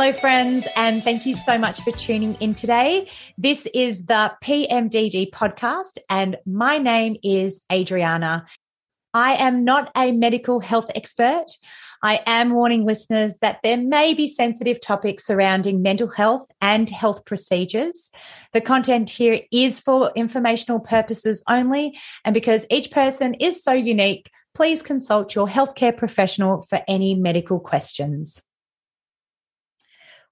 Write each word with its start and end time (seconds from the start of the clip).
Hello, 0.00 0.12
friends, 0.12 0.68
and 0.76 1.02
thank 1.02 1.26
you 1.26 1.34
so 1.34 1.58
much 1.58 1.80
for 1.80 1.90
tuning 1.90 2.34
in 2.34 2.54
today. 2.54 3.10
This 3.36 3.66
is 3.74 4.06
the 4.06 4.32
PMDD 4.44 5.32
podcast, 5.32 5.98
and 6.08 6.36
my 6.46 6.78
name 6.78 7.16
is 7.24 7.60
Adriana. 7.72 8.46
I 9.12 9.34
am 9.34 9.64
not 9.64 9.90
a 9.96 10.12
medical 10.12 10.60
health 10.60 10.88
expert. 10.94 11.46
I 12.00 12.22
am 12.26 12.52
warning 12.54 12.84
listeners 12.84 13.38
that 13.38 13.58
there 13.64 13.76
may 13.76 14.14
be 14.14 14.28
sensitive 14.28 14.80
topics 14.80 15.26
surrounding 15.26 15.82
mental 15.82 16.08
health 16.08 16.46
and 16.60 16.88
health 16.88 17.24
procedures. 17.24 18.12
The 18.52 18.60
content 18.60 19.10
here 19.10 19.40
is 19.50 19.80
for 19.80 20.12
informational 20.14 20.78
purposes 20.78 21.42
only, 21.48 21.98
and 22.24 22.34
because 22.34 22.66
each 22.70 22.92
person 22.92 23.34
is 23.34 23.64
so 23.64 23.72
unique, 23.72 24.30
please 24.54 24.80
consult 24.80 25.34
your 25.34 25.48
healthcare 25.48 25.96
professional 25.96 26.62
for 26.62 26.82
any 26.86 27.16
medical 27.16 27.58
questions. 27.58 28.40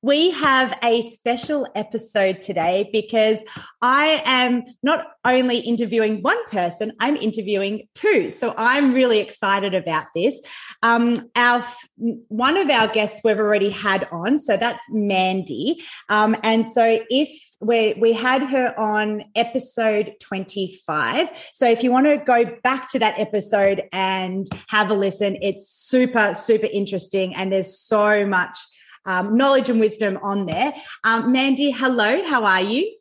We 0.06 0.30
have 0.30 0.78
a 0.84 1.02
special 1.02 1.66
episode 1.74 2.40
today 2.40 2.88
because 2.92 3.40
I 3.82 4.22
am 4.24 4.62
not 4.80 5.04
only 5.24 5.58
interviewing 5.58 6.22
one 6.22 6.38
person, 6.48 6.92
I'm 7.00 7.16
interviewing 7.16 7.88
two. 7.92 8.30
So 8.30 8.54
I'm 8.56 8.94
really 8.94 9.18
excited 9.18 9.74
about 9.74 10.04
this. 10.14 10.40
Um, 10.84 11.16
our 11.34 11.66
one 11.96 12.56
of 12.56 12.70
our 12.70 12.86
guests 12.86 13.22
we've 13.24 13.36
already 13.36 13.70
had 13.70 14.06
on, 14.12 14.38
so 14.38 14.56
that's 14.56 14.84
Mandy. 14.90 15.82
Um, 16.08 16.36
and 16.44 16.64
so 16.64 17.00
if 17.10 17.28
we 17.58 17.94
we 17.94 18.12
had 18.12 18.42
her 18.42 18.78
on 18.78 19.24
episode 19.34 20.12
25 20.20 21.30
so 21.54 21.66
if 21.66 21.82
you 21.82 21.90
want 21.90 22.04
to 22.04 22.18
go 22.18 22.44
back 22.62 22.86
to 22.90 22.98
that 22.98 23.18
episode 23.18 23.82
and 23.92 24.46
have 24.68 24.90
a 24.90 24.94
listen 24.94 25.38
it's 25.40 25.66
super 25.66 26.34
super 26.34 26.68
interesting 26.70 27.34
and 27.34 27.50
there's 27.50 27.78
so 27.78 28.26
much 28.26 28.58
um, 29.06 29.36
knowledge 29.36 29.70
and 29.70 29.80
wisdom 29.80 30.18
on 30.22 30.46
there. 30.46 30.74
Um, 31.04 31.32
Mandy, 31.32 31.70
hello, 31.70 32.22
how 32.24 32.44
are 32.44 32.62
you? 32.62 32.96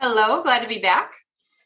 Hello, 0.00 0.42
glad 0.42 0.62
to 0.62 0.68
be 0.68 0.78
back. 0.78 1.12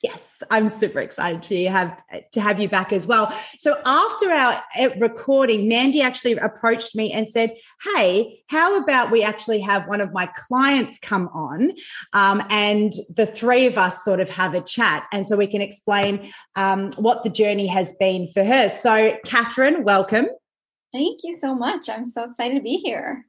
Yes, 0.02 0.20
I'm 0.50 0.66
super 0.66 0.98
excited 0.98 1.44
to 1.44 1.68
have 1.68 1.96
to 2.32 2.40
have 2.40 2.60
you 2.60 2.68
back 2.68 2.92
as 2.92 3.06
well. 3.06 3.32
So 3.60 3.80
after 3.86 4.32
our 4.32 4.60
uh, 4.76 4.88
recording, 4.98 5.68
Mandy 5.68 6.02
actually 6.02 6.32
approached 6.32 6.96
me 6.96 7.12
and 7.12 7.28
said, 7.28 7.54
"Hey, 7.94 8.42
how 8.48 8.82
about 8.82 9.12
we 9.12 9.22
actually 9.22 9.60
have 9.60 9.86
one 9.86 10.00
of 10.00 10.12
my 10.12 10.26
clients 10.48 10.98
come 10.98 11.28
on, 11.28 11.70
um, 12.14 12.44
and 12.50 12.92
the 13.14 13.26
three 13.26 13.66
of 13.66 13.78
us 13.78 14.04
sort 14.04 14.18
of 14.18 14.28
have 14.30 14.54
a 14.54 14.60
chat, 14.60 15.06
and 15.12 15.24
so 15.24 15.36
we 15.36 15.46
can 15.46 15.62
explain 15.62 16.32
um, 16.56 16.90
what 16.96 17.22
the 17.22 17.30
journey 17.30 17.68
has 17.68 17.94
been 18.00 18.26
for 18.26 18.42
her." 18.42 18.70
So, 18.70 19.16
Kathryn, 19.24 19.84
welcome. 19.84 20.26
Thank 20.92 21.20
you 21.22 21.32
so 21.32 21.54
much. 21.54 21.88
I'm 21.88 22.04
so 22.04 22.24
excited 22.24 22.54
to 22.54 22.60
be 22.60 22.78
here. 22.78 23.24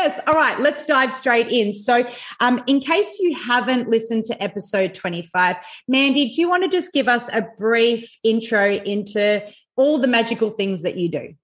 Yes. 0.00 0.20
All 0.28 0.34
right, 0.34 0.60
let's 0.60 0.84
dive 0.84 1.12
straight 1.12 1.48
in. 1.48 1.74
So, 1.74 2.08
um, 2.38 2.62
in 2.68 2.78
case 2.78 3.18
you 3.18 3.34
haven't 3.34 3.90
listened 3.90 4.26
to 4.26 4.40
episode 4.40 4.94
25, 4.94 5.56
Mandy, 5.88 6.30
do 6.30 6.40
you 6.40 6.48
want 6.48 6.62
to 6.62 6.68
just 6.68 6.92
give 6.92 7.08
us 7.08 7.28
a 7.32 7.44
brief 7.58 8.08
intro 8.22 8.74
into 8.74 9.42
all 9.74 9.98
the 9.98 10.06
magical 10.06 10.50
things 10.50 10.82
that 10.82 10.96
you 10.96 11.08
do? 11.08 11.34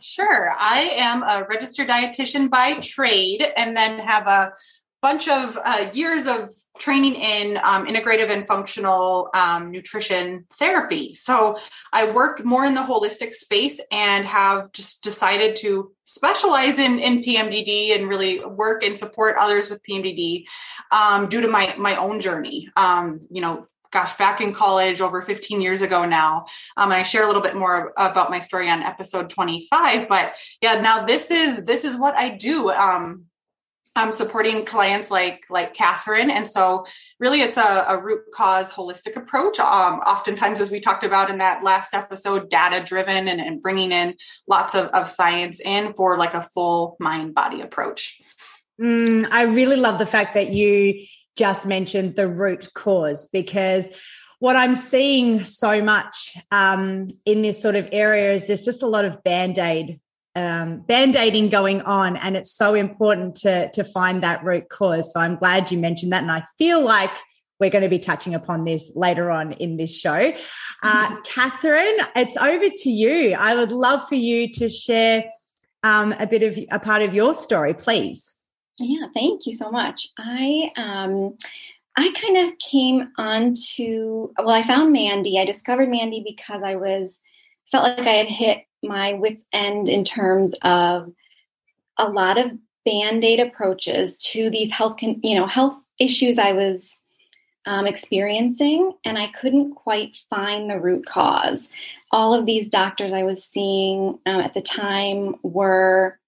Sure. 0.00 0.52
I 0.58 0.80
am 0.96 1.22
a 1.22 1.46
registered 1.48 1.88
dietitian 1.88 2.50
by 2.50 2.74
trade 2.80 3.46
and 3.56 3.76
then 3.76 4.00
have 4.00 4.26
a 4.26 4.52
bunch 5.02 5.28
of 5.28 5.58
uh, 5.64 5.88
years 5.92 6.26
of 6.26 6.50
training 6.78 7.14
in 7.14 7.58
um, 7.62 7.86
integrative 7.86 8.28
and 8.28 8.46
functional 8.46 9.30
um, 9.34 9.70
nutrition 9.70 10.46
therapy. 10.58 11.14
So 11.14 11.58
I 11.92 12.10
work 12.10 12.44
more 12.44 12.64
in 12.64 12.74
the 12.74 12.82
holistic 12.82 13.34
space 13.34 13.80
and 13.90 14.24
have 14.26 14.72
just 14.72 15.02
decided 15.02 15.56
to 15.56 15.92
specialize 16.04 16.78
in, 16.78 16.98
in 16.98 17.22
PMDD 17.22 17.96
and 17.96 18.08
really 18.08 18.44
work 18.44 18.84
and 18.84 18.96
support 18.96 19.36
others 19.38 19.70
with 19.70 19.82
PMDD 19.82 20.44
um, 20.90 21.28
due 21.28 21.40
to 21.40 21.48
my, 21.48 21.74
my 21.78 21.96
own 21.96 22.20
journey. 22.20 22.68
Um, 22.76 23.20
you 23.30 23.40
know, 23.40 23.66
gosh, 23.90 24.16
back 24.16 24.40
in 24.40 24.52
college 24.52 25.00
over 25.00 25.22
15 25.22 25.60
years 25.60 25.82
ago 25.82 26.06
now. 26.06 26.46
Um, 26.76 26.92
and 26.92 27.00
I 27.00 27.02
share 27.02 27.24
a 27.24 27.26
little 27.26 27.42
bit 27.42 27.56
more 27.56 27.92
about 27.96 28.30
my 28.30 28.38
story 28.38 28.70
on 28.70 28.82
episode 28.82 29.30
25. 29.30 30.08
But 30.08 30.36
yeah, 30.62 30.80
now 30.80 31.04
this 31.04 31.30
is 31.30 31.64
this 31.64 31.84
is 31.84 31.98
what 31.98 32.14
I 32.16 32.30
do. 32.30 32.70
Um, 32.70 33.26
I'm 34.00 34.12
supporting 34.12 34.64
clients 34.64 35.10
like 35.10 35.44
like 35.50 35.74
Kathryn, 35.74 36.30
and 36.30 36.50
so 36.50 36.86
really 37.18 37.42
it's 37.42 37.56
a, 37.56 37.84
a 37.88 38.02
root 38.02 38.22
cause 38.34 38.72
holistic 38.72 39.16
approach. 39.16 39.58
Um, 39.58 40.00
oftentimes, 40.00 40.60
as 40.60 40.70
we 40.70 40.80
talked 40.80 41.04
about 41.04 41.30
in 41.30 41.38
that 41.38 41.62
last 41.62 41.94
episode, 41.94 42.50
data 42.50 42.84
driven 42.84 43.28
and, 43.28 43.40
and 43.40 43.60
bringing 43.60 43.92
in 43.92 44.14
lots 44.48 44.74
of, 44.74 44.86
of 44.88 45.06
science 45.06 45.60
in 45.60 45.92
for 45.94 46.16
like 46.16 46.34
a 46.34 46.42
full 46.42 46.96
mind 46.98 47.34
body 47.34 47.60
approach. 47.60 48.20
Mm, 48.80 49.28
I 49.30 49.42
really 49.42 49.76
love 49.76 49.98
the 49.98 50.06
fact 50.06 50.34
that 50.34 50.50
you 50.50 51.04
just 51.36 51.66
mentioned 51.66 52.16
the 52.16 52.28
root 52.28 52.68
cause 52.74 53.26
because 53.26 53.88
what 54.38 54.56
I'm 54.56 54.74
seeing 54.74 55.44
so 55.44 55.82
much 55.82 56.36
um, 56.50 57.08
in 57.26 57.42
this 57.42 57.60
sort 57.60 57.76
of 57.76 57.88
area 57.92 58.32
is 58.32 58.46
there's 58.46 58.64
just 58.64 58.82
a 58.82 58.86
lot 58.86 59.04
of 59.04 59.22
band 59.22 59.58
aid 59.58 60.00
um, 60.40 60.80
band-aiding 60.80 61.50
going 61.50 61.82
on 61.82 62.16
and 62.16 62.36
it's 62.36 62.52
so 62.52 62.74
important 62.74 63.36
to 63.36 63.70
to 63.72 63.84
find 63.84 64.22
that 64.22 64.42
root 64.42 64.68
cause. 64.68 65.12
So 65.12 65.20
i'm 65.20 65.36
glad 65.36 65.70
you 65.70 65.78
mentioned 65.78 66.12
that 66.12 66.22
and 66.22 66.32
i 66.32 66.44
feel 66.58 66.82
like 66.82 67.10
we're 67.58 67.70
going 67.70 67.82
to 67.82 67.90
be 67.90 67.98
touching 67.98 68.34
upon 68.34 68.64
this 68.64 68.90
later 68.94 69.30
on 69.30 69.52
in 69.52 69.76
this 69.76 69.94
show. 69.94 70.32
Uh, 70.82 71.08
mm-hmm. 71.08 71.16
kathryn 71.40 72.08
it's 72.16 72.38
over 72.38 72.70
to 72.70 72.90
you. 72.90 73.34
I 73.34 73.54
would 73.54 73.70
love 73.70 74.08
for 74.08 74.14
you 74.14 74.50
to 74.54 74.70
share 74.70 75.24
um, 75.82 76.12
a 76.12 76.26
bit 76.26 76.42
of 76.42 76.58
a 76.70 76.78
part 76.78 77.02
of 77.02 77.14
your 77.14 77.34
story 77.34 77.74
please. 77.74 78.34
Yeah 78.78 79.06
thank 79.14 79.46
you 79.46 79.52
so 79.52 79.70
much. 79.70 80.08
I 80.18 80.70
um 80.76 81.36
I 81.96 82.12
kind 82.12 82.48
of 82.48 82.58
came 82.58 83.12
on 83.18 83.54
to 83.74 84.32
well, 84.38 84.50
I 84.50 84.62
found 84.62 84.92
Mandy. 84.92 85.38
I 85.38 85.44
discovered 85.44 85.90
Mandy 85.90 86.22
because 86.24 86.62
I 86.62 86.76
was 86.76 87.18
felt 87.70 87.84
like 87.84 88.06
I 88.06 88.14
had 88.14 88.28
hit 88.28 88.64
my 88.82 89.12
wits 89.14 89.42
end 89.52 89.88
in 89.88 90.04
terms 90.04 90.54
of 90.62 91.12
a 91.98 92.08
lot 92.08 92.38
of 92.38 92.52
band-aid 92.84 93.40
approaches 93.40 94.16
to 94.16 94.48
these 94.50 94.70
health 94.70 94.96
con- 94.98 95.20
you 95.22 95.34
know 95.34 95.46
health 95.46 95.78
issues 95.98 96.38
i 96.38 96.52
was 96.52 96.98
um, 97.66 97.86
experiencing 97.86 98.92
and 99.04 99.18
i 99.18 99.26
couldn't 99.28 99.74
quite 99.74 100.16
find 100.30 100.70
the 100.70 100.80
root 100.80 101.04
cause. 101.06 101.68
All 102.10 102.34
of 102.34 102.46
these 102.46 102.68
doctors 102.68 103.12
i 103.12 103.22
was 103.22 103.44
seeing 103.44 104.18
um, 104.26 104.40
at 104.40 104.54
the 104.54 104.62
time 104.62 105.36
were 105.42 106.18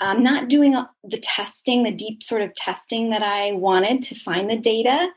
um, 0.00 0.22
not 0.22 0.48
doing 0.48 0.72
the 1.04 1.18
testing 1.18 1.82
the 1.82 1.90
deep 1.90 2.22
sort 2.22 2.42
of 2.42 2.54
testing 2.54 3.10
that 3.10 3.22
i 3.22 3.52
wanted 3.52 4.02
to 4.04 4.14
find 4.14 4.48
the 4.48 4.56
data 4.56 5.10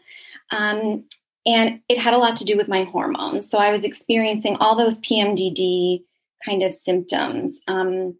um, 0.51 1.05
and 1.45 1.81
it 1.89 1.99
had 1.99 2.13
a 2.13 2.17
lot 2.17 2.37
to 2.37 2.45
do 2.45 2.57
with 2.57 2.67
my 2.67 2.83
hormones. 2.85 3.49
So 3.49 3.59
i 3.59 3.71
was 3.71 3.85
experiencing 3.85 4.57
all 4.59 4.75
those 4.75 4.99
pmdd 4.99 6.03
kind 6.43 6.63
of 6.63 6.73
symptoms. 6.73 7.61
Um, 7.67 8.15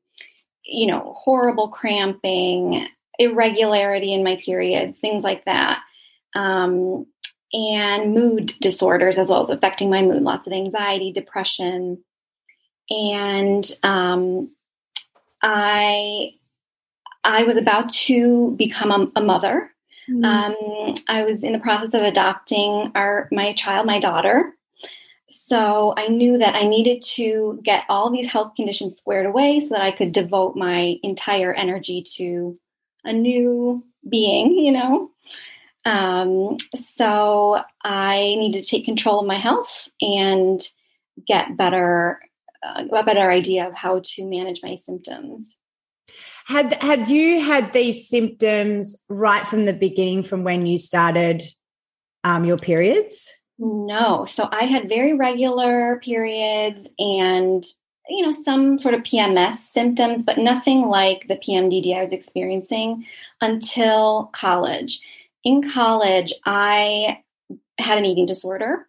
you 0.63 0.87
know, 0.87 1.13
horrible 1.15 1.67
cramping, 1.67 2.87
irregularity 3.19 4.13
in 4.13 4.23
my 4.23 4.37
periods, 4.37 4.97
things 4.97 5.23
like 5.23 5.45
that. 5.45 5.81
Um, 6.35 7.05
and 7.51 8.13
mood 8.13 8.53
disorders 8.59 9.19
as 9.19 9.29
well 9.29 9.41
as 9.41 9.49
affecting 9.49 9.89
my 9.89 10.01
mood, 10.01 10.23
lots 10.23 10.47
of 10.47 10.53
anxiety, 10.53 11.11
depression. 11.11 12.03
And 12.89 13.69
um, 13.83 14.51
I 15.41 16.31
I 17.23 17.43
was 17.43 17.57
about 17.57 17.89
to 17.89 18.51
become 18.57 18.91
a, 18.91 19.19
a 19.19 19.23
mother. 19.23 19.69
Mm. 20.09 20.25
Um, 20.25 20.95
I 21.07 21.23
was 21.23 21.43
in 21.43 21.53
the 21.53 21.59
process 21.59 21.93
of 21.93 22.01
adopting 22.01 22.91
our 22.95 23.29
my 23.31 23.53
child, 23.53 23.85
my 23.85 23.99
daughter, 23.99 24.53
so 25.33 25.93
I 25.97 26.07
knew 26.07 26.37
that 26.37 26.55
I 26.55 26.63
needed 26.63 27.01
to 27.15 27.59
get 27.63 27.85
all 27.89 28.11
these 28.11 28.31
health 28.31 28.53
conditions 28.55 28.97
squared 28.97 29.25
away 29.25 29.59
so 29.59 29.75
that 29.75 29.83
I 29.83 29.91
could 29.91 30.11
devote 30.11 30.55
my 30.55 30.95
entire 31.03 31.53
energy 31.53 32.03
to 32.15 32.57
a 33.03 33.11
new 33.11 33.83
being, 34.07 34.57
you 34.57 34.71
know. 34.71 35.09
Um, 35.85 36.57
so 36.75 37.61
I 37.83 38.17
needed 38.17 38.63
to 38.63 38.69
take 38.69 38.85
control 38.85 39.19
of 39.19 39.25
my 39.25 39.35
health 39.35 39.89
and 40.01 40.65
get 41.27 41.57
better, 41.57 42.21
uh, 42.65 42.85
a 42.91 43.03
better 43.03 43.29
idea 43.29 43.67
of 43.67 43.73
how 43.73 44.01
to 44.03 44.25
manage 44.25 44.61
my 44.63 44.75
symptoms. 44.75 45.57
Had 46.45 46.73
had 46.81 47.09
you 47.09 47.39
had 47.39 47.73
these 47.73 48.07
symptoms 48.07 48.97
right 49.09 49.47
from 49.47 49.65
the 49.65 49.73
beginning, 49.73 50.23
from 50.23 50.43
when 50.43 50.65
you 50.65 50.77
started 50.77 51.43
um, 52.23 52.45
your 52.45 52.57
periods? 52.57 53.29
No. 53.59 54.25
So 54.25 54.49
I 54.51 54.65
had 54.65 54.89
very 54.89 55.13
regular 55.13 55.99
periods 56.03 56.87
and, 56.97 57.63
you 58.09 58.23
know, 58.23 58.31
some 58.31 58.79
sort 58.79 58.95
of 58.95 59.01
PMS 59.01 59.53
symptoms, 59.53 60.23
but 60.23 60.37
nothing 60.37 60.87
like 60.87 61.27
the 61.27 61.35
PMDD 61.35 61.95
I 61.95 62.01
was 62.01 62.13
experiencing 62.13 63.05
until 63.41 64.25
college. 64.33 64.99
In 65.43 65.69
college, 65.69 66.33
I 66.45 67.19
had 67.77 67.97
an 67.97 68.05
eating 68.05 68.25
disorder. 68.25 68.87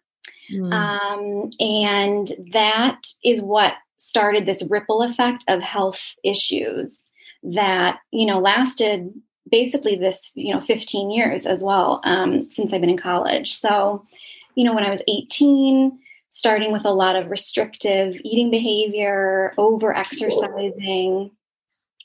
Mm. 0.51 0.73
Um, 0.73 1.51
and 1.59 2.31
that 2.51 3.07
is 3.23 3.41
what 3.41 3.73
started 3.97 4.45
this 4.45 4.63
ripple 4.69 5.01
effect 5.01 5.43
of 5.47 5.61
health 5.61 6.15
issues 6.23 7.09
that, 7.43 7.99
you 8.11 8.25
know, 8.25 8.39
lasted 8.39 9.13
basically 9.49 9.95
this, 9.95 10.31
you 10.35 10.53
know, 10.53 10.61
15 10.61 11.11
years 11.11 11.45
as 11.45 11.63
well 11.63 12.01
um, 12.03 12.49
since 12.49 12.73
I've 12.73 12.81
been 12.81 12.89
in 12.89 12.97
college. 12.97 13.55
So, 13.55 14.05
you 14.55 14.63
know, 14.63 14.73
when 14.73 14.85
I 14.85 14.89
was 14.89 15.01
18, 15.07 15.99
starting 16.29 16.71
with 16.71 16.85
a 16.85 16.91
lot 16.91 17.17
of 17.17 17.29
restrictive 17.29 18.19
eating 18.23 18.51
behavior, 18.51 19.53
over 19.57 19.95
exercising, 19.95 21.31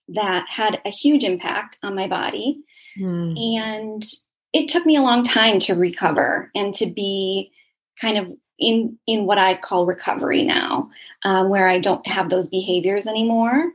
that 0.08 0.44
had 0.48 0.80
a 0.84 0.90
huge 0.90 1.24
impact 1.24 1.78
on 1.82 1.94
my 1.94 2.06
body. 2.06 2.62
Mm. 2.98 3.58
And 3.58 4.04
it 4.52 4.68
took 4.68 4.84
me 4.84 4.96
a 4.96 5.02
long 5.02 5.24
time 5.24 5.60
to 5.60 5.74
recover 5.74 6.50
and 6.54 6.74
to 6.74 6.86
be 6.86 7.52
kind 8.00 8.18
of 8.18 8.32
in 8.58 8.98
in 9.06 9.24
what 9.24 9.38
I 9.38 9.54
call 9.54 9.86
recovery 9.86 10.44
now, 10.44 10.90
um, 11.24 11.48
where 11.48 11.68
I 11.68 11.78
don't 11.78 12.06
have 12.06 12.28
those 12.28 12.48
behaviors 12.48 13.06
anymore. 13.06 13.72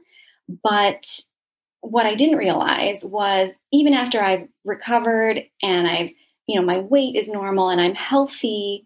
But 0.63 1.21
what 1.81 2.05
I 2.05 2.15
didn't 2.15 2.37
realize 2.37 3.03
was 3.03 3.51
even 3.71 3.93
after 3.93 4.21
I've 4.21 4.47
recovered 4.63 5.43
and 5.61 5.87
I've 5.87 6.11
you 6.47 6.59
know 6.59 6.65
my 6.65 6.79
weight 6.79 7.15
is 7.15 7.29
normal 7.29 7.69
and 7.69 7.81
I'm 7.81 7.95
healthy, 7.95 8.85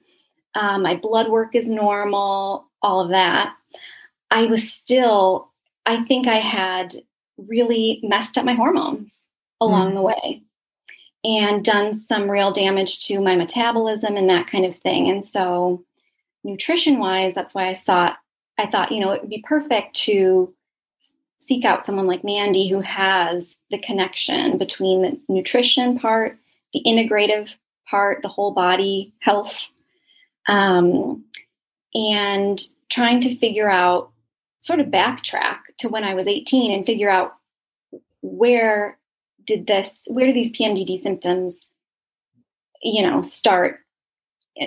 um, 0.56 0.84
my 0.84 0.96
blood 0.96 1.30
work 1.30 1.56
is 1.56 1.68
normal, 1.68 2.68
all 2.82 3.02
of 3.02 3.10
that. 3.12 3.56
I 4.32 4.46
was 4.46 4.72
still, 4.72 5.52
I 5.86 6.04
think 6.04 6.28
I 6.28 6.38
had 6.38 7.02
really 7.38 8.00
messed 8.04 8.38
up 8.38 8.46
my 8.46 8.54
hormones 8.54 9.28
along 9.62 9.92
mm. 9.92 9.96
the 9.96 10.02
way 10.02 10.44
and 11.24 11.66
done 11.66 11.94
some 11.94 12.30
real 12.30 12.52
damage 12.52 13.08
to 13.08 13.20
my 13.20 13.36
metabolism 13.36 14.16
and 14.16 14.30
that 14.30 14.48
kind 14.48 14.66
of 14.66 14.78
thing. 14.78 15.10
And 15.10 15.24
so, 15.24 15.84
nutrition 16.44 17.00
wise, 17.00 17.36
that's 17.36 17.54
why 17.54 17.68
I 17.68 17.74
thought, 17.74 18.18
I 18.58 18.66
thought, 18.68 18.92
you 18.92 19.02
know, 19.02 19.12
it 19.12 19.22
would 19.22 19.30
be 19.30 19.44
perfect 19.46 19.96
to 20.06 20.54
seek 21.42 21.66
out 21.66 21.86
someone 21.86 22.08
like 22.08 22.24
Mandy 22.24 22.68
who 22.70 22.82
has 22.82 23.56
the 23.72 23.80
connection 23.80 24.58
between 24.58 25.02
the 25.02 25.20
nutrition 25.28 26.00
part, 26.00 26.38
the 26.74 26.82
integrative 26.86 27.56
part, 27.90 28.22
the 28.22 28.28
whole 28.28 28.52
body 28.52 29.14
health, 29.20 29.68
um, 30.48 31.24
and 31.94 32.62
trying 32.90 33.22
to 33.22 33.36
figure 33.36 33.70
out, 33.70 34.12
sort 34.60 34.80
of 34.80 34.88
backtrack 34.88 35.60
to 35.78 35.88
when 35.88 36.04
I 36.04 36.14
was 36.14 36.28
18 36.28 36.72
and 36.72 36.86
figure 36.86 37.10
out 37.10 37.36
where 38.22 38.98
did 39.46 39.66
this 39.66 40.02
where 40.08 40.28
do 40.28 40.34
these 40.34 40.52
pmdd 40.52 41.00
symptoms 41.00 41.62
you 42.84 43.02
know 43.02 43.22
start 43.22 43.80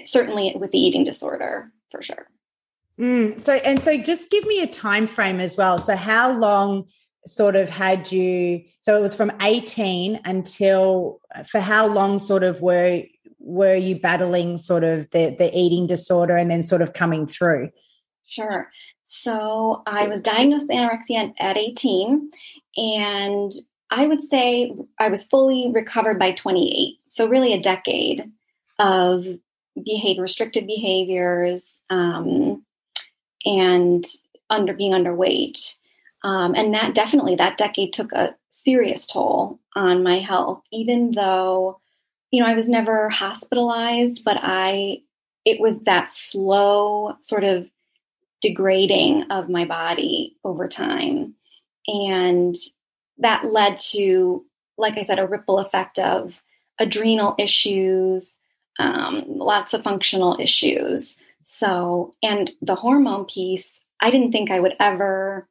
certainly 0.04 0.54
with 0.56 0.70
the 0.70 0.78
eating 0.78 1.04
disorder 1.04 1.70
for 1.90 2.02
sure. 2.02 2.26
Mm, 2.98 3.40
so 3.40 3.54
and 3.54 3.82
so 3.82 3.96
just 3.96 4.30
give 4.30 4.44
me 4.44 4.62
a 4.62 4.66
time 4.66 5.06
frame 5.06 5.40
as 5.40 5.56
well. 5.56 5.78
So 5.78 5.96
how 5.96 6.32
long 6.32 6.86
sort 7.26 7.56
of 7.56 7.68
had 7.68 8.10
you 8.10 8.62
so 8.82 8.96
it 8.96 9.00
was 9.00 9.14
from 9.14 9.32
18 9.40 10.20
until 10.24 11.20
for 11.46 11.60
how 11.60 11.86
long 11.86 12.18
sort 12.18 12.42
of 12.42 12.60
were 12.60 13.02
were 13.38 13.76
you 13.76 13.98
battling 13.98 14.56
sort 14.56 14.84
of 14.84 15.08
the 15.10 15.34
the 15.38 15.50
eating 15.56 15.86
disorder 15.86 16.36
and 16.36 16.50
then 16.50 16.62
sort 16.62 16.82
of 16.82 16.92
coming 16.92 17.26
through 17.26 17.70
sure 18.26 18.68
so 19.04 19.82
i 19.86 20.06
was 20.06 20.20
diagnosed 20.20 20.66
with 20.68 20.76
anorexia 20.76 21.32
at 21.38 21.56
18 21.56 22.30
and 22.76 23.52
I 23.92 24.06
would 24.06 24.24
say 24.24 24.72
I 24.98 25.08
was 25.08 25.22
fully 25.22 25.70
recovered 25.70 26.18
by 26.18 26.32
28. 26.32 26.98
So, 27.10 27.26
really, 27.26 27.52
a 27.52 27.60
decade 27.60 28.24
of 28.78 29.26
behavior, 29.80 30.22
restrictive 30.22 30.66
behaviors, 30.66 31.78
um, 31.90 32.64
and 33.44 34.04
under 34.48 34.72
being 34.72 34.92
underweight. 34.92 35.74
Um, 36.24 36.54
and 36.54 36.74
that 36.74 36.94
definitely, 36.94 37.34
that 37.36 37.58
decade 37.58 37.92
took 37.92 38.12
a 38.12 38.36
serious 38.50 39.06
toll 39.06 39.58
on 39.74 40.02
my 40.02 40.18
health, 40.18 40.62
even 40.70 41.12
though, 41.12 41.80
you 42.30 42.40
know, 42.40 42.48
I 42.48 42.54
was 42.54 42.68
never 42.68 43.08
hospitalized, 43.08 44.24
but 44.24 44.38
I, 44.40 45.02
it 45.44 45.60
was 45.60 45.80
that 45.80 46.10
slow 46.10 47.16
sort 47.20 47.44
of 47.44 47.70
degrading 48.40 49.24
of 49.30 49.48
my 49.48 49.64
body 49.64 50.36
over 50.44 50.68
time. 50.68 51.34
And 51.86 52.54
that 53.18 53.52
led 53.52 53.78
to, 53.90 54.44
like 54.78 54.96
I 54.96 55.02
said, 55.02 55.18
a 55.18 55.26
ripple 55.26 55.58
effect 55.58 55.98
of 55.98 56.40
adrenal 56.78 57.34
issues, 57.38 58.38
um, 58.78 59.24
lots 59.26 59.74
of 59.74 59.82
functional 59.82 60.36
issues. 60.40 61.16
So, 61.44 62.12
and 62.22 62.50
the 62.62 62.76
hormone 62.76 63.24
piece, 63.24 63.80
I 64.00 64.10
didn't 64.10 64.32
think 64.32 64.50
I 64.50 64.60
would 64.60 64.74
ever 64.80 65.48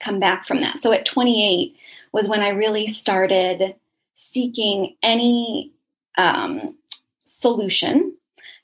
come 0.00 0.20
back 0.20 0.46
from 0.46 0.60
that. 0.60 0.80
So 0.82 0.92
at 0.92 1.06
28 1.06 1.76
was 2.12 2.28
when 2.28 2.40
I 2.40 2.48
really 2.50 2.86
started 2.86 3.74
seeking 4.14 4.96
any 5.02 5.72
um, 6.16 6.76
solution, 7.24 8.16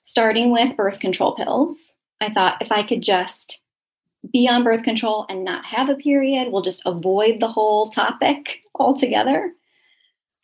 starting 0.03 0.51
with 0.51 0.77
birth 0.77 1.01
control 1.01 1.35
pills. 1.35 1.93
I 2.21 2.31
thought 2.31 2.63
if 2.63 2.73
I 2.73 2.83
could 2.83 3.03
just 3.03 3.61
be 4.33 4.49
on 4.49 4.65
birth 4.65 4.83
control 4.83 5.27
and 5.29 5.45
not 5.45 5.65
have 5.65 5.89
a 5.89 5.97
period. 5.97 6.51
We'll 6.51 6.63
just 6.63 6.83
avoid 6.87 7.41
the 7.41 7.49
whole 7.49 7.87
topic 7.87 8.63
altogether. 8.75 9.53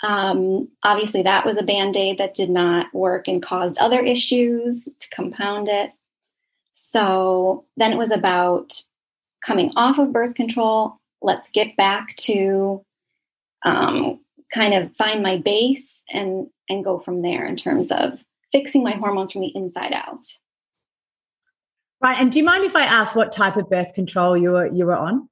Um, 0.03 0.69
obviously, 0.83 1.23
that 1.23 1.45
was 1.45 1.59
a 1.59 1.63
band 1.63 1.97
aid 1.97 2.19
that 2.19 2.35
did 2.35 2.51
not 2.51 2.93
work 2.95 3.29
and 3.29 3.43
caused 3.43 3.79
other 3.79 4.01
issues 4.01 4.85
to 4.85 5.11
compound 5.11 5.69
it. 5.69 5.93
So 6.73 7.63
then 7.77 7.93
it 7.93 7.99
was 7.99 8.11
about 8.11 8.83
coming 9.45 9.73
off 9.77 9.99
of 9.99 10.13
birth 10.13 10.35
control. 10.35 10.97
Let's 11.23 11.51
get 11.51 11.77
back 11.77 12.17
to 12.19 12.83
um, 13.65 14.21
kind 14.53 14.75
of 14.75 14.95
find 14.97 15.23
my 15.23 15.39
base 15.39 16.03
and 16.11 16.49
and 16.69 16.85
go 16.85 16.99
from 16.99 17.23
there 17.23 17.47
in 17.47 17.57
terms 17.57 17.91
of 17.91 18.25
fixing 18.53 18.83
my 18.83 18.93
hormones 18.93 19.33
from 19.33 19.43
the 19.43 19.53
inside 19.55 19.93
out. 19.93 20.27
Right. 22.01 22.19
And 22.19 22.33
do 22.33 22.39
you 22.39 22.45
mind 22.45 22.65
if 22.65 22.75
I 22.75 22.85
ask 22.85 23.15
what 23.15 23.33
type 23.33 23.57
of 23.57 23.69
birth 23.69 23.95
control 23.95 24.37
you 24.37 24.53
were 24.53 24.67
you 24.67 24.87
were 24.87 24.97
on? 24.97 25.29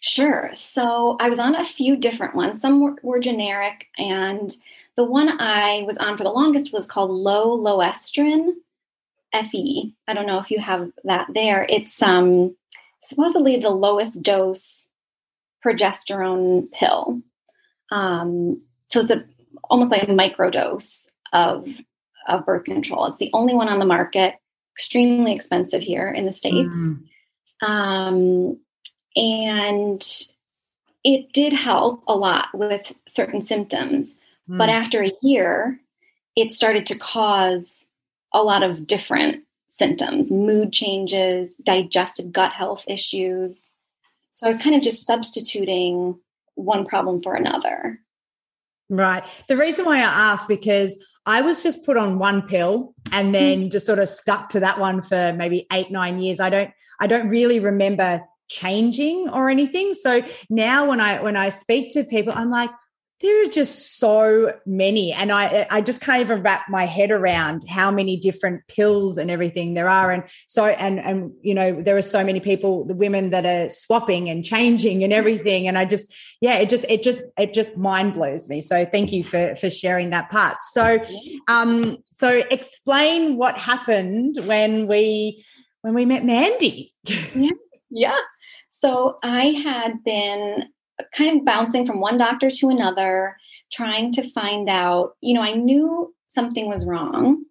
Sure. 0.00 0.50
So 0.52 1.16
I 1.18 1.28
was 1.28 1.40
on 1.40 1.56
a 1.56 1.64
few 1.64 1.96
different 1.96 2.36
ones. 2.36 2.60
Some 2.60 2.80
were, 2.80 2.94
were 3.02 3.18
generic, 3.18 3.86
and 3.98 4.54
the 4.96 5.04
one 5.04 5.40
I 5.40 5.82
was 5.86 5.98
on 5.98 6.16
for 6.16 6.22
the 6.22 6.30
longest 6.30 6.72
was 6.72 6.86
called 6.86 7.10
Lo 7.10 7.58
Loestrin 7.58 8.52
FE. 9.32 9.94
I 10.06 10.14
don't 10.14 10.26
know 10.26 10.38
if 10.38 10.50
you 10.50 10.60
have 10.60 10.90
that 11.04 11.26
there. 11.34 11.66
It's 11.68 12.00
um 12.00 12.56
supposedly 13.02 13.56
the 13.56 13.70
lowest 13.70 14.22
dose 14.22 14.86
progesterone 15.64 16.70
pill. 16.72 17.22
Um, 17.90 18.62
so 18.90 19.00
it's 19.00 19.10
a, 19.10 19.24
almost 19.64 19.90
like 19.90 20.08
a 20.08 20.12
micro 20.12 20.50
dose 20.50 21.06
of 21.32 21.68
of 22.26 22.44
birth 22.44 22.64
control. 22.64 23.06
It's 23.06 23.18
the 23.18 23.30
only 23.32 23.54
one 23.54 23.68
on 23.68 23.78
the 23.78 23.86
market 23.86 24.34
extremely 24.74 25.34
expensive 25.34 25.82
here 25.82 26.08
in 26.08 26.26
the 26.26 26.32
States. 26.32 26.68
Mm. 26.68 27.00
Um, 27.62 28.60
and 29.16 30.06
it 31.02 31.32
did 31.32 31.52
help 31.52 32.04
a 32.06 32.14
lot 32.14 32.48
with 32.54 32.92
certain 33.08 33.42
symptoms. 33.42 34.14
Mm. 34.48 34.58
But 34.58 34.68
after 34.68 35.02
a 35.02 35.12
year, 35.22 35.80
it 36.36 36.52
started 36.52 36.86
to 36.86 36.98
cause 36.98 37.88
a 38.32 38.42
lot 38.42 38.62
of 38.62 38.86
different 38.86 39.44
symptoms 39.78 40.30
mood 40.30 40.72
changes, 40.72 41.54
digestive 41.64 42.32
gut 42.32 42.52
health 42.52 42.84
issues. 42.88 43.72
So 44.32 44.46
I 44.46 44.50
was 44.50 44.62
kind 44.62 44.76
of 44.76 44.82
just 44.82 45.06
substituting 45.06 46.18
one 46.54 46.86
problem 46.86 47.22
for 47.22 47.34
another. 47.34 48.00
Right. 48.90 49.24
The 49.48 49.56
reason 49.56 49.84
why 49.84 49.98
I 49.98 50.32
asked 50.32 50.48
because 50.48 50.96
I 51.26 51.42
was 51.42 51.62
just 51.62 51.84
put 51.84 51.96
on 51.96 52.18
one 52.18 52.42
pill 52.42 52.94
and 53.12 53.34
then 53.34 53.64
mm. 53.64 53.72
just 53.72 53.84
sort 53.84 53.98
of 53.98 54.08
stuck 54.08 54.48
to 54.50 54.60
that 54.60 54.78
one 54.80 55.02
for 55.02 55.34
maybe 55.36 55.66
eight, 55.72 55.90
nine 55.90 56.20
years. 56.20 56.40
I 56.40 56.48
don't, 56.48 56.70
I 57.00 57.06
don't 57.06 57.28
really 57.28 57.60
remember 57.60 58.22
changing 58.48 59.28
or 59.28 59.50
anything. 59.50 59.92
So 59.92 60.22
now 60.48 60.88
when 60.88 61.00
I 61.00 61.22
when 61.22 61.36
I 61.36 61.50
speak 61.50 61.92
to 61.92 62.04
people, 62.04 62.32
I'm 62.34 62.50
like, 62.50 62.70
there 63.20 63.42
are 63.42 63.50
just 63.50 63.98
so 63.98 64.54
many 64.64 65.12
and 65.12 65.32
i 65.32 65.66
i 65.70 65.80
just 65.80 66.00
can't 66.00 66.20
even 66.20 66.42
wrap 66.42 66.68
my 66.68 66.86
head 66.86 67.10
around 67.10 67.66
how 67.68 67.90
many 67.90 68.16
different 68.16 68.66
pills 68.68 69.18
and 69.18 69.30
everything 69.30 69.74
there 69.74 69.88
are. 69.88 70.10
And 70.10 70.24
so 70.46 70.66
and 70.66 71.00
and 71.00 71.32
you 71.42 71.54
know 71.54 71.82
there 71.82 71.96
are 71.96 72.02
so 72.02 72.24
many 72.24 72.40
people 72.40 72.84
the 72.84 72.94
women 72.94 73.30
that 73.30 73.44
are 73.44 73.70
swapping 73.70 74.28
and 74.28 74.44
changing 74.44 75.02
and 75.04 75.12
everything. 75.12 75.66
And 75.66 75.76
i 75.76 75.84
just 75.84 76.12
yeah 76.40 76.56
it 76.58 76.68
just 76.68 76.84
it 76.88 77.02
just 77.02 77.22
it 77.36 77.54
just 77.54 77.76
mind 77.76 78.14
blows 78.14 78.48
me. 78.48 78.60
So 78.60 78.86
thank 78.86 79.12
you 79.12 79.24
for 79.24 79.56
for 79.56 79.70
sharing 79.70 80.10
that 80.10 80.30
part. 80.30 80.62
So 80.62 80.98
um 81.48 81.98
so 82.10 82.42
explain 82.50 83.36
what 83.36 83.56
happened 83.56 84.36
when 84.44 84.86
we 84.86 85.44
when 85.82 85.94
we 85.94 86.04
met 86.04 86.24
mandy. 86.24 86.94
Yeah. 87.34 87.50
Yeah. 87.90 88.18
So 88.70 89.18
i 89.22 89.46
had 89.46 90.04
been 90.04 90.68
kind 91.14 91.38
of 91.38 91.44
bouncing 91.44 91.86
from 91.86 92.00
one 92.00 92.18
doctor 92.18 92.50
to 92.50 92.68
another, 92.68 93.36
trying 93.72 94.12
to 94.12 94.30
find 94.32 94.68
out, 94.68 95.16
you 95.20 95.34
know, 95.34 95.42
I 95.42 95.52
knew 95.52 96.14
something 96.28 96.68
was 96.68 96.84
wrong, 96.84 97.44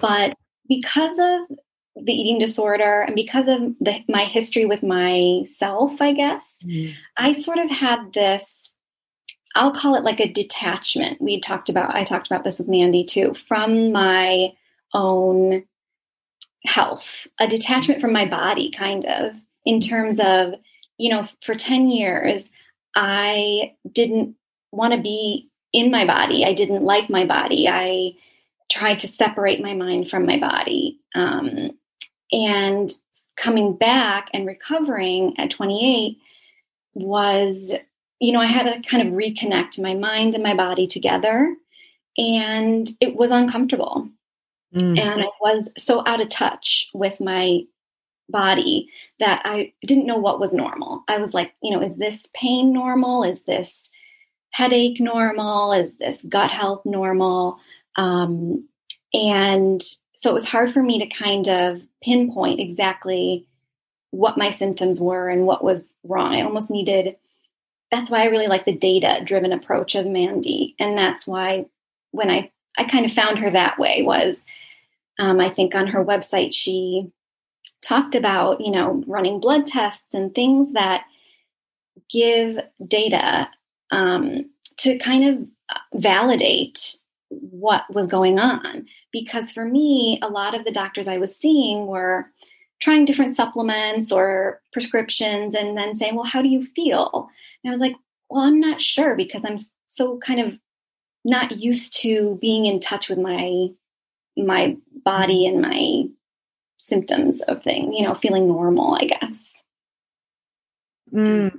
but 0.00 0.34
because 0.68 1.18
of 1.18 1.56
the 2.04 2.12
eating 2.12 2.38
disorder 2.38 3.02
and 3.02 3.14
because 3.14 3.48
of 3.48 3.60
the, 3.80 4.02
my 4.08 4.24
history 4.24 4.64
with 4.64 4.82
myself, 4.82 6.00
I 6.00 6.12
guess, 6.12 6.54
mm. 6.64 6.94
I 7.16 7.32
sort 7.32 7.58
of 7.58 7.70
had 7.70 8.12
this, 8.14 8.72
I'll 9.54 9.72
call 9.72 9.94
it 9.94 10.04
like 10.04 10.20
a 10.20 10.32
detachment. 10.32 11.20
We 11.20 11.40
talked 11.40 11.68
about, 11.68 11.94
I 11.94 12.04
talked 12.04 12.26
about 12.26 12.44
this 12.44 12.58
with 12.58 12.68
Mandy 12.68 13.04
too, 13.04 13.34
from 13.34 13.92
my 13.92 14.52
own 14.94 15.64
health, 16.64 17.26
a 17.38 17.46
detachment 17.46 18.00
from 18.00 18.12
my 18.12 18.24
body, 18.24 18.70
kind 18.70 19.04
of, 19.04 19.34
in 19.64 19.80
terms 19.80 20.18
of, 20.20 20.54
you 20.96 21.10
know, 21.10 21.28
for 21.42 21.54
10 21.54 21.88
years, 21.88 22.48
I 22.94 23.74
didn't 23.90 24.36
want 24.70 24.94
to 24.94 25.00
be 25.00 25.50
in 25.72 25.90
my 25.90 26.04
body. 26.04 26.44
I 26.44 26.52
didn't 26.52 26.82
like 26.82 27.08
my 27.08 27.24
body. 27.24 27.68
I 27.68 28.12
tried 28.70 28.98
to 29.00 29.08
separate 29.08 29.62
my 29.62 29.74
mind 29.74 30.10
from 30.10 30.26
my 30.26 30.38
body. 30.38 30.98
Um, 31.14 31.70
and 32.32 32.92
coming 33.36 33.76
back 33.76 34.30
and 34.32 34.46
recovering 34.46 35.38
at 35.38 35.50
28 35.50 36.18
was, 36.94 37.74
you 38.20 38.32
know, 38.32 38.40
I 38.40 38.46
had 38.46 38.64
to 38.64 38.88
kind 38.88 39.06
of 39.06 39.14
reconnect 39.14 39.80
my 39.80 39.94
mind 39.94 40.34
and 40.34 40.42
my 40.42 40.54
body 40.54 40.86
together. 40.86 41.54
And 42.16 42.90
it 43.00 43.16
was 43.16 43.30
uncomfortable. 43.30 44.08
Mm. 44.74 44.98
And 44.98 45.22
I 45.22 45.28
was 45.40 45.68
so 45.76 46.02
out 46.06 46.20
of 46.20 46.30
touch 46.30 46.90
with 46.94 47.20
my 47.20 47.64
body 48.32 48.90
that 49.20 49.42
I 49.44 49.72
didn't 49.86 50.06
know 50.06 50.16
what 50.16 50.40
was 50.40 50.52
normal. 50.54 51.04
I 51.06 51.18
was 51.18 51.34
like, 51.34 51.54
you 51.62 51.72
know, 51.72 51.82
is 51.82 51.96
this 51.96 52.26
pain 52.34 52.72
normal? 52.72 53.22
Is 53.22 53.42
this 53.42 53.90
headache 54.50 55.00
normal? 55.00 55.72
Is 55.72 55.98
this 55.98 56.22
gut 56.22 56.50
health 56.50 56.82
normal? 56.84 57.58
Um, 57.96 58.68
and 59.14 59.82
so 60.14 60.30
it 60.30 60.34
was 60.34 60.44
hard 60.44 60.72
for 60.72 60.82
me 60.82 60.98
to 60.98 61.06
kind 61.06 61.48
of 61.48 61.82
pinpoint 62.02 62.60
exactly 62.60 63.46
what 64.10 64.38
my 64.38 64.50
symptoms 64.50 65.00
were 65.00 65.28
and 65.28 65.46
what 65.46 65.64
was 65.64 65.94
wrong. 66.04 66.34
I 66.34 66.42
almost 66.42 66.70
needed, 66.70 67.16
that's 67.90 68.10
why 68.10 68.22
I 68.22 68.26
really 68.26 68.46
like 68.46 68.64
the 68.64 68.76
data 68.76 69.22
driven 69.24 69.52
approach 69.52 69.94
of 69.94 70.06
Mandy. 70.06 70.74
And 70.78 70.96
that's 70.96 71.26
why 71.26 71.66
when 72.10 72.30
I, 72.30 72.50
I 72.76 72.84
kind 72.84 73.06
of 73.06 73.12
found 73.12 73.38
her 73.38 73.50
that 73.50 73.78
way 73.78 74.02
was, 74.02 74.36
um, 75.18 75.40
I 75.40 75.48
think 75.48 75.74
on 75.74 75.88
her 75.88 76.04
website, 76.04 76.54
she 76.54 77.12
talked 77.82 78.14
about, 78.14 78.60
you 78.60 78.70
know, 78.70 79.02
running 79.06 79.40
blood 79.40 79.66
tests 79.66 80.14
and 80.14 80.34
things 80.34 80.72
that 80.72 81.04
give 82.10 82.58
data 82.86 83.48
um, 83.90 84.50
to 84.78 84.98
kind 84.98 85.24
of 85.24 86.00
validate 86.00 86.96
what 87.28 87.84
was 87.92 88.06
going 88.06 88.38
on. 88.38 88.86
Because 89.12 89.52
for 89.52 89.64
me, 89.64 90.18
a 90.22 90.28
lot 90.28 90.54
of 90.54 90.64
the 90.64 90.72
doctors 90.72 91.08
I 91.08 91.18
was 91.18 91.36
seeing 91.36 91.86
were 91.86 92.30
trying 92.80 93.04
different 93.04 93.36
supplements 93.36 94.10
or 94.10 94.60
prescriptions 94.72 95.54
and 95.54 95.76
then 95.76 95.96
saying, 95.96 96.14
Well, 96.14 96.24
how 96.24 96.42
do 96.42 96.48
you 96.48 96.64
feel? 96.64 97.28
And 97.62 97.70
I 97.70 97.72
was 97.72 97.80
like, 97.80 97.96
Well, 98.30 98.42
I'm 98.42 98.60
not 98.60 98.80
sure 98.80 99.14
because 99.14 99.42
I'm 99.44 99.56
so 99.88 100.18
kind 100.18 100.40
of 100.40 100.58
not 101.24 101.52
used 101.52 101.96
to 102.02 102.38
being 102.40 102.66
in 102.66 102.80
touch 102.80 103.08
with 103.08 103.18
my 103.18 103.68
my 104.36 104.76
body 105.04 105.46
and 105.46 105.60
my 105.60 106.04
symptoms 106.82 107.40
of 107.42 107.62
things, 107.62 107.94
you 107.96 108.04
know, 108.04 108.14
feeling 108.14 108.46
normal, 108.46 108.94
I 108.94 109.04
guess. 109.06 109.62
Mm. 111.12 111.58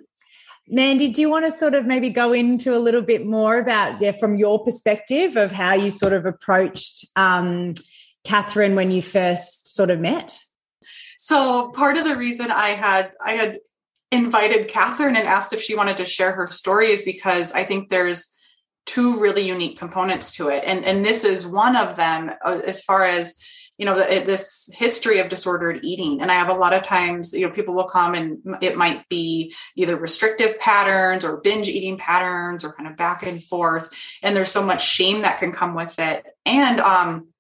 Mandy, 0.68 1.10
do 1.10 1.22
you 1.22 1.30
want 1.30 1.46
to 1.46 1.52
sort 1.52 1.74
of 1.74 1.86
maybe 1.86 2.10
go 2.10 2.32
into 2.32 2.76
a 2.76 2.80
little 2.80 3.02
bit 3.02 3.26
more 3.26 3.58
about, 3.58 4.00
yeah, 4.02 4.12
from 4.12 4.38
your 4.38 4.64
perspective 4.64 5.36
of 5.36 5.52
how 5.52 5.74
you 5.74 5.92
sort 5.92 6.14
of 6.14 6.26
approached 6.26 7.06
um, 7.16 7.74
Kathryn 8.26 8.76
when 8.76 8.92
you 8.92 9.02
first 9.02 9.76
sort 9.76 9.90
of 9.90 10.00
met? 10.00 10.40
So 11.18 11.70
part 11.72 11.98
of 11.98 12.06
the 12.06 12.16
reason 12.16 12.52
I 12.52 12.70
had 12.70 13.12
I 13.24 13.34
had 13.34 13.60
invited 14.12 14.70
Kathryn 14.70 15.16
and 15.16 15.28
asked 15.28 15.54
if 15.54 15.62
she 15.62 15.76
wanted 15.76 15.98
to 15.98 16.06
share 16.06 16.34
her 16.34 16.48
story 16.48 16.88
is 16.92 17.04
because 17.04 17.52
I 17.54 17.64
think 17.64 17.90
there's 17.90 18.32
two 18.86 19.20
really 19.20 19.44
unique 19.44 19.78
components 19.78 20.32
to 20.34 20.50
it, 20.50 20.64
and 20.66 20.86
and 20.86 21.06
this 21.06 21.24
is 21.24 21.48
one 21.48 21.76
of 21.76 21.96
them 21.96 22.32
uh, 22.44 22.62
as 22.66 22.82
far 22.82 23.04
as 23.04 23.34
you 23.78 23.86
know 23.86 23.96
this 23.96 24.70
history 24.74 25.20
of 25.20 25.30
disordered 25.30 25.80
eating. 25.84 26.22
And 26.22 26.32
i 26.32 26.36
have 26.36 26.50
a 26.50 26.54
lot 26.54 26.74
of 26.74 26.84
times 26.84 27.34
you 27.34 27.46
know 27.46 27.54
people 27.54 27.74
will 27.74 27.86
come 27.86 28.14
and 28.14 28.58
it 28.62 28.78
might 28.78 29.08
be 29.10 29.54
either 29.76 29.96
restrictive 29.96 30.60
patterns 30.60 31.26
or 31.26 31.38
binge 31.38 31.68
eating 31.68 31.98
patterns 31.98 32.64
or 32.64 32.74
kind 32.74 32.90
of 32.90 32.98
back 32.98 33.24
and 33.24 33.44
forth. 33.44 33.90
And 34.22 34.36
there's 34.36 34.52
so 34.52 34.64
much 34.64 34.88
shame 34.88 35.22
that 35.22 35.40
can 35.40 35.52
come 35.52 35.76
with 35.76 35.98
it. 36.00 36.26
And 36.46 36.80
um 36.80 37.33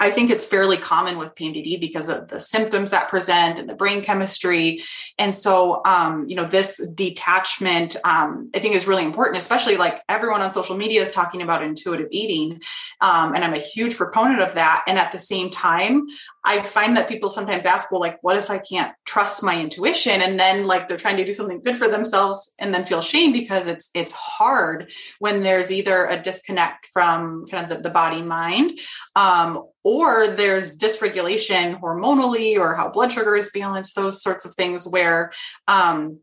I 0.00 0.10
think 0.10 0.30
it's 0.30 0.44
fairly 0.44 0.76
common 0.76 1.18
with 1.18 1.36
PMDD 1.36 1.80
because 1.80 2.08
of 2.08 2.28
the 2.28 2.40
symptoms 2.40 2.90
that 2.90 3.08
present 3.08 3.60
and 3.60 3.68
the 3.68 3.76
brain 3.76 4.02
chemistry. 4.02 4.82
And 5.18 5.32
so, 5.32 5.82
um, 5.84 6.26
you 6.28 6.34
know, 6.34 6.44
this 6.44 6.84
detachment, 6.94 7.96
um, 8.04 8.50
I 8.54 8.58
think 8.58 8.74
is 8.74 8.88
really 8.88 9.04
important, 9.04 9.38
especially 9.38 9.76
like 9.76 10.02
everyone 10.08 10.40
on 10.40 10.50
social 10.50 10.76
media 10.76 11.00
is 11.00 11.12
talking 11.12 11.42
about 11.42 11.62
intuitive 11.62 12.08
eating. 12.10 12.60
Um, 13.00 13.34
and 13.34 13.44
I'm 13.44 13.54
a 13.54 13.60
huge 13.60 13.96
proponent 13.96 14.40
of 14.40 14.54
that. 14.54 14.82
And 14.88 14.98
at 14.98 15.12
the 15.12 15.18
same 15.18 15.50
time, 15.50 16.06
I 16.44 16.62
find 16.62 16.96
that 16.96 17.08
people 17.08 17.28
sometimes 17.28 17.64
ask, 17.64 17.90
well, 17.90 18.00
like, 18.00 18.18
what 18.22 18.36
if 18.36 18.50
I 18.50 18.58
can't 18.58 18.92
trust 19.06 19.42
my 19.42 19.58
intuition? 19.58 20.20
And 20.20 20.38
then 20.38 20.66
like 20.66 20.88
they're 20.88 20.98
trying 20.98 21.16
to 21.16 21.24
do 21.24 21.32
something 21.32 21.62
good 21.62 21.76
for 21.76 21.88
themselves 21.88 22.52
and 22.58 22.74
then 22.74 22.84
feel 22.84 23.00
shame 23.00 23.32
because 23.32 23.66
it's, 23.66 23.90
it's 23.94 24.12
hard 24.12 24.92
when 25.18 25.42
there's 25.42 25.72
either 25.72 26.06
a 26.06 26.20
disconnect 26.20 26.86
from 26.92 27.46
kind 27.46 27.64
of 27.64 27.70
the, 27.70 27.82
the 27.82 27.90
body 27.90 28.20
mind, 28.20 28.78
um, 29.16 29.64
or 29.82 30.28
there's 30.28 30.76
dysregulation 30.76 31.80
hormonally 31.80 32.58
or 32.58 32.74
how 32.74 32.90
blood 32.90 33.12
sugar 33.12 33.36
is 33.36 33.50
balanced, 33.50 33.94
those 33.94 34.22
sorts 34.22 34.44
of 34.44 34.54
things 34.54 34.86
where, 34.86 35.32
um, 35.66 36.20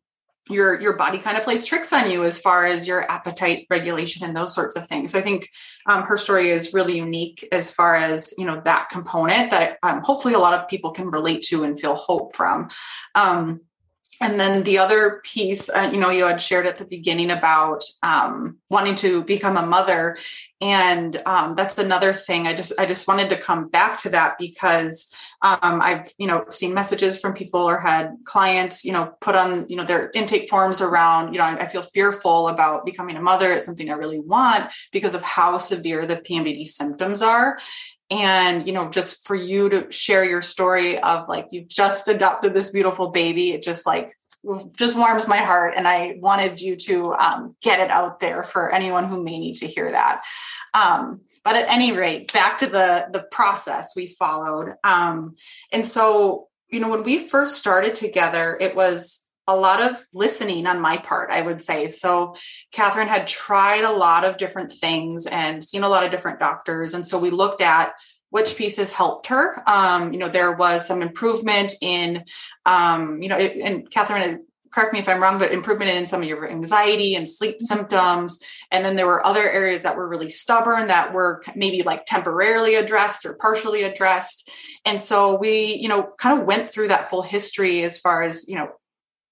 your 0.52 0.80
your 0.80 0.96
body 0.96 1.18
kind 1.18 1.38
of 1.38 1.44
plays 1.44 1.66
tricks 1.66 1.94
on 1.94 2.10
you 2.10 2.24
as 2.24 2.40
far 2.40 2.66
as 2.66 2.88
your 2.88 3.10
appetite 3.10 3.68
regulation 3.70 4.26
and 4.26 4.36
those 4.36 4.54
sorts 4.54 4.76
of 4.76 4.88
things. 4.88 5.12
So 5.12 5.20
I 5.20 5.22
think 5.22 5.48
um, 5.86 6.04
her 6.04 6.18
story 6.18 6.50
is 6.50 6.74
really 6.74 6.98
unique 6.98 7.48
as 7.52 7.72
far 7.72 7.96
as 7.96 8.34
you 8.38 8.46
know 8.46 8.62
that 8.66 8.90
component 8.90 9.52
that 9.52 9.78
um, 9.84 10.02
hopefully 10.04 10.34
a 10.34 10.40
lot 10.40 10.54
of 10.54 10.68
people 10.68 10.92
can 10.92 11.08
relate 11.08 11.44
to 11.44 11.64
and 11.64 11.80
feel 11.80 11.96
hope 11.96 12.36
from. 12.36 12.70
Um, 13.16 13.62
and 14.22 14.40
then 14.40 14.64
the 14.64 14.78
other 14.78 15.20
piece, 15.24 15.68
uh, 15.68 15.90
you 15.92 16.00
know, 16.00 16.12
you 16.12 16.26
had 16.26 16.40
shared 16.40 16.68
at 16.68 16.78
the 16.78 16.86
beginning 16.86 17.32
about 17.32 17.84
um, 18.04 18.60
wanting 18.70 18.94
to 18.96 19.24
become 19.24 19.58
a 19.58 19.66
mother, 19.66 20.16
and 20.62 21.20
um, 21.26 21.56
that's 21.56 21.76
another 21.80 22.14
thing. 22.14 22.46
I 22.46 22.54
just, 22.54 22.72
I 22.80 22.86
just 22.86 23.08
wanted 23.08 23.30
to 23.30 23.38
come 23.38 23.70
back 23.70 24.00
to 24.04 24.10
that 24.10 24.38
because 24.38 25.12
um, 25.42 25.82
I've, 25.82 26.14
you 26.20 26.28
know, 26.28 26.46
seen 26.50 26.76
messages 26.76 27.20
from 27.20 27.34
people 27.34 27.62
or 27.62 27.80
had 27.80 28.16
clients, 28.24 28.86
you 28.86 28.92
know, 28.92 29.12
put 29.22 29.34
on, 29.34 29.66
you 29.70 29.76
know, 29.76 29.86
their 29.86 30.12
intake 30.12 30.50
forms 30.50 30.82
around, 30.82 31.34
you 31.34 31.40
know, 31.40 31.46
I, 31.46 31.62
I 31.62 31.66
feel 31.66 31.82
fearful 31.82 32.48
about 32.48 32.86
becoming 32.86 33.16
a 33.16 33.22
mother. 33.22 33.52
It's 33.52 33.66
something 33.66 33.90
I 33.90 33.94
really 33.94 34.20
want 34.20 34.70
because 34.92 35.16
of 35.16 35.24
how 35.24 35.58
severe 35.58 36.06
the 36.06 36.18
PMDD 36.18 36.68
symptoms 36.68 37.24
are, 37.24 37.58
and 38.12 38.68
you 38.68 38.74
know 38.74 38.90
just 38.90 39.26
for 39.26 39.36
you 39.36 39.70
to 39.70 39.92
share 39.92 40.24
your 40.24 40.42
story 40.42 41.00
of 41.00 41.28
like 41.30 41.48
you've 41.52 41.70
just 41.70 42.08
adopted 42.08 42.54
this 42.54 42.70
beautiful 42.70 43.10
baby 43.10 43.52
it 43.52 43.64
just 43.64 43.88
like 43.88 44.14
just 44.76 44.98
warms 44.98 45.28
my 45.28 45.38
heart. 45.38 45.74
And 45.78 45.88
i 45.88 46.16
wanted 46.20 46.62
you 46.62 46.76
to 46.76 47.14
um, 47.14 47.56
get 47.62 47.80
it 47.80 47.92
out 47.92 48.20
there 48.20 48.44
for 48.44 48.72
anyone 48.72 49.08
who 49.08 49.24
may 49.24 49.38
need 49.38 49.56
to 49.56 49.68
hear 49.68 49.90
that. 49.92 50.24
Um, 50.74 51.22
but 51.44 51.56
at 51.56 51.68
any 51.70 51.92
rate 51.92 52.32
back 52.32 52.60
to 52.60 52.68
the 52.68 53.08
the 53.12 53.24
process 53.32 53.94
we 53.96 54.08
followed. 54.08 54.76
Um, 54.84 55.36
and 55.72 55.86
so 55.86 56.48
you 56.70 56.80
know 56.80 56.90
when 56.90 57.04
we 57.04 57.28
first 57.28 57.58
started 57.58 57.96
together 57.96 58.58
it 58.60 58.76
was 58.76 59.21
a 59.48 59.56
lot 59.56 59.82
of 59.82 60.06
listening 60.14 60.68
on 60.68 60.80
my 60.80 60.98
part, 60.98 61.32
I 61.32 61.42
would 61.42 61.62
say. 61.62 61.88
So, 61.88 62.36
Kathryn 62.74 63.08
had 63.08 63.28
tried 63.28 63.84
a 63.84 63.92
lot 63.92 64.24
of 64.24 64.38
different 64.38 64.74
things 64.74 65.26
and 65.26 65.64
seen 65.64 65.84
a 65.84 65.90
lot 65.90 66.04
of 66.04 66.12
different 66.12 66.40
doctors. 66.40 66.94
And 66.94 67.06
so 67.06 67.20
we 67.20 67.30
looked 67.30 67.62
at 67.62 67.94
which 68.32 68.56
pieces 68.56 68.92
helped 68.92 69.28
her. 69.28 69.62
Um, 69.70 70.14
you 70.14 70.20
know, 70.20 70.30
there 70.30 70.54
was 70.54 70.88
some 70.88 71.02
improvement 71.02 71.76
in, 71.82 72.24
um, 72.66 73.22
you 73.22 73.30
know, 73.30 73.38
it, 73.38 73.58
and 73.58 73.90
Kathryn, 73.90 74.40
correct 74.72 74.94
me 74.94 75.00
if 75.00 75.10
I'm 75.10 75.22
wrong, 75.22 75.38
but 75.38 75.52
improvement 75.52 75.92
in 75.92 76.08
some 76.08 76.22
of 76.22 76.28
your 76.28 76.50
anxiety 76.50 77.16
and 77.16 77.30
sleep 77.30 77.58
mm-hmm. 77.58 77.66
symptoms. 77.66 78.40
And 78.72 78.86
then 78.86 78.96
there 78.96 79.06
were 79.06 79.26
other 79.26 79.48
areas 79.48 79.84
that 79.84 79.98
were 79.98 80.08
really 80.08 80.30
stubborn 80.30 80.88
that 80.88 81.14
were 81.14 81.44
maybe 81.56 81.84
like 81.84 82.06
temporarily 82.06 82.76
addressed 82.76 83.26
or 83.26 83.34
partially 83.34 83.84
addressed. 83.84 84.50
And 84.86 85.00
so 85.00 85.36
we, 85.36 85.76
you 85.76 85.90
know, 85.90 86.10
kind 86.18 86.40
of 86.40 86.48
went 86.48 86.70
through 86.70 86.88
that 86.88 87.10
full 87.10 87.22
history 87.22 87.84
as 87.84 88.00
far 88.00 88.24
as, 88.24 88.48
you 88.48 88.56
know, 88.56 88.70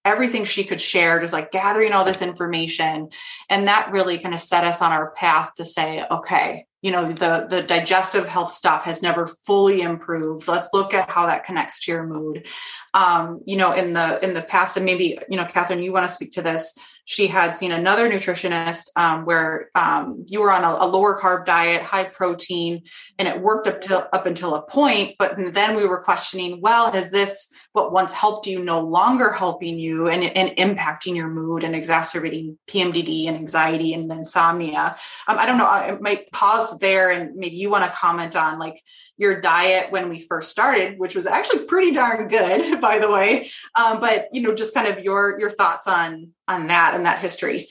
everything 0.09 0.45
she 0.45 0.63
could 0.63 0.81
share, 0.81 1.19
just 1.19 1.33
like 1.33 1.51
gathering 1.51 1.93
all 1.93 2.03
this 2.03 2.21
information. 2.21 3.09
And 3.49 3.67
that 3.67 3.91
really 3.91 4.17
kind 4.17 4.33
of 4.33 4.39
set 4.39 4.63
us 4.63 4.81
on 4.81 4.91
our 4.91 5.11
path 5.11 5.53
to 5.55 5.65
say, 5.65 6.05
okay, 6.09 6.65
you 6.81 6.91
know 6.91 7.11
the 7.11 7.45
the 7.49 7.61
digestive 7.61 8.25
health 8.25 8.53
stuff 8.53 8.85
has 8.85 9.01
never 9.01 9.27
fully 9.27 9.81
improved 9.81 10.47
let's 10.47 10.69
look 10.71 10.93
at 10.93 11.09
how 11.09 11.25
that 11.25 11.43
connects 11.43 11.83
to 11.83 11.91
your 11.91 12.07
mood 12.07 12.47
um, 12.93 13.41
you 13.45 13.57
know 13.57 13.73
in 13.73 13.91
the 13.91 14.23
in 14.23 14.33
the 14.33 14.41
past 14.41 14.77
and 14.77 14.85
maybe 14.85 15.19
you 15.29 15.35
know 15.35 15.43
kathryn 15.43 15.83
you 15.83 15.91
want 15.91 16.07
to 16.07 16.13
speak 16.13 16.31
to 16.31 16.41
this 16.41 16.73
she 17.09 17.25
had 17.25 17.55
seen 17.55 17.71
another 17.71 18.07
nutritionist 18.07 18.89
um, 18.95 19.25
where 19.25 19.71
um, 19.73 20.27
you 20.27 20.41
were 20.41 20.51
on 20.51 20.63
a, 20.63 20.85
a, 20.85 20.85
lower 20.85 21.19
carb 21.19 21.43
diet, 21.43 21.81
high 21.81 22.03
protein, 22.03 22.83
and 23.17 23.27
it 23.27 23.41
worked 23.41 23.65
up 23.65 23.81
to 23.81 24.15
up 24.15 24.27
until 24.27 24.53
a 24.53 24.61
point. 24.61 25.15
But 25.17 25.33
then 25.35 25.75
we 25.75 25.87
were 25.87 26.03
questioning, 26.03 26.61
well, 26.61 26.91
has 26.91 27.09
this 27.09 27.51
what 27.73 27.91
once 27.91 28.11
helped 28.11 28.47
you 28.47 28.63
no 28.63 28.81
longer 28.81 29.31
helping 29.31 29.77
you 29.77 30.07
and, 30.07 30.23
and 30.23 30.49
impacting 30.57 31.15
your 31.15 31.27
mood 31.27 31.63
and 31.63 31.75
exacerbating 31.75 32.57
PMDD 32.67 33.27
and 33.27 33.37
anxiety 33.37 33.93
and 33.93 34.11
insomnia? 34.11 34.95
Um, 35.27 35.37
I 35.37 35.45
don't 35.45 35.57
know. 35.57 35.67
I 35.67 35.97
might 35.99 36.31
pause 36.31 36.79
there 36.79 37.11
and 37.11 37.35
maybe 37.35 37.57
you 37.57 37.69
want 37.69 37.85
to 37.85 37.97
comment 37.97 38.35
on 38.35 38.57
like 38.57 38.81
your 39.17 39.39
diet 39.39 39.91
when 39.91 40.09
we 40.09 40.19
first 40.19 40.49
started, 40.49 40.97
which 40.97 41.15
was 41.15 41.25
actually 41.25 41.65
pretty 41.65 41.91
darn 41.91 42.27
good, 42.27 42.81
by 42.81 42.99
the 42.99 43.11
way. 43.11 43.47
Um, 43.75 43.99
but 43.99 44.27
you 44.33 44.41
know, 44.41 44.55
just 44.55 44.73
kind 44.73 44.87
of 44.87 45.03
your 45.03 45.39
your 45.39 45.51
thoughts 45.51 45.87
on 45.87 46.31
on 46.47 46.67
that 46.67 46.95
and 46.95 47.05
that 47.05 47.19
history. 47.19 47.67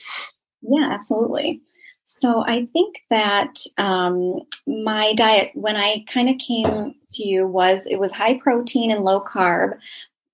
Yeah, 0.61 0.89
absolutely. 0.91 1.61
So 2.11 2.43
I 2.45 2.65
think 2.65 3.03
that 3.11 3.59
um, 3.77 4.41
my 4.65 5.13
diet, 5.13 5.51
when 5.53 5.75
I 5.75 6.03
kind 6.07 6.27
of 6.27 6.39
came 6.39 6.95
to 7.11 7.23
you, 7.23 7.45
was 7.45 7.81
it 7.85 7.99
was 7.99 8.11
high 8.11 8.39
protein 8.39 8.89
and 8.89 9.03
low 9.03 9.21
carb, 9.21 9.77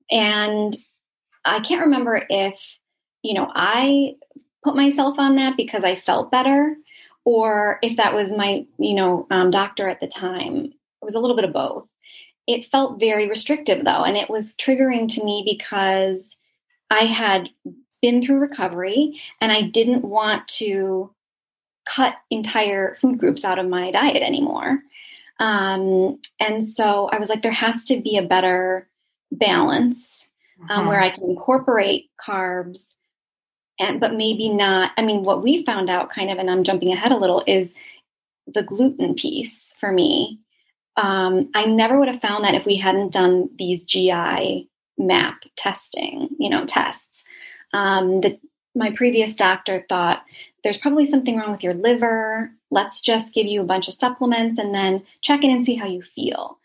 and 0.09 0.75
I 1.43 1.59
can't 1.59 1.85
remember 1.85 2.25
if 2.29 2.79
you 3.23 3.33
know 3.33 3.51
I 3.53 4.15
put 4.63 4.75
myself 4.75 5.19
on 5.19 5.35
that 5.35 5.57
because 5.57 5.83
I 5.83 5.95
felt 5.95 6.31
better, 6.31 6.77
or 7.25 7.77
if 7.83 7.97
that 7.97 8.13
was 8.13 8.31
my 8.31 8.65
you 8.79 8.95
know 8.95 9.27
um, 9.29 9.51
doctor 9.51 9.89
at 9.89 9.99
the 9.99 10.07
time. 10.07 10.65
It 11.01 11.05
was 11.05 11.15
a 11.15 11.19
little 11.19 11.35
bit 11.35 11.45
of 11.45 11.53
both. 11.53 11.87
It 12.47 12.71
felt 12.71 13.01
very 13.01 13.27
restrictive 13.27 13.83
though, 13.83 14.03
and 14.03 14.15
it 14.15 14.29
was 14.29 14.55
triggering 14.55 15.13
to 15.13 15.23
me 15.25 15.43
because 15.45 16.35
I 16.89 17.01
had 17.01 17.49
been 18.01 18.21
through 18.21 18.39
recovery 18.39 19.19
and 19.41 19.51
I 19.51 19.61
didn't 19.61 20.05
want 20.05 20.47
to 20.47 21.11
cut 21.85 22.15
entire 22.29 22.95
food 22.95 23.17
groups 23.17 23.45
out 23.45 23.59
of 23.59 23.67
my 23.67 23.91
diet 23.91 24.23
anymore. 24.23 24.79
Um, 25.39 26.19
and 26.39 26.67
so 26.67 27.09
I 27.11 27.19
was 27.19 27.29
like, 27.29 27.41
there 27.41 27.51
has 27.51 27.85
to 27.85 28.01
be 28.01 28.17
a 28.17 28.23
better 28.23 28.87
balance 29.31 30.29
um, 30.61 30.69
uh-huh. 30.69 30.89
where 30.89 31.01
I 31.01 31.09
can 31.09 31.23
incorporate 31.23 32.09
carbs 32.19 32.85
and 33.79 33.99
but 33.99 34.13
maybe 34.13 34.49
not 34.49 34.91
i 34.97 35.01
mean 35.01 35.23
what 35.23 35.43
we 35.43 35.63
found 35.63 35.89
out 35.89 36.09
kind 36.09 36.31
of 36.31 36.37
and 36.37 36.49
i'm 36.49 36.63
jumping 36.63 36.91
ahead 36.91 37.11
a 37.11 37.17
little 37.17 37.43
is 37.47 37.73
the 38.47 38.63
gluten 38.63 39.15
piece 39.15 39.73
for 39.79 39.91
me 39.91 40.39
um, 40.97 41.49
i 41.55 41.65
never 41.65 41.99
would 41.99 42.07
have 42.07 42.21
found 42.21 42.45
that 42.45 42.55
if 42.55 42.65
we 42.65 42.75
hadn't 42.75 43.11
done 43.11 43.49
these 43.57 43.83
gi 43.83 44.69
map 44.97 45.43
testing 45.55 46.29
you 46.39 46.49
know 46.49 46.65
tests 46.65 47.25
um, 47.73 48.21
the, 48.21 48.39
my 48.73 48.91
previous 48.91 49.35
doctor 49.35 49.85
thought 49.89 50.23
there's 50.65 50.79
probably 50.79 51.05
something 51.05 51.37
wrong 51.37 51.51
with 51.51 51.63
your 51.63 51.75
liver. 51.75 52.49
Let's 52.71 52.99
just 52.99 53.35
give 53.35 53.45
you 53.45 53.61
a 53.61 53.65
bunch 53.65 53.87
of 53.87 53.93
supplements 53.93 54.57
and 54.57 54.73
then 54.73 55.03
check 55.21 55.43
in 55.43 55.51
and 55.51 55.63
see 55.63 55.75
how 55.75 55.85
you 55.85 56.01
feel. 56.01 56.57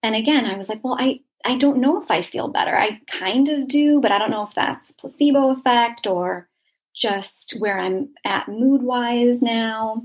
And 0.00 0.14
again, 0.14 0.46
I 0.46 0.56
was 0.56 0.68
like, 0.68 0.84
well, 0.84 0.96
I, 0.96 1.22
I 1.44 1.56
don't 1.56 1.80
know 1.80 2.00
if 2.00 2.08
I 2.08 2.22
feel 2.22 2.46
better. 2.46 2.78
I 2.78 3.00
kind 3.08 3.48
of 3.48 3.66
do, 3.66 4.00
but 4.00 4.12
I 4.12 4.18
don't 4.20 4.30
know 4.30 4.44
if 4.44 4.54
that's 4.54 4.92
placebo 4.92 5.50
effect 5.50 6.06
or 6.06 6.48
just 6.94 7.56
where 7.58 7.76
I'm 7.76 8.10
at 8.24 8.48
mood 8.48 8.80
wise 8.80 9.42
now. 9.42 10.04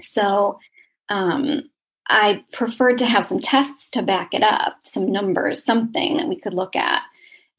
So 0.00 0.58
um, 1.10 1.70
I 2.08 2.44
preferred 2.52 2.98
to 2.98 3.06
have 3.06 3.24
some 3.24 3.38
tests 3.38 3.88
to 3.90 4.02
back 4.02 4.34
it 4.34 4.42
up, 4.42 4.78
some 4.84 5.12
numbers, 5.12 5.64
something 5.64 6.16
that 6.16 6.26
we 6.26 6.40
could 6.40 6.54
look 6.54 6.74
at. 6.74 7.02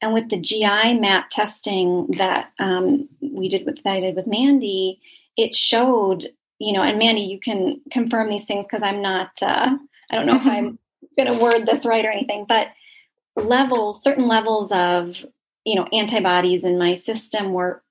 And 0.02 0.12
with 0.12 0.28
the 0.28 0.36
GI 0.36 0.98
map 0.98 1.30
testing 1.30 2.08
that 2.18 2.52
um, 2.58 3.08
we 3.22 3.48
did 3.48 3.64
with 3.64 3.82
that 3.82 3.96
I 3.96 4.00
did 4.00 4.16
with 4.16 4.26
Mandy, 4.26 5.00
it 5.36 5.54
showed, 5.54 6.26
you 6.58 6.72
know, 6.72 6.82
and 6.82 6.98
Mandy, 6.98 7.22
you 7.22 7.40
can 7.40 7.80
confirm 7.90 8.30
these 8.30 8.44
things 8.44 8.66
because 8.66 8.82
I'm 8.82 9.02
not, 9.02 9.30
uh, 9.42 9.76
I 10.10 10.14
don't 10.14 10.26
know 10.26 10.36
if 10.36 10.46
I'm 10.46 10.78
going 11.16 11.32
to 11.32 11.42
word 11.42 11.66
this 11.66 11.86
right 11.86 12.04
or 12.04 12.10
anything, 12.10 12.46
but 12.48 12.68
level, 13.36 13.96
certain 13.96 14.26
levels 14.26 14.70
of, 14.72 15.24
you 15.64 15.74
know, 15.74 15.86
antibodies 15.92 16.64
in 16.64 16.78
my 16.78 16.94
system 16.94 17.52
were 17.52 17.82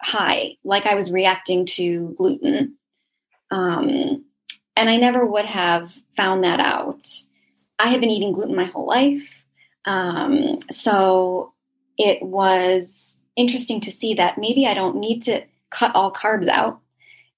high, 0.00 0.56
like 0.64 0.86
I 0.86 0.94
was 0.94 1.12
reacting 1.12 1.66
to 1.66 2.14
gluten. 2.16 2.76
Um, 3.50 4.24
and 4.76 4.88
I 4.88 4.96
never 4.96 5.26
would 5.26 5.44
have 5.44 5.92
found 6.16 6.44
that 6.44 6.60
out. 6.60 7.06
I 7.78 7.88
had 7.88 8.00
been 8.00 8.10
eating 8.10 8.32
gluten 8.32 8.56
my 8.56 8.64
whole 8.64 8.86
life. 8.86 9.44
Um, 9.84 10.60
so 10.70 11.54
it 11.98 12.22
was 12.22 13.20
interesting 13.36 13.80
to 13.82 13.90
see 13.90 14.14
that 14.14 14.38
maybe 14.38 14.66
I 14.66 14.74
don't 14.74 14.96
need 14.96 15.22
to 15.22 15.42
cut 15.70 15.94
all 15.94 16.12
carbs 16.12 16.48
out. 16.48 16.80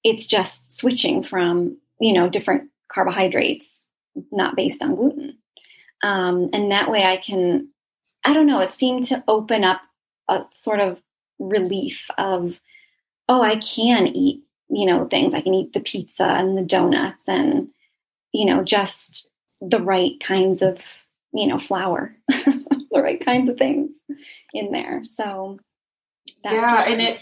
It's 0.03 0.25
just 0.25 0.71
switching 0.71 1.23
from, 1.23 1.77
you 1.99 2.13
know, 2.13 2.29
different 2.29 2.69
carbohydrates, 2.89 3.85
not 4.31 4.55
based 4.55 4.81
on 4.83 4.95
gluten. 4.95 5.37
Um, 6.03 6.49
and 6.53 6.71
that 6.71 6.91
way 6.91 7.05
I 7.05 7.17
can, 7.17 7.69
I 8.25 8.33
don't 8.33 8.47
know, 8.47 8.59
it 8.59 8.71
seemed 8.71 9.05
to 9.05 9.23
open 9.27 9.63
up 9.63 9.81
a 10.29 10.43
sort 10.51 10.79
of 10.79 11.01
relief 11.39 12.09
of, 12.17 12.59
oh, 13.29 13.41
I 13.41 13.55
can 13.55 14.07
eat, 14.07 14.43
you 14.69 14.85
know, 14.85 15.05
things. 15.05 15.33
I 15.33 15.41
can 15.41 15.53
eat 15.53 15.73
the 15.73 15.79
pizza 15.79 16.23
and 16.23 16.57
the 16.57 16.63
donuts 16.63 17.27
and, 17.27 17.69
you 18.33 18.45
know, 18.45 18.63
just 18.63 19.29
the 19.61 19.79
right 19.79 20.19
kinds 20.19 20.61
of, 20.61 21.05
you 21.33 21.47
know, 21.47 21.57
flour, 21.57 22.15
the 22.27 23.01
right 23.01 23.23
kinds 23.23 23.49
of 23.49 23.57
things 23.57 23.93
in 24.53 24.71
there. 24.71 25.03
So 25.05 25.59
yeah, 26.43 26.85
and 26.87 27.01
it 27.01 27.19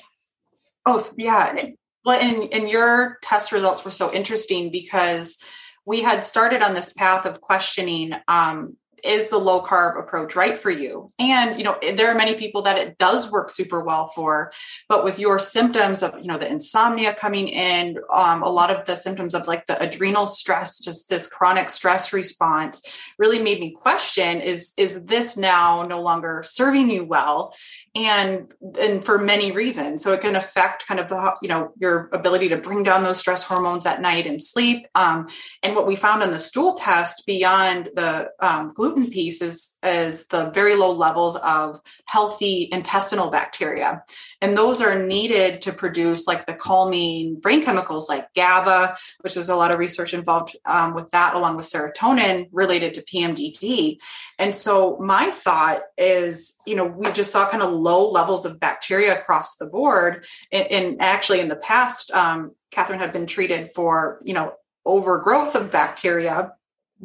oh 0.85 1.03
yeah. 1.17 1.55
Well, 2.03 2.19
and, 2.19 2.51
and 2.53 2.69
your 2.69 3.17
test 3.21 3.51
results 3.51 3.85
were 3.85 3.91
so 3.91 4.11
interesting 4.11 4.71
because 4.71 5.37
we 5.85 6.01
had 6.01 6.23
started 6.23 6.61
on 6.61 6.73
this 6.73 6.93
path 6.93 7.25
of 7.25 7.41
questioning 7.41 8.13
um, 8.27 8.77
is 9.03 9.29
the 9.29 9.37
low 9.37 9.61
carb 9.61 9.99
approach 9.99 10.35
right 10.35 10.57
for 10.57 10.69
you? 10.69 11.09
And, 11.19 11.57
you 11.57 11.63
know, 11.63 11.77
there 11.95 12.11
are 12.11 12.15
many 12.15 12.35
people 12.35 12.63
that 12.63 12.77
it 12.77 12.97
does 12.97 13.31
work 13.31 13.49
super 13.49 13.81
well 13.83 14.07
for, 14.07 14.51
but 14.87 15.03
with 15.03 15.19
your 15.19 15.39
symptoms 15.39 16.03
of, 16.03 16.17
you 16.19 16.27
know, 16.27 16.37
the 16.37 16.49
insomnia 16.49 17.13
coming 17.13 17.47
in, 17.47 17.97
um, 18.13 18.43
a 18.43 18.49
lot 18.49 18.71
of 18.71 18.85
the 18.85 18.95
symptoms 18.95 19.35
of 19.35 19.47
like 19.47 19.65
the 19.67 19.81
adrenal 19.81 20.27
stress, 20.27 20.79
just 20.79 21.09
this 21.09 21.27
chronic 21.27 21.69
stress 21.69 22.13
response 22.13 22.81
really 23.17 23.41
made 23.41 23.59
me 23.59 23.71
question 23.71 24.41
is, 24.41 24.73
is 24.77 25.03
this 25.05 25.37
now 25.37 25.83
no 25.83 26.01
longer 26.01 26.43
serving 26.45 26.89
you 26.89 27.03
well? 27.03 27.53
And, 27.93 28.53
and 28.79 29.03
for 29.03 29.17
many 29.17 29.51
reasons. 29.51 30.01
So 30.01 30.13
it 30.13 30.21
can 30.21 30.35
affect 30.35 30.87
kind 30.87 30.99
of 30.99 31.09
the, 31.09 31.35
you 31.41 31.49
know, 31.49 31.73
your 31.77 32.09
ability 32.13 32.49
to 32.49 32.57
bring 32.57 32.83
down 32.83 33.03
those 33.03 33.19
stress 33.19 33.43
hormones 33.43 33.85
at 33.85 34.01
night 34.01 34.27
and 34.27 34.41
sleep. 34.41 34.87
Um, 34.95 35.27
and 35.61 35.75
what 35.75 35.87
we 35.87 35.95
found 35.95 36.23
on 36.23 36.31
the 36.31 36.39
stool 36.39 36.75
test 36.75 37.23
beyond 37.25 37.89
the 37.93 38.29
um, 38.39 38.73
gluten 38.91 39.11
piece 39.11 39.41
is, 39.41 39.77
is 39.83 40.25
the 40.27 40.49
very 40.51 40.75
low 40.75 40.91
levels 40.91 41.35
of 41.37 41.79
healthy 42.05 42.69
intestinal 42.71 43.29
bacteria. 43.29 44.03
And 44.41 44.57
those 44.57 44.81
are 44.81 45.01
needed 45.01 45.61
to 45.63 45.73
produce 45.73 46.27
like 46.27 46.45
the 46.45 46.53
calming 46.53 47.39
brain 47.39 47.63
chemicals 47.63 48.09
like 48.09 48.33
GABA, 48.33 48.95
which 49.21 49.35
there's 49.35 49.49
a 49.49 49.55
lot 49.55 49.71
of 49.71 49.79
research 49.79 50.13
involved 50.13 50.55
um, 50.65 50.93
with 50.93 51.09
that, 51.11 51.35
along 51.35 51.57
with 51.57 51.65
serotonin 51.65 52.49
related 52.51 52.95
to 52.95 53.03
PMDD. 53.03 53.97
And 54.37 54.53
so 54.53 54.97
my 54.99 55.31
thought 55.31 55.81
is, 55.97 56.53
you 56.65 56.75
know, 56.75 56.85
we 56.85 57.11
just 57.11 57.31
saw 57.31 57.49
kind 57.49 57.63
of 57.63 57.71
low 57.71 58.09
levels 58.09 58.45
of 58.45 58.59
bacteria 58.59 59.17
across 59.17 59.57
the 59.57 59.67
board. 59.67 60.25
And, 60.51 60.71
and 60.71 61.01
actually 61.01 61.39
in 61.39 61.47
the 61.47 61.55
past, 61.55 62.11
um, 62.11 62.51
Kathryn 62.71 62.99
had 62.99 63.13
been 63.13 63.27
treated 63.27 63.71
for, 63.73 64.21
you 64.23 64.33
know, 64.33 64.53
overgrowth 64.85 65.55
of 65.55 65.69
bacteria 65.69 66.53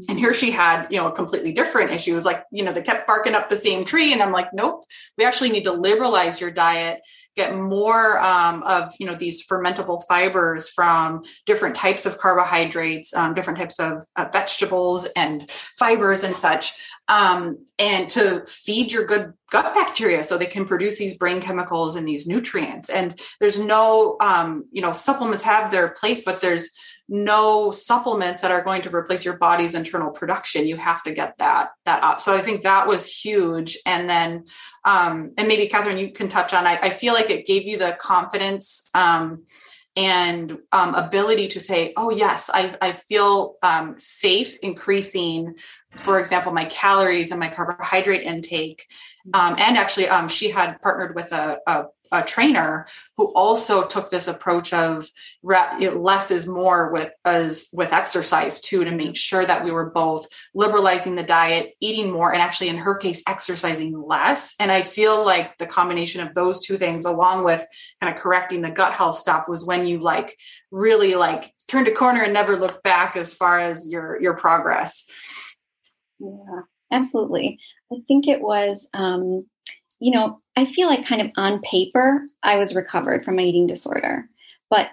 and 0.08 0.18
here 0.18 0.34
she 0.34 0.50
had, 0.50 0.88
you 0.90 0.98
know, 0.98 1.08
a 1.08 1.12
completely 1.12 1.52
different 1.52 1.90
issue. 1.90 2.12
It 2.12 2.14
was 2.14 2.24
like, 2.24 2.44
you 2.52 2.64
know, 2.64 2.72
they 2.72 2.82
kept 2.82 3.06
barking 3.06 3.34
up 3.34 3.48
the 3.48 3.56
same 3.56 3.84
tree. 3.84 4.12
And 4.12 4.22
I'm 4.22 4.32
like, 4.32 4.52
nope, 4.52 4.84
we 5.16 5.24
actually 5.24 5.50
need 5.50 5.64
to 5.64 5.72
liberalize 5.72 6.40
your 6.40 6.50
diet, 6.50 7.00
get 7.36 7.54
more 7.54 8.18
um, 8.18 8.62
of, 8.62 8.92
you 8.98 9.06
know, 9.06 9.14
these 9.14 9.46
fermentable 9.46 10.02
fibers 10.08 10.68
from 10.68 11.22
different 11.44 11.76
types 11.76 12.06
of 12.06 12.18
carbohydrates, 12.18 13.14
um, 13.14 13.34
different 13.34 13.58
types 13.58 13.78
of 13.78 14.04
uh, 14.16 14.26
vegetables 14.32 15.06
and 15.14 15.50
fibers 15.50 16.24
and 16.24 16.34
such, 16.34 16.72
um, 17.08 17.58
and 17.78 18.08
to 18.10 18.44
feed 18.46 18.92
your 18.92 19.04
good 19.04 19.32
gut 19.50 19.74
bacteria 19.74 20.24
so 20.24 20.36
they 20.36 20.46
can 20.46 20.64
produce 20.64 20.98
these 20.98 21.16
brain 21.16 21.40
chemicals 21.40 21.94
and 21.94 22.08
these 22.08 22.26
nutrients. 22.26 22.88
And 22.88 23.20
there's 23.38 23.58
no, 23.58 24.16
um, 24.20 24.64
you 24.72 24.82
know, 24.82 24.92
supplements 24.92 25.42
have 25.44 25.70
their 25.70 25.88
place, 25.88 26.24
but 26.24 26.40
there's, 26.40 26.70
no 27.08 27.70
supplements 27.70 28.40
that 28.40 28.50
are 28.50 28.64
going 28.64 28.82
to 28.82 28.94
replace 28.94 29.24
your 29.24 29.36
body's 29.36 29.74
internal 29.74 30.10
production. 30.10 30.66
You 30.66 30.76
have 30.76 31.04
to 31.04 31.12
get 31.12 31.38
that 31.38 31.70
that 31.84 32.02
up. 32.02 32.20
So 32.20 32.34
i 32.34 32.40
think 32.40 32.62
that 32.62 32.86
was 32.86 33.10
huge. 33.10 33.78
And 33.86 34.10
then 34.10 34.46
um 34.84 35.32
and 35.38 35.46
maybe 35.46 35.68
kathryn 35.68 36.00
you 36.00 36.10
can 36.10 36.28
touch 36.28 36.52
on 36.52 36.66
i, 36.66 36.78
I 36.80 36.90
feel 36.90 37.14
like 37.14 37.25
it 37.30 37.46
gave 37.46 37.64
you 37.64 37.78
the 37.78 37.96
confidence 38.00 38.88
um 38.94 39.44
and 39.96 40.58
um, 40.72 40.94
ability 40.94 41.48
to 41.48 41.60
say, 41.60 41.94
oh, 41.96 42.10
yes, 42.10 42.50
I, 42.52 42.76
I 42.82 42.92
feel 42.92 43.56
um, 43.62 43.94
safe 43.98 44.58
increasing, 44.58 45.54
for 45.96 46.20
example, 46.20 46.52
my 46.52 46.66
calories 46.66 47.30
and 47.30 47.40
my 47.40 47.48
carbohydrate 47.48 48.22
intake. 48.22 48.86
Um, 49.32 49.56
and 49.58 49.78
actually, 49.78 50.08
um, 50.08 50.28
she 50.28 50.50
had 50.50 50.80
partnered 50.82 51.14
with 51.14 51.32
a, 51.32 51.58
a 51.66 51.84
a 52.16 52.24
trainer 52.24 52.86
who 53.16 53.26
also 53.34 53.86
took 53.86 54.10
this 54.10 54.28
approach 54.28 54.72
of 54.72 55.08
less 55.42 56.30
is 56.30 56.46
more 56.46 56.92
with 56.92 57.12
with 57.72 57.92
exercise 57.92 58.60
too 58.60 58.84
to 58.84 58.90
make 58.90 59.16
sure 59.16 59.44
that 59.44 59.64
we 59.64 59.70
were 59.70 59.90
both 59.90 60.26
liberalizing 60.54 61.14
the 61.14 61.22
diet 61.22 61.74
eating 61.80 62.10
more 62.12 62.32
and 62.32 62.42
actually 62.42 62.68
in 62.68 62.76
her 62.76 62.96
case 62.96 63.22
exercising 63.28 64.00
less. 64.00 64.54
And 64.58 64.70
i 64.70 64.82
feel 64.82 65.24
like 65.24 65.58
the 65.58 65.66
combination 65.66 66.20
of 66.20 66.34
those 66.34 66.64
two 66.64 66.76
things 66.76 67.04
along 67.04 67.44
with 67.44 67.64
kind 68.00 68.14
of 68.14 68.20
correcting 68.20 68.62
the 68.62 68.70
gut 68.70 68.92
health 68.92 69.16
stuff 69.16 69.44
was 69.48 69.66
when 69.66 69.86
you 69.86 70.00
like 70.02 70.36
really 70.70 71.14
like 71.14 71.52
turned 71.68 71.88
a 71.88 71.92
corner 71.92 72.22
and 72.22 72.32
never 72.32 72.56
looked 72.56 72.82
back 72.82 73.16
as 73.16 73.32
far 73.32 73.60
as 73.60 73.90
your 73.90 74.20
your 74.20 74.34
progress. 74.34 75.08
Yeah 76.18 76.62
absolutely. 76.90 77.58
I 77.92 77.96
think 78.06 78.28
it 78.28 78.40
was 78.40 78.86
um 78.94 79.46
you 80.00 80.12
know, 80.12 80.38
I 80.56 80.64
feel 80.64 80.88
like 80.88 81.06
kind 81.06 81.22
of 81.22 81.30
on 81.36 81.60
paper, 81.60 82.26
I 82.42 82.56
was 82.56 82.74
recovered 82.74 83.24
from 83.24 83.36
my 83.36 83.42
eating 83.42 83.66
disorder. 83.66 84.28
But 84.70 84.90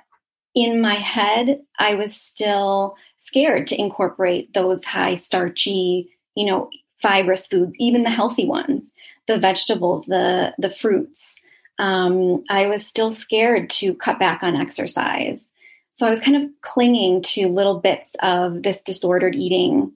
in 0.55 0.81
my 0.81 0.95
head, 0.95 1.61
I 1.79 1.95
was 1.95 2.15
still 2.15 2.95
scared 3.17 3.67
to 3.67 3.79
incorporate 3.79 4.53
those 4.53 4.83
high 4.83 5.15
starchy, 5.15 6.11
you 6.35 6.45
know, 6.45 6.69
fibrous 7.01 7.47
foods, 7.47 7.75
even 7.79 8.03
the 8.03 8.09
healthy 8.09 8.45
ones, 8.45 8.91
the 9.27 9.37
vegetables, 9.37 10.05
the 10.05 10.53
the 10.57 10.69
fruits. 10.69 11.39
Um, 11.79 12.43
I 12.49 12.67
was 12.67 12.85
still 12.85 13.09
scared 13.09 13.69
to 13.71 13.95
cut 13.95 14.19
back 14.19 14.43
on 14.43 14.55
exercise. 14.55 15.49
So 15.93 16.07
I 16.07 16.09
was 16.09 16.19
kind 16.19 16.37
of 16.37 16.45
clinging 16.61 17.21
to 17.21 17.47
little 17.47 17.79
bits 17.79 18.15
of 18.21 18.63
this 18.63 18.81
disordered 18.81 19.35
eating. 19.35 19.91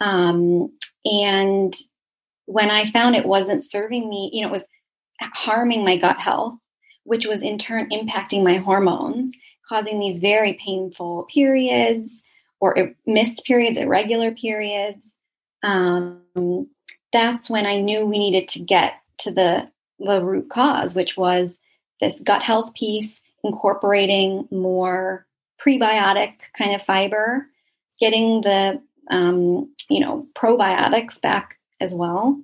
Um, 0.00 0.72
and 1.04 1.74
when 2.50 2.68
I 2.68 2.90
found 2.90 3.14
it 3.14 3.24
wasn't 3.24 3.64
serving 3.64 4.08
me, 4.08 4.28
you 4.32 4.42
know, 4.42 4.48
it 4.48 4.52
was 4.52 4.64
harming 5.20 5.84
my 5.84 5.96
gut 5.96 6.18
health, 6.18 6.54
which 7.04 7.24
was 7.24 7.42
in 7.42 7.58
turn 7.58 7.88
impacting 7.90 8.42
my 8.42 8.56
hormones, 8.56 9.32
causing 9.68 10.00
these 10.00 10.18
very 10.18 10.54
painful 10.54 11.28
periods 11.32 12.22
or 12.58 12.92
missed 13.06 13.44
periods, 13.44 13.78
irregular 13.78 14.32
periods. 14.32 15.12
Um, 15.62 16.66
that's 17.12 17.48
when 17.48 17.66
I 17.66 17.80
knew 17.80 18.04
we 18.04 18.18
needed 18.18 18.48
to 18.48 18.60
get 18.60 18.94
to 19.18 19.30
the, 19.30 19.70
the 20.00 20.20
root 20.20 20.50
cause, 20.50 20.96
which 20.96 21.16
was 21.16 21.56
this 22.00 22.20
gut 22.20 22.42
health 22.42 22.74
piece, 22.74 23.20
incorporating 23.44 24.48
more 24.50 25.24
prebiotic 25.64 26.32
kind 26.58 26.74
of 26.74 26.82
fiber, 26.82 27.46
getting 28.00 28.40
the 28.40 28.82
um, 29.08 29.72
you 29.88 30.00
know 30.00 30.26
probiotics 30.36 31.20
back 31.20 31.59
as 31.80 31.94
well, 31.94 32.40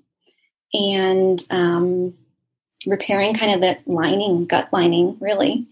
and 0.72 1.44
um, 1.50 2.14
repairing 2.86 3.34
kind 3.34 3.52
of 3.52 3.60
the 3.60 3.92
lining, 3.92 4.46
gut 4.46 4.68
lining, 4.72 5.16
really. 5.20 5.66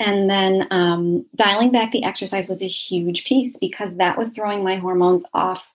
And 0.00 0.28
then 0.28 0.66
um, 0.70 1.26
dialing 1.36 1.70
back 1.70 1.92
the 1.92 2.04
exercise 2.04 2.48
was 2.48 2.62
a 2.62 2.66
huge 2.66 3.24
piece 3.24 3.56
because 3.58 3.96
that 3.96 4.18
was 4.18 4.30
throwing 4.30 4.64
my 4.64 4.76
hormones 4.76 5.22
off 5.32 5.72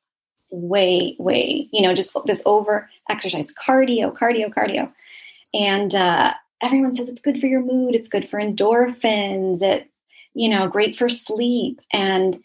way, 0.52 1.16
way, 1.20 1.70
you 1.72 1.82
know, 1.82 1.94
just 1.94 2.16
this 2.26 2.42
over 2.46 2.90
exercise, 3.10 3.54
cardio, 3.54 4.14
cardio, 4.14 4.50
cardio. 4.50 4.92
And 5.54 5.94
uh, 5.96 6.34
everyone 6.62 6.96
says 6.96 7.08
it's 7.08 7.22
good 7.22 7.40
for 7.40 7.48
your 7.48 7.62
mood, 7.62 7.96
it's 7.96 8.10
good 8.10 8.28
for 8.28 8.40
endorphins, 8.40 9.62
it's, 9.62 9.90
you 10.34 10.50
know, 10.50 10.68
great 10.68 10.96
for 10.96 11.08
sleep. 11.08 11.80
And 11.94 12.44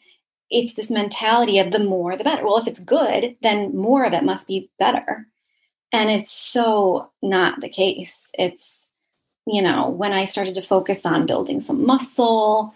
it's 0.50 0.74
this 0.74 0.90
mentality 0.90 1.58
of 1.58 1.72
the 1.72 1.78
more 1.78 2.16
the 2.16 2.24
better. 2.24 2.44
Well, 2.44 2.58
if 2.58 2.66
it's 2.66 2.80
good, 2.80 3.36
then 3.42 3.76
more 3.76 4.04
of 4.04 4.12
it 4.12 4.24
must 4.24 4.46
be 4.46 4.70
better. 4.78 5.26
And 5.92 6.10
it's 6.10 6.30
so 6.30 7.10
not 7.22 7.60
the 7.60 7.68
case. 7.68 8.30
It's, 8.38 8.88
you 9.46 9.62
know, 9.62 9.88
when 9.88 10.12
I 10.12 10.24
started 10.24 10.54
to 10.56 10.62
focus 10.62 11.06
on 11.06 11.26
building 11.26 11.60
some 11.60 11.86
muscle 11.86 12.74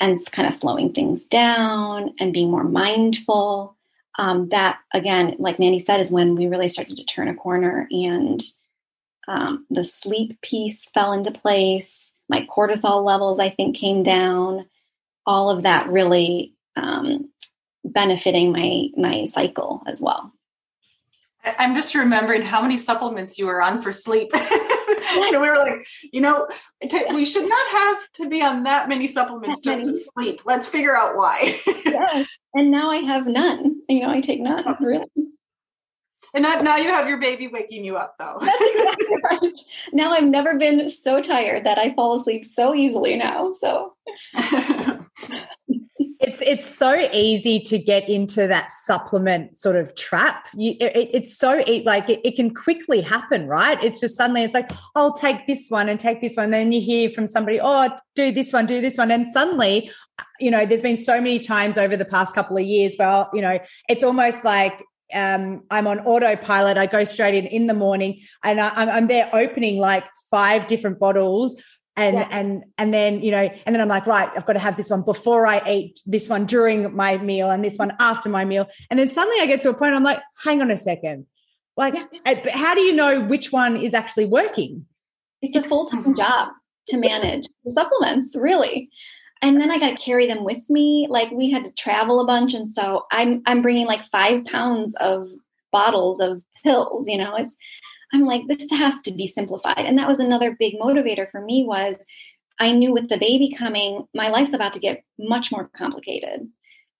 and 0.00 0.16
kind 0.30 0.46
of 0.48 0.54
slowing 0.54 0.92
things 0.92 1.24
down 1.26 2.14
and 2.18 2.32
being 2.32 2.50
more 2.50 2.64
mindful, 2.64 3.76
um, 4.18 4.48
that 4.50 4.78
again, 4.92 5.36
like 5.38 5.58
Mandy 5.58 5.78
said, 5.78 6.00
is 6.00 6.12
when 6.12 6.36
we 6.36 6.46
really 6.46 6.68
started 6.68 6.96
to 6.96 7.04
turn 7.04 7.28
a 7.28 7.34
corner 7.34 7.88
and 7.90 8.40
um, 9.28 9.66
the 9.70 9.84
sleep 9.84 10.40
piece 10.42 10.88
fell 10.90 11.12
into 11.12 11.30
place. 11.30 12.12
My 12.28 12.46
cortisol 12.46 13.04
levels, 13.04 13.38
I 13.38 13.50
think, 13.50 13.76
came 13.76 14.02
down. 14.02 14.66
All 15.26 15.50
of 15.50 15.62
that 15.62 15.88
really 15.88 16.51
um, 16.76 17.30
benefiting 17.84 18.52
my 18.52 18.88
my 18.96 19.24
cycle 19.24 19.82
as 19.86 20.00
well. 20.00 20.32
I'm 21.44 21.74
just 21.74 21.94
remembering 21.94 22.42
how 22.42 22.62
many 22.62 22.76
supplements 22.76 23.38
you 23.38 23.46
were 23.46 23.60
on 23.60 23.82
for 23.82 23.90
sleep. 23.90 24.30
and 24.34 25.40
we 25.40 25.48
were 25.48 25.56
like, 25.56 25.84
you 26.12 26.20
know, 26.20 26.48
we 27.12 27.24
should 27.24 27.48
not 27.48 27.68
have 27.68 28.12
to 28.14 28.28
be 28.28 28.42
on 28.42 28.62
that 28.62 28.88
many 28.88 29.08
supplements 29.08 29.60
just 29.60 29.84
to 29.84 29.94
sleep. 29.94 30.42
Let's 30.44 30.68
figure 30.68 30.96
out 30.96 31.16
why. 31.16 31.38
yes. 31.84 32.28
And 32.54 32.70
now 32.70 32.90
I 32.90 32.98
have 32.98 33.26
none. 33.26 33.80
You 33.88 34.02
know, 34.02 34.10
I 34.10 34.20
take 34.20 34.40
none, 34.40 34.64
really. 34.80 35.06
And 36.34 36.44
now 36.44 36.76
you 36.76 36.88
have 36.88 37.08
your 37.08 37.18
baby 37.18 37.48
waking 37.48 37.84
you 37.84 37.96
up, 37.96 38.14
though. 38.18 38.36
exactly 38.40 39.16
right. 39.22 39.60
Now 39.92 40.12
I've 40.12 40.24
never 40.24 40.56
been 40.56 40.88
so 40.88 41.20
tired 41.20 41.64
that 41.64 41.78
I 41.78 41.92
fall 41.94 42.14
asleep 42.14 42.46
so 42.46 42.74
easily 42.74 43.16
now. 43.16 43.52
So 43.52 43.94
it's 46.52 46.66
so 46.66 46.94
easy 47.12 47.58
to 47.60 47.78
get 47.78 48.06
into 48.10 48.46
that 48.46 48.70
supplement 48.70 49.58
sort 49.58 49.76
of 49.76 49.94
trap. 49.94 50.46
You, 50.54 50.76
it, 50.80 51.08
it's 51.14 51.38
so 51.38 51.64
like 51.84 52.10
it, 52.10 52.20
it, 52.24 52.36
can 52.36 52.52
quickly 52.52 53.00
happen, 53.00 53.46
right? 53.46 53.82
It's 53.82 53.98
just 54.00 54.16
suddenly 54.16 54.42
it's 54.42 54.52
like 54.52 54.70
I'll 54.94 55.14
take 55.14 55.46
this 55.46 55.68
one 55.70 55.88
and 55.88 55.98
take 55.98 56.20
this 56.20 56.36
one. 56.36 56.50
Then 56.50 56.70
you 56.70 56.80
hear 56.82 57.08
from 57.08 57.26
somebody, 57.26 57.58
oh, 57.58 57.88
do 58.14 58.30
this 58.32 58.52
one, 58.52 58.66
do 58.66 58.82
this 58.82 58.98
one, 58.98 59.10
and 59.10 59.32
suddenly, 59.32 59.90
you 60.38 60.50
know, 60.50 60.66
there's 60.66 60.82
been 60.82 60.98
so 60.98 61.22
many 61.22 61.38
times 61.38 61.78
over 61.78 61.96
the 61.96 62.04
past 62.04 62.34
couple 62.34 62.58
of 62.58 62.64
years 62.64 62.94
where 62.96 63.26
you 63.32 63.40
know 63.40 63.58
it's 63.88 64.04
almost 64.04 64.44
like 64.44 64.84
um, 65.14 65.62
I'm 65.70 65.86
on 65.86 66.00
autopilot. 66.00 66.76
I 66.76 66.84
go 66.84 67.04
straight 67.04 67.34
in 67.34 67.46
in 67.46 67.66
the 67.66 67.74
morning, 67.74 68.20
and 68.42 68.60
I, 68.60 68.72
I'm 68.74 69.06
there 69.06 69.30
opening 69.32 69.78
like 69.78 70.04
five 70.30 70.66
different 70.66 70.98
bottles 70.98 71.58
and 71.96 72.16
yes. 72.16 72.28
and 72.30 72.64
and 72.78 72.94
then 72.94 73.22
you 73.22 73.30
know 73.30 73.50
and 73.66 73.74
then 73.74 73.80
i'm 73.80 73.88
like 73.88 74.06
right 74.06 74.30
i've 74.34 74.46
got 74.46 74.54
to 74.54 74.58
have 74.58 74.76
this 74.76 74.88
one 74.88 75.02
before 75.02 75.46
i 75.46 75.62
eat 75.68 76.00
this 76.06 76.28
one 76.28 76.46
during 76.46 76.94
my 76.94 77.18
meal 77.18 77.50
and 77.50 77.64
this 77.64 77.76
one 77.76 77.92
after 78.00 78.28
my 78.28 78.44
meal. 78.44 78.66
And 78.90 78.98
then 78.98 79.10
suddenly 79.10 79.40
i 79.40 79.46
get 79.46 79.60
to 79.62 79.70
a 79.70 79.74
point 79.74 79.94
i'm 79.94 80.04
like 80.04 80.20
hang 80.42 80.62
on 80.62 80.70
a 80.70 80.78
second. 80.78 81.26
Like 81.76 81.94
yeah. 81.94 82.06
Uh, 82.26 82.50
how 82.50 82.74
do 82.74 82.82
you 82.82 82.92
know 82.92 83.20
which 83.22 83.52
one 83.52 83.76
is 83.76 83.94
actually 83.94 84.26
working? 84.26 84.86
It's 85.40 85.56
a 85.56 85.62
full-time 85.62 86.02
mm-hmm. 86.02 86.14
job 86.14 86.48
to 86.88 86.96
manage 86.96 87.46
the 87.64 87.70
supplements 87.70 88.36
really. 88.36 88.90
And 89.42 89.60
then 89.60 89.70
i 89.70 89.78
got 89.78 89.96
to 89.96 90.02
carry 90.02 90.26
them 90.26 90.44
with 90.44 90.68
me. 90.70 91.06
Like 91.10 91.30
we 91.30 91.50
had 91.50 91.64
to 91.64 91.72
travel 91.72 92.20
a 92.20 92.26
bunch 92.26 92.54
and 92.54 92.70
so 92.70 93.06
i'm 93.10 93.42
i'm 93.46 93.60
bringing 93.60 93.86
like 93.86 94.04
five 94.04 94.44
pounds 94.46 94.94
of 94.98 95.28
bottles 95.72 96.20
of 96.20 96.42
pills 96.62 97.06
you 97.08 97.18
know? 97.18 97.36
It's 97.36 97.56
I'm 98.12 98.26
like, 98.26 98.42
this 98.46 98.70
has 98.70 99.00
to 99.02 99.12
be 99.12 99.26
simplified. 99.26 99.78
And 99.86 99.98
that 99.98 100.08
was 100.08 100.18
another 100.18 100.54
big 100.58 100.74
motivator 100.78 101.30
for 101.30 101.40
me 101.40 101.64
was 101.66 101.96
I 102.60 102.72
knew 102.72 102.92
with 102.92 103.08
the 103.08 103.18
baby 103.18 103.50
coming, 103.50 104.06
my 104.14 104.28
life's 104.28 104.52
about 104.52 104.74
to 104.74 104.80
get 104.80 105.04
much 105.18 105.50
more 105.50 105.70
complicated. 105.76 106.48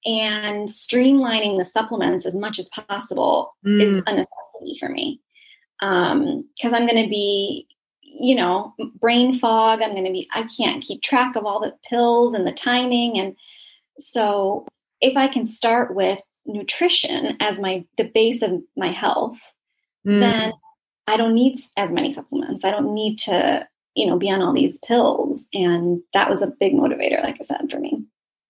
And 0.05 0.69
streamlining 0.69 1.59
the 1.59 1.65
supplements 1.65 2.27
as 2.27 2.35
much 2.35 2.59
as 2.59 2.69
possible 2.69 3.55
mm. 3.65 3.81
is 3.81 3.99
a 3.99 4.13
necessity 4.13 4.79
for 4.81 4.89
me. 4.89 5.21
Um, 5.81 6.49
because 6.57 6.73
I'm 6.73 6.87
going 6.87 7.03
to 7.05 7.09
be, 7.09 7.69
you 8.03 8.35
know, 8.35 8.75
brain 8.99 9.39
fog. 9.39 9.83
I'm 9.83 9.93
going 9.93 10.05
to 10.05 10.13
be, 10.13 10.29
I 10.33 10.45
can't 10.57 10.83
keep 10.83 11.03
track 11.03 11.37
of 11.37 11.45
all 11.45 11.61
the 11.61 11.75
pills 11.89 12.35
and 12.35 12.47
the 12.47 12.53
timing. 12.53 13.19
And 13.19 13.37
so 13.99 14.67
if 15.01 15.17
I 15.17 15.29
can 15.29 15.45
start 15.45 15.95
with 15.95 16.21
nutrition 16.47 17.37
as 17.41 17.61
my, 17.61 17.85
the 17.97 18.05
base 18.05 18.43
of 18.43 18.63
my 18.77 18.91
health, 18.91 19.39
mm. 20.07 20.19
then 20.19 20.53
I 21.07 21.17
don't 21.17 21.35
need 21.35 21.59
as 21.77 21.93
many 21.93 22.13
supplements. 22.13 22.65
I 22.65 22.71
don't 22.71 22.95
need 22.95 23.19
to, 23.21 23.67
you 23.95 24.07
know, 24.07 24.19
be 24.19 24.31
on 24.31 24.43
all 24.43 24.53
these 24.53 24.79
pills. 24.79 25.47
And 25.53 26.01
that 26.15 26.31
was 26.31 26.43
a 26.43 26.47
big 26.47 26.75
motivator, 26.75 27.23
like 27.23 27.39
I 27.41 27.45
said, 27.45 27.71
for 27.71 27.79
me. 27.79 28.05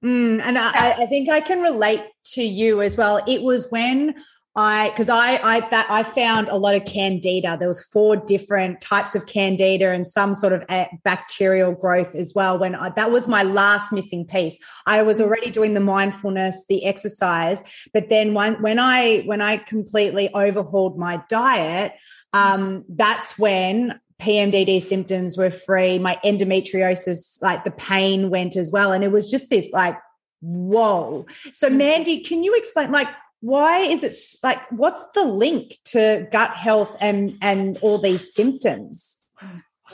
Mm, 0.04 0.42
and 0.42 0.58
I, 0.58 0.90
I, 0.92 1.06
think 1.06 1.28
I 1.28 1.40
can 1.40 1.60
relate 1.60 2.02
to 2.34 2.42
you 2.42 2.82
as 2.82 2.96
well. 2.96 3.22
It 3.28 3.42
was 3.42 3.70
when 3.70 4.14
I, 4.54 4.90
because 4.90 5.08
I, 5.08 5.36
I, 5.36 5.60
that 5.70 5.86
I 5.88 6.02
found 6.02 6.48
a 6.48 6.56
lot 6.56 6.74
of 6.74 6.84
candida. 6.84 7.56
There 7.56 7.68
was 7.68 7.82
four 7.84 8.16
different 8.16 8.80
types 8.82 9.14
of 9.14 9.26
candida 9.26 9.92
and 9.92 10.06
some 10.06 10.34
sort 10.34 10.52
of 10.52 10.66
bacterial 11.04 11.72
growth 11.72 12.14
as 12.14 12.34
well. 12.34 12.58
When 12.58 12.74
I, 12.74 12.90
that 12.90 13.12
was 13.12 13.28
my 13.28 13.44
last 13.44 13.92
missing 13.92 14.26
piece, 14.26 14.58
I 14.86 15.02
was 15.02 15.20
already 15.20 15.50
doing 15.50 15.72
the 15.72 15.80
mindfulness, 15.80 16.66
the 16.68 16.84
exercise, 16.84 17.62
but 17.94 18.10
then 18.10 18.34
when, 18.34 18.60
when 18.60 18.78
I, 18.78 19.20
when 19.20 19.40
I 19.40 19.56
completely 19.56 20.28
overhauled 20.34 20.98
my 20.98 21.22
diet, 21.30 21.92
um, 22.32 22.84
that's 22.88 23.38
when 23.38 24.00
PMDD 24.20 24.80
symptoms 24.80 25.36
were 25.36 25.50
free. 25.50 25.98
My 25.98 26.18
endometriosis, 26.24 27.42
like 27.42 27.64
the 27.64 27.70
pain 27.70 28.30
went 28.30 28.56
as 28.56 28.70
well. 28.70 28.92
And 28.92 29.02
it 29.02 29.10
was 29.10 29.30
just 29.30 29.50
this 29.50 29.70
like, 29.72 29.98
whoa. 30.40 31.26
So, 31.52 31.68
mm-hmm. 31.68 31.76
Mandy, 31.76 32.20
can 32.20 32.44
you 32.44 32.54
explain, 32.54 32.92
like, 32.92 33.08
why 33.40 33.80
is 33.80 34.04
it 34.04 34.14
like, 34.44 34.70
what's 34.70 35.02
the 35.14 35.24
link 35.24 35.76
to 35.86 36.28
gut 36.30 36.52
health 36.52 36.96
and, 37.00 37.36
and 37.42 37.78
all 37.78 37.98
these 37.98 38.32
symptoms? 38.32 39.20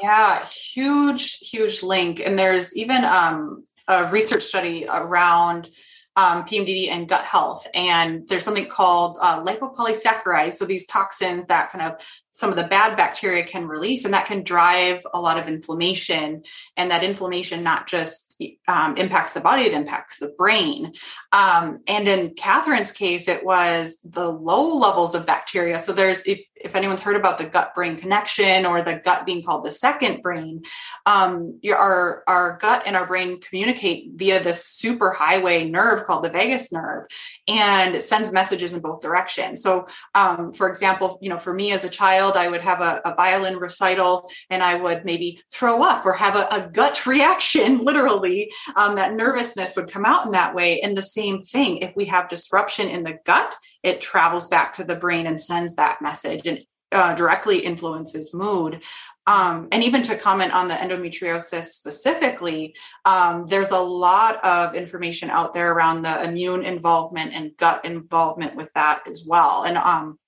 Yeah, 0.03 0.44
huge, 0.44 1.38
huge 1.38 1.83
link. 1.83 2.20
And 2.20 2.38
there's 2.38 2.77
even 2.77 3.05
um, 3.05 3.64
a 3.88 4.11
research 4.11 4.42
study 4.42 4.87
around 4.87 5.70
um, 6.18 6.44
PMDD 6.44 6.90
and 6.90 7.09
gut 7.09 7.24
health. 7.24 7.66
And 7.72 8.29
there's 8.29 8.44
something 8.44 8.68
called 8.68 9.16
uh, 9.22 9.42
lipopolysaccharides. 9.42 10.55
So 10.55 10.66
these 10.66 10.87
toxins 10.87 11.46
that 11.46 11.70
kind 11.70 11.90
of 11.90 12.05
some 12.38 12.51
of 12.51 12.57
the 12.57 12.62
bad 12.62 12.96
bacteria 12.96 13.42
can 13.42 13.66
release, 13.66 14.05
and 14.05 14.14
that 14.14 14.27
can 14.27 14.44
drive 14.44 15.05
a 15.12 15.20
lot 15.20 15.38
of 15.38 15.48
inflammation. 15.48 16.44
And 16.77 16.92
that 16.92 17.03
inflammation 17.03 17.64
not 17.64 17.88
just 17.88 18.40
um, 18.68 18.96
impacts 18.96 19.33
the 19.33 19.40
body, 19.40 19.62
it 19.62 19.74
impacts 19.74 20.18
the 20.18 20.29
brain. 20.29 20.92
Um, 21.33 21.81
and 21.88 22.07
in 22.07 22.37
Kathryn's 22.37 22.92
case, 22.92 23.27
it 23.27 23.44
was 23.44 23.98
the 24.05 24.29
low 24.31 24.77
levels 24.77 25.16
of 25.16 25.27
bacteria. 25.27 25.81
So 25.81 25.92
there's, 25.92 26.22
if, 26.27 26.40
if 26.55 26.77
anyone's 26.77 27.03
heard 27.03 27.16
about 27.16 27.38
the 27.38 27.46
gut 27.46 27.74
brain 27.74 27.96
connection 27.96 28.66
or 28.66 28.83
the 28.83 29.01
gut 29.05 29.27
being 29.27 29.42
called 29.42 29.64
the 29.64 29.72
second 29.72 30.22
brain, 30.22 30.62
um, 31.07 31.59
your, 31.61 31.77
our, 31.77 32.22
our 32.29 32.59
gut 32.61 32.85
and 32.87 32.94
our 32.94 33.07
brain 33.07 33.40
communicate 33.40 34.12
via 34.14 34.40
this 34.40 34.64
super 34.64 35.11
highway 35.11 35.68
nerve 35.68 36.05
called 36.05 36.22
the 36.22 36.31
vagus 36.31 36.70
nerve 36.70 37.07
and 37.48 38.01
sends 38.01 38.31
messages 38.31 38.74
in 38.74 38.81
both 38.81 39.03
directions. 39.03 39.61
So, 39.61 39.88
um, 40.14 40.53
for 40.53 40.68
example, 40.68 41.18
you 41.20 41.31
know, 41.31 41.38
for 41.38 41.53
me 41.53 41.72
as 41.72 41.85
a 41.85 41.90
child, 41.90 42.27
I 42.36 42.48
would 42.48 42.62
have 42.62 42.80
a, 42.80 43.00
a 43.04 43.14
violin 43.14 43.56
recital 43.56 44.30
and 44.50 44.62
I 44.62 44.74
would 44.74 45.04
maybe 45.04 45.40
throw 45.52 45.82
up 45.82 46.04
or 46.04 46.12
have 46.14 46.36
a, 46.36 46.48
a 46.50 46.68
gut 46.68 47.06
reaction, 47.06 47.78
literally. 47.84 48.52
Um, 48.76 48.96
that 48.96 49.14
nervousness 49.14 49.76
would 49.76 49.90
come 49.90 50.04
out 50.04 50.26
in 50.26 50.32
that 50.32 50.54
way. 50.54 50.80
And 50.80 50.96
the 50.96 51.02
same 51.02 51.42
thing, 51.42 51.78
if 51.78 51.94
we 51.96 52.06
have 52.06 52.28
disruption 52.28 52.88
in 52.88 53.04
the 53.04 53.18
gut, 53.24 53.54
it 53.82 54.00
travels 54.00 54.48
back 54.48 54.74
to 54.74 54.84
the 54.84 54.96
brain 54.96 55.26
and 55.26 55.40
sends 55.40 55.76
that 55.76 56.02
message 56.02 56.46
and 56.46 56.60
uh, 56.92 57.14
directly 57.14 57.58
influences 57.58 58.32
mood. 58.32 58.82
Um, 59.26 59.68
and 59.72 59.84
even 59.84 60.02
to 60.04 60.16
comment 60.16 60.54
on 60.54 60.68
the 60.68 60.74
endometriosis 60.74 61.64
specifically, 61.64 62.74
um, 63.04 63.44
there's 63.46 63.72
a 63.72 63.78
lot 63.78 64.42
of 64.42 64.74
information 64.74 65.28
out 65.28 65.52
there 65.52 65.70
around 65.70 66.02
the 66.02 66.24
immune 66.24 66.64
involvement 66.64 67.34
and 67.34 67.54
gut 67.58 67.84
involvement 67.84 68.56
with 68.56 68.72
that 68.72 69.02
as 69.06 69.24
well. 69.26 69.64
And 69.64 69.76
um, 69.76 70.18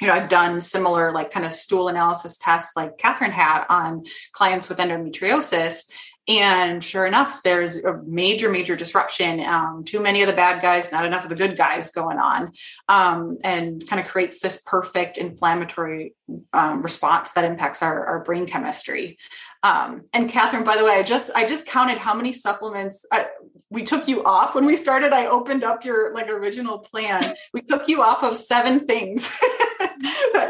you 0.00 0.06
know, 0.06 0.14
I've 0.14 0.28
done 0.28 0.60
similar 0.60 1.12
like 1.12 1.30
kind 1.30 1.46
of 1.46 1.52
stool 1.52 1.88
analysis 1.88 2.36
tests 2.36 2.76
like 2.76 2.98
Kathryn 2.98 3.30
had 3.30 3.64
on 3.68 4.04
clients 4.32 4.68
with 4.68 4.78
endometriosis. 4.78 5.90
And 6.28 6.84
sure 6.84 7.04
enough, 7.04 7.42
there's 7.42 7.84
a 7.84 8.00
major, 8.04 8.48
major 8.48 8.76
disruption. 8.76 9.40
Um, 9.40 9.82
too 9.84 10.00
many 10.00 10.22
of 10.22 10.28
the 10.28 10.34
bad 10.34 10.62
guys, 10.62 10.92
not 10.92 11.04
enough 11.04 11.24
of 11.24 11.30
the 11.30 11.36
good 11.36 11.56
guys 11.56 11.90
going 11.90 12.18
on, 12.18 12.52
um, 12.88 13.38
and 13.42 13.84
kind 13.88 14.00
of 14.00 14.06
creates 14.06 14.38
this 14.38 14.62
perfect 14.64 15.18
inflammatory 15.18 16.14
um, 16.52 16.82
response 16.82 17.32
that 17.32 17.44
impacts 17.44 17.82
our, 17.82 18.06
our 18.06 18.20
brain 18.22 18.46
chemistry. 18.46 19.18
Um, 19.64 20.04
and 20.12 20.30
Kathryn, 20.30 20.64
by 20.64 20.76
the 20.76 20.84
way, 20.84 20.92
I 20.92 21.02
just 21.02 21.32
I 21.34 21.44
just 21.44 21.66
counted 21.66 21.98
how 21.98 22.14
many 22.14 22.32
supplements 22.32 23.04
uh, 23.10 23.24
we 23.68 23.82
took 23.82 24.06
you 24.06 24.22
off 24.24 24.54
when 24.54 24.64
we 24.64 24.76
started. 24.76 25.12
I 25.12 25.26
opened 25.26 25.64
up 25.64 25.84
your 25.84 26.14
like 26.14 26.28
original 26.28 26.78
plan. 26.78 27.34
We 27.52 27.62
took 27.62 27.88
you 27.88 28.02
off 28.02 28.22
of 28.22 28.36
seven 28.36 28.80
things. 28.80 29.40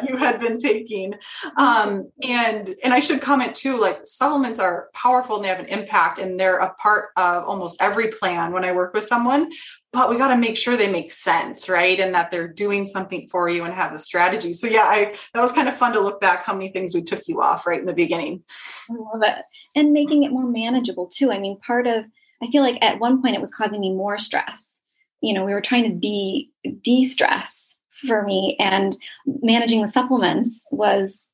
you 0.09 0.17
had 0.17 0.41
been 0.41 0.59
taking. 0.59 1.15
Um, 1.57 2.11
and 2.23 2.75
and 2.83 2.93
I 2.93 3.01
should 3.01 3.21
comment 3.21 3.55
too, 3.55 3.81
like 3.81 4.01
supplements 4.05 4.61
are 4.61 4.89
powerful 4.95 5.37
and 5.37 5.45
they 5.45 5.49
have 5.49 5.61
an 5.61 5.67
impact 5.67 6.19
and 6.19 6.39
they're 6.39 6.59
a 6.59 6.75
part 6.75 7.11
of 7.17 7.45
almost 7.45 7.81
every 7.81 8.09
plan 8.09 8.53
when 8.53 8.65
I 8.65 8.73
work 8.73 8.95
with 8.95 9.05
someone. 9.05 9.51
But 9.93 10.09
we 10.09 10.17
got 10.17 10.29
to 10.29 10.39
make 10.39 10.57
sure 10.57 10.77
they 10.77 10.91
make 10.91 11.11
sense, 11.11 11.69
right? 11.69 12.01
And 12.01 12.15
that 12.15 12.31
they're 12.31 12.49
doing 12.49 12.87
something 12.87 13.29
for 13.29 13.49
you 13.51 13.65
and 13.65 13.75
have 13.75 13.93
a 13.93 13.99
strategy. 13.99 14.55
So 14.55 14.67
yeah, 14.67 14.85
I 14.85 15.15
that 15.35 15.43
was 15.43 15.53
kind 15.53 15.69
of 15.69 15.77
fun 15.77 15.93
to 15.93 16.01
look 16.01 16.21
back 16.21 16.45
how 16.45 16.55
many 16.55 16.71
things 16.71 16.95
we 16.95 17.03
took 17.03 17.21
you 17.29 17.43
off 17.43 17.67
right 17.67 17.81
in 17.81 17.87
the 17.87 17.93
beginning. 17.93 18.43
I 18.91 18.95
love 18.95 19.23
it. 19.23 19.45
And 19.75 19.93
making 19.93 20.23
it 20.23 20.33
more 20.33 20.47
manageable 20.47 21.09
too. 21.09 21.31
I 21.31 21.39
mean, 21.39 21.59
part 21.61 21.87
of 21.87 22.05
I 22.43 22.51
feel 22.51 22.63
like 22.63 22.79
at 22.83 22.99
one 22.99 23.23
point 23.23 23.37
it 23.37 23.41
was 23.41 23.55
causing 23.55 23.81
me 23.81 23.95
more 23.95 24.19
stress. 24.19 24.81
You 25.21 25.35
know, 25.35 25.45
we 25.45 25.53
were 25.53 25.61
trying 25.61 25.85
to 25.85 25.97
be 25.97 26.51
de-stress 26.83 27.72
for 28.07 28.23
me 28.23 28.57
and 28.59 28.97
managing 29.27 29.83
the 29.83 29.89
supplements 29.89 30.63
was 30.71 31.29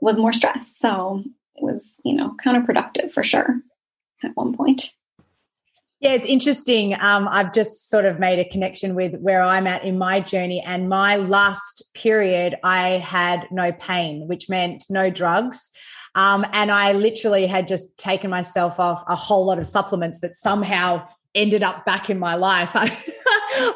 was 0.00 0.18
more 0.18 0.32
stress 0.32 0.76
so 0.78 1.22
it 1.56 1.62
was 1.62 1.94
you 2.04 2.14
know 2.14 2.34
counterproductive 2.44 3.12
for 3.12 3.22
sure 3.22 3.60
at 4.22 4.34
one 4.34 4.54
point 4.54 4.94
yeah, 6.04 6.10
it's 6.10 6.26
interesting. 6.26 6.92
Um, 7.00 7.26
I've 7.28 7.54
just 7.54 7.88
sort 7.88 8.04
of 8.04 8.20
made 8.20 8.38
a 8.38 8.44
connection 8.44 8.94
with 8.94 9.14
where 9.20 9.40
I'm 9.40 9.66
at 9.66 9.84
in 9.84 9.96
my 9.96 10.20
journey. 10.20 10.60
And 10.60 10.86
my 10.86 11.16
last 11.16 11.82
period, 11.94 12.56
I 12.62 12.98
had 12.98 13.46
no 13.50 13.72
pain, 13.72 14.28
which 14.28 14.50
meant 14.50 14.84
no 14.90 15.08
drugs. 15.08 15.72
Um, 16.14 16.44
and 16.52 16.70
I 16.70 16.92
literally 16.92 17.46
had 17.46 17.68
just 17.68 17.96
taken 17.96 18.28
myself 18.28 18.78
off 18.78 19.02
a 19.08 19.16
whole 19.16 19.46
lot 19.46 19.58
of 19.58 19.66
supplements 19.66 20.20
that 20.20 20.34
somehow 20.34 21.08
ended 21.34 21.62
up 21.62 21.86
back 21.86 22.10
in 22.10 22.18
my 22.18 22.34
life. 22.34 22.70
I, 22.74 22.94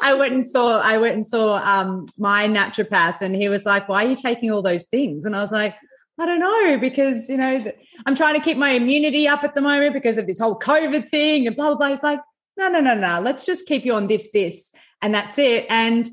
I 0.01 0.15
went 0.17 0.33
and 0.33 0.45
saw 0.45 0.79
I 0.79 0.97
went 0.97 1.15
and 1.15 1.25
saw 1.25 1.55
um, 1.55 2.07
my 2.17 2.47
naturopath, 2.47 3.21
and 3.21 3.35
he 3.35 3.49
was 3.49 3.65
like, 3.65 3.87
"Why 3.87 4.05
are 4.05 4.09
you 4.09 4.15
taking 4.15 4.51
all 4.51 4.61
those 4.61 4.85
things?" 4.85 5.25
And 5.25 5.35
I 5.35 5.41
was 5.41 5.51
like, 5.51 5.75
"I 6.19 6.25
don't 6.25 6.39
know, 6.39 6.77
because 6.77 7.29
you 7.29 7.37
know 7.37 7.71
I'm 8.05 8.15
trying 8.15 8.35
to 8.35 8.41
keep 8.41 8.57
my 8.57 8.71
immunity 8.71 9.27
up 9.27 9.43
at 9.43 9.55
the 9.55 9.61
moment 9.61 9.93
because 9.93 10.17
of 10.17 10.27
this 10.27 10.39
whole 10.39 10.59
COVID 10.59 11.11
thing 11.11 11.47
and 11.47 11.55
blah 11.55 11.67
blah 11.67 11.77
blah." 11.77 11.89
He's 11.89 12.03
like, 12.03 12.19
"No, 12.57 12.69
no, 12.69 12.79
no, 12.79 12.95
no. 12.95 13.19
Let's 13.21 13.45
just 13.45 13.65
keep 13.65 13.85
you 13.85 13.93
on 13.93 14.07
this, 14.07 14.29
this, 14.33 14.71
and 15.01 15.13
that's 15.13 15.37
it." 15.37 15.65
And 15.69 16.09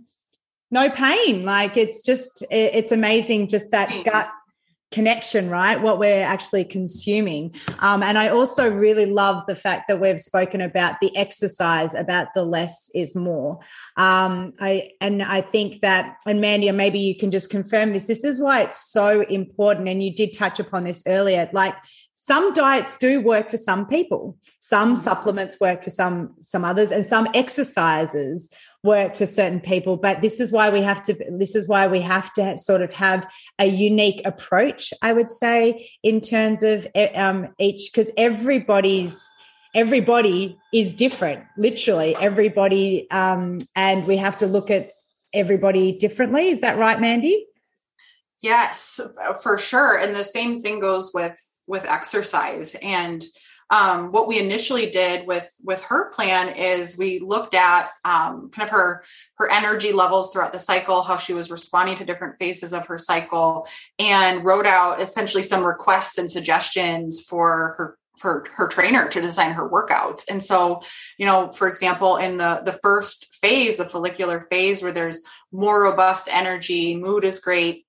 no 0.71 0.91
pain. 0.91 1.45
Like 1.45 1.77
it's 1.77 2.03
just 2.03 2.45
it's 2.51 2.93
amazing, 2.93 3.49
just 3.49 3.71
that 3.71 4.05
gut 4.05 4.31
connection, 4.97 5.51
right? 5.51 5.83
What 5.83 5.99
we're 5.99 6.23
actually 6.23 6.65
consuming. 6.65 7.55
Um, 7.81 8.03
and 8.03 8.17
I 8.17 8.31
also 8.31 8.67
really 8.71 9.05
love 9.05 9.45
the 9.47 9.55
fact 9.55 9.89
that 9.89 10.01
we've 10.01 10.19
spoken 10.19 10.63
about 10.63 10.95
the 11.03 11.15
exercise, 11.15 11.93
about 11.93 12.29
the 12.35 12.45
less 12.45 12.91
is 12.95 13.15
more. 13.15 13.59
Um, 13.99 14.55
I 14.59 14.93
and 15.03 15.23
I 15.23 15.43
think 15.43 15.83
that, 15.83 16.17
and 16.25 16.41
Mandy, 16.41 16.73
maybe 16.73 16.99
you 16.99 17.15
can 17.15 17.31
just 17.31 17.51
confirm 17.51 17.93
this. 17.93 18.07
This 18.07 18.25
is 18.25 18.41
why 18.41 18.63
it's 18.63 18.91
so 18.91 19.21
important. 19.21 19.87
And 19.87 20.03
you 20.03 20.15
did 20.15 20.33
touch 20.33 20.59
upon 20.59 20.85
this 20.85 21.03
earlier. 21.07 21.51
Like 21.53 21.75
some 22.15 22.55
diets 22.55 22.97
do 22.97 23.21
work 23.21 23.51
for 23.51 23.59
some 23.59 23.87
people 23.87 24.39
some 24.67 24.97
supplements 24.97 25.61
work 25.61 25.85
for 25.85 25.91
some 25.91 26.35
some 26.41 26.65
others 26.65 26.91
and 26.91 27.07
some 27.07 27.29
exercises 27.35 28.51
work 28.87 29.15
for 29.17 29.27
certain 29.27 29.61
people 29.61 29.97
but 29.97 30.23
this 30.23 30.41
is 30.41 30.51
why 30.51 30.71
we 30.71 30.81
have 30.81 31.03
to 31.03 31.15
this 31.31 31.55
is 31.55 31.69
why 31.69 31.87
we 31.87 32.01
have 32.01 32.33
to 32.33 32.57
sort 32.57 32.81
of 32.81 32.93
have 32.93 33.27
a 33.59 33.67
unique 33.67 34.23
approach 34.25 34.93
i 35.03 35.13
would 35.13 35.31
say 35.31 35.91
in 36.03 36.21
terms 36.21 36.63
of 36.63 36.87
um, 37.15 37.49
each 37.59 37.91
because 37.93 38.11
everybody's 38.17 39.23
everybody 39.77 40.59
is 40.73 40.93
different 40.95 41.45
literally. 41.57 42.17
Everybody 42.17 43.09
um, 43.11 43.59
and 43.77 44.07
we 44.07 44.17
have 44.17 44.39
to 44.39 44.47
look 44.47 44.71
at 44.71 44.91
everybody 45.33 45.93
differently. 45.93 46.49
Is 46.49 46.63
that 46.63 46.79
right 46.79 46.99
mandy? 46.99 47.47
Yes 48.41 49.01
for 49.43 49.59
sure. 49.59 49.99
And 49.99 50.17
the 50.17 50.25
same 50.25 50.61
thing 50.61 50.81
goes 50.81 51.13
with 51.13 51.39
with 51.67 51.85
exercise. 51.85 52.75
And 52.83 53.25
um, 53.71 54.13
what 54.13 54.29
we 54.29 54.39
initially 54.39 54.91
did 54.91 55.27
with 55.27 55.49
with 55.63 55.83
her 55.85 56.11
plan 56.11 56.55
is 56.55 56.97
we 56.97 57.19
looked 57.19 57.55
at 57.55 57.91
um, 58.05 58.51
kind 58.51 58.67
of 58.67 58.71
her 58.71 59.05
her 59.39 59.51
energy 59.51 59.93
levels 59.93 60.33
throughout 60.33 60.53
the 60.53 60.59
cycle 60.59 61.03
how 61.03 61.17
she 61.17 61.35
was 61.35 61.51
responding 61.51 61.97
to 61.97 62.05
different 62.05 62.39
phases 62.39 62.73
of 62.73 62.87
her 62.87 62.99
cycle 62.99 63.67
and 63.99 64.45
wrote 64.45 64.67
out 64.67 65.01
essentially 65.01 65.43
some 65.43 65.65
requests 65.65 66.19
and 66.19 66.31
suggestions 66.31 67.21
for 67.21 67.75
her 67.79 67.99
for 68.19 68.47
her 68.55 68.67
trainer 68.67 69.09
to 69.09 69.21
design 69.21 69.53
her 69.53 69.69
workouts. 69.69 70.25
And 70.31 70.43
so 70.43 70.81
you 71.19 71.27
know 71.27 71.51
for 71.51 71.67
example 71.67 72.17
in 72.17 72.37
the 72.37 72.63
the 72.65 72.79
first 72.83 73.35
phase 73.35 73.79
the 73.79 73.85
follicular 73.85 74.43
phase 74.43 74.83
where 74.83 74.93
there's 74.93 75.23
more 75.51 75.83
robust 75.83 76.29
energy 76.31 76.97
mood 76.97 77.25
is 77.25 77.41
great 77.41 77.86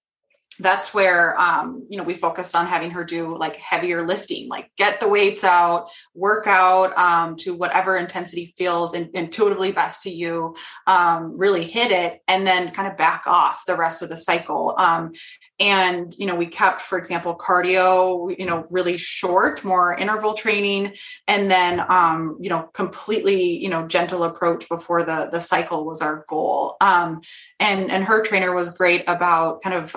that's 0.59 0.93
where 0.93 1.39
um, 1.39 1.85
you 1.89 1.97
know 1.97 2.03
we 2.03 2.13
focused 2.13 2.55
on 2.55 2.65
having 2.65 2.91
her 2.91 3.03
do 3.03 3.37
like 3.37 3.55
heavier 3.55 4.05
lifting 4.05 4.49
like 4.49 4.71
get 4.77 4.99
the 4.99 5.07
weights 5.07 5.43
out 5.43 5.89
work 6.13 6.47
out 6.47 6.97
um, 6.97 7.35
to 7.37 7.53
whatever 7.53 7.97
intensity 7.97 8.53
feels 8.57 8.93
in, 8.93 9.09
intuitively 9.13 9.71
best 9.71 10.03
to 10.03 10.09
you 10.09 10.55
um, 10.87 11.37
really 11.37 11.63
hit 11.63 11.91
it 11.91 12.21
and 12.27 12.45
then 12.45 12.71
kind 12.71 12.89
of 12.89 12.97
back 12.97 13.23
off 13.27 13.63
the 13.67 13.75
rest 13.75 14.01
of 14.01 14.09
the 14.09 14.17
cycle. 14.17 14.75
Um, 14.77 15.11
and 15.59 16.13
you 16.17 16.27
know 16.27 16.35
we 16.35 16.45
kept 16.45 16.81
for 16.81 16.99
example 16.99 17.35
cardio 17.35 18.33
you 18.37 18.45
know 18.45 18.67
really 18.69 18.95
short 18.95 19.63
more 19.63 19.95
interval 19.95 20.35
training 20.35 20.93
and 21.27 21.49
then 21.49 21.83
um, 21.89 22.37
you 22.39 22.49
know 22.49 22.63
completely 22.73 23.57
you 23.57 23.69
know 23.69 23.87
gentle 23.87 24.23
approach 24.23 24.69
before 24.69 25.03
the 25.03 25.29
the 25.31 25.41
cycle 25.41 25.85
was 25.85 26.01
our 26.01 26.25
goal. 26.27 26.75
Um, 26.81 27.21
and 27.59 27.91
and 27.91 28.03
her 28.03 28.23
trainer 28.23 28.53
was 28.53 28.71
great 28.71 29.03
about 29.07 29.61
kind 29.61 29.75
of 29.75 29.95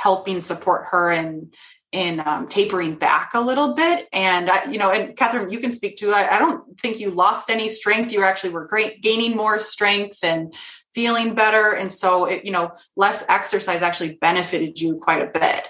helping 0.00 0.40
support 0.40 0.86
her 0.90 1.10
in 1.10 1.50
in 1.92 2.22
um, 2.24 2.46
tapering 2.46 2.94
back 2.94 3.34
a 3.34 3.40
little 3.40 3.74
bit. 3.74 4.06
And 4.12 4.48
I, 4.48 4.70
you 4.70 4.78
know, 4.78 4.92
and 4.92 5.16
Kathryn, 5.16 5.50
you 5.50 5.58
can 5.58 5.72
speak 5.72 5.96
to. 5.96 6.10
I, 6.10 6.36
I 6.36 6.38
don't 6.38 6.80
think 6.80 7.00
you 7.00 7.10
lost 7.10 7.50
any 7.50 7.68
strength. 7.68 8.12
You 8.12 8.24
actually 8.24 8.50
were 8.50 8.64
great, 8.64 9.02
gaining 9.02 9.36
more 9.36 9.58
strength 9.58 10.20
and 10.22 10.54
feeling 10.94 11.34
better. 11.34 11.72
And 11.72 11.90
so, 11.90 12.26
it, 12.26 12.44
you 12.44 12.52
know, 12.52 12.70
less 12.96 13.24
exercise 13.28 13.82
actually 13.82 14.14
benefited 14.14 14.80
you 14.80 14.98
quite 14.98 15.20
a 15.20 15.38
bit. 15.38 15.68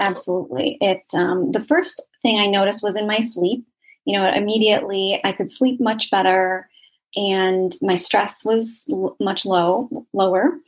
Absolutely. 0.00 0.76
It 0.80 1.02
um, 1.14 1.50
the 1.52 1.64
first 1.64 2.06
thing 2.20 2.38
I 2.38 2.46
noticed 2.46 2.82
was 2.82 2.96
in 2.96 3.06
my 3.06 3.20
sleep. 3.20 3.64
You 4.04 4.18
know, 4.18 4.30
immediately 4.30 5.20
I 5.24 5.32
could 5.32 5.50
sleep 5.50 5.80
much 5.80 6.10
better, 6.10 6.68
and 7.16 7.74
my 7.80 7.96
stress 7.96 8.44
was 8.44 8.84
l- 8.90 9.16
much 9.18 9.46
low 9.46 10.06
lower. 10.12 10.58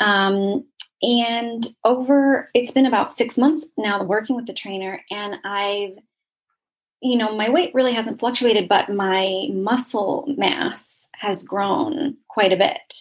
Um, 0.00 0.64
and 1.06 1.64
over, 1.84 2.50
it's 2.52 2.72
been 2.72 2.84
about 2.84 3.14
six 3.14 3.38
months 3.38 3.64
now 3.76 4.02
working 4.02 4.34
with 4.34 4.46
the 4.46 4.52
trainer, 4.52 5.00
and 5.08 5.36
I've, 5.44 5.98
you 7.00 7.16
know, 7.16 7.36
my 7.36 7.48
weight 7.48 7.70
really 7.74 7.92
hasn't 7.92 8.18
fluctuated, 8.18 8.68
but 8.68 8.88
my 8.88 9.48
muscle 9.52 10.24
mass 10.36 11.06
has 11.14 11.44
grown 11.44 12.16
quite 12.26 12.52
a 12.52 12.56
bit. 12.56 12.94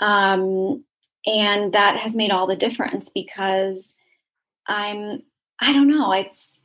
Um, 0.00 0.84
and 1.24 1.72
that 1.72 1.98
has 1.98 2.14
made 2.16 2.32
all 2.32 2.48
the 2.48 2.56
difference 2.56 3.10
because 3.10 3.94
I'm, 4.66 5.22
I 5.60 5.72
don't 5.72 5.88
know, 5.88 6.12
it's, 6.12 6.58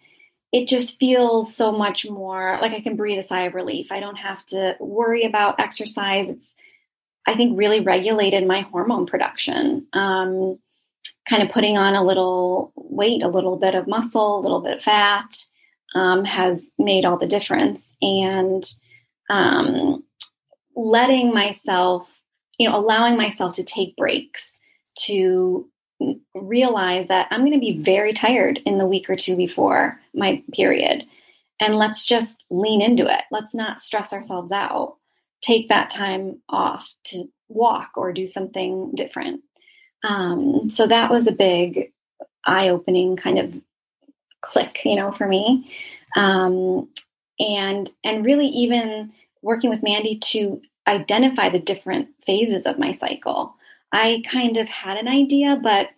it 0.52 0.68
just 0.68 1.00
feels 1.00 1.56
so 1.56 1.72
much 1.72 2.10
more 2.10 2.58
like 2.60 2.72
I 2.74 2.82
can 2.82 2.96
breathe 2.96 3.20
a 3.20 3.24
sigh 3.24 3.42
of 3.42 3.54
relief. 3.54 3.92
I 3.92 4.00
don't 4.00 4.18
have 4.18 4.44
to 4.48 4.76
worry 4.80 5.24
about 5.24 5.60
exercise. 5.60 6.28
It's, 6.30 6.52
I 7.28 7.36
think, 7.36 7.58
really 7.58 7.82
regulated 7.82 8.48
my 8.48 8.62
hormone 8.62 9.06
production. 9.06 9.88
Um, 9.94 10.58
kind 11.32 11.42
of 11.42 11.52
putting 11.52 11.78
on 11.78 11.96
a 11.96 12.04
little 12.04 12.74
weight, 12.76 13.24
a 13.24 13.30
little 13.30 13.56
bit 13.56 13.74
of 13.74 13.88
muscle, 13.88 14.38
a 14.38 14.42
little 14.42 14.62
bit 14.62 14.76
of 14.76 14.84
fat 14.84 15.34
um, 15.96 16.26
has 16.26 16.72
made 16.78 17.06
all 17.06 17.18
the 17.18 17.26
difference. 17.26 17.96
And 18.02 18.70
um, 19.30 20.04
letting 20.76 21.34
myself, 21.34 22.22
you 22.60 22.70
know, 22.70 22.78
allowing 22.78 23.16
myself 23.16 23.56
to 23.56 23.64
take 23.64 23.96
breaks 23.96 24.60
to 25.06 25.70
realize 26.36 27.08
that 27.08 27.28
I'm 27.32 27.42
going 27.42 27.54
to 27.54 27.60
be 27.60 27.80
very 27.80 28.12
tired 28.12 28.60
in 28.66 28.76
the 28.76 28.86
week 28.86 29.10
or 29.10 29.16
two 29.16 29.38
before 29.38 30.00
my 30.14 30.44
period. 30.54 31.06
And 31.62 31.78
let's 31.78 32.04
just 32.04 32.44
lean 32.50 32.82
into 32.82 33.06
it. 33.06 33.24
Let's 33.32 33.56
not 33.56 33.80
stress 33.80 34.12
ourselves 34.12 34.52
out 34.52 34.98
take 35.42 35.70
that 35.70 35.90
time 35.90 36.42
off 36.50 36.94
to 37.06 37.26
walk 37.50 37.92
or 37.98 38.14
do 38.14 38.28
something 38.28 38.92
different. 38.96 39.42
Um, 40.04 40.70
so 40.70 40.88
that 40.88 41.10
was 41.10 41.28
a 41.28 41.32
big 41.32 41.92
eye 42.46 42.70
opening 42.70 43.16
kind 43.16 43.40
of 43.40 43.62
click, 44.42 44.82
you 44.86 44.96
know, 44.96 45.12
for 45.12 45.28
me. 45.28 45.72
Um, 46.16 46.90
and 47.40 47.90
and 48.04 48.26
really 48.26 48.48
even 48.48 49.12
working 49.42 49.70
with 49.70 49.84
Mandy 49.84 50.18
to 50.18 50.62
identify 50.88 51.50
the 51.50 51.60
different 51.60 52.10
phases 52.26 52.66
of 52.66 52.80
my 52.80 52.92
cycle. 52.92 53.56
I 53.92 54.24
kind 54.26 54.58
of 54.58 54.70
had 54.70 54.98
an 54.98 55.08
idea, 55.08 55.60
but 55.62 55.90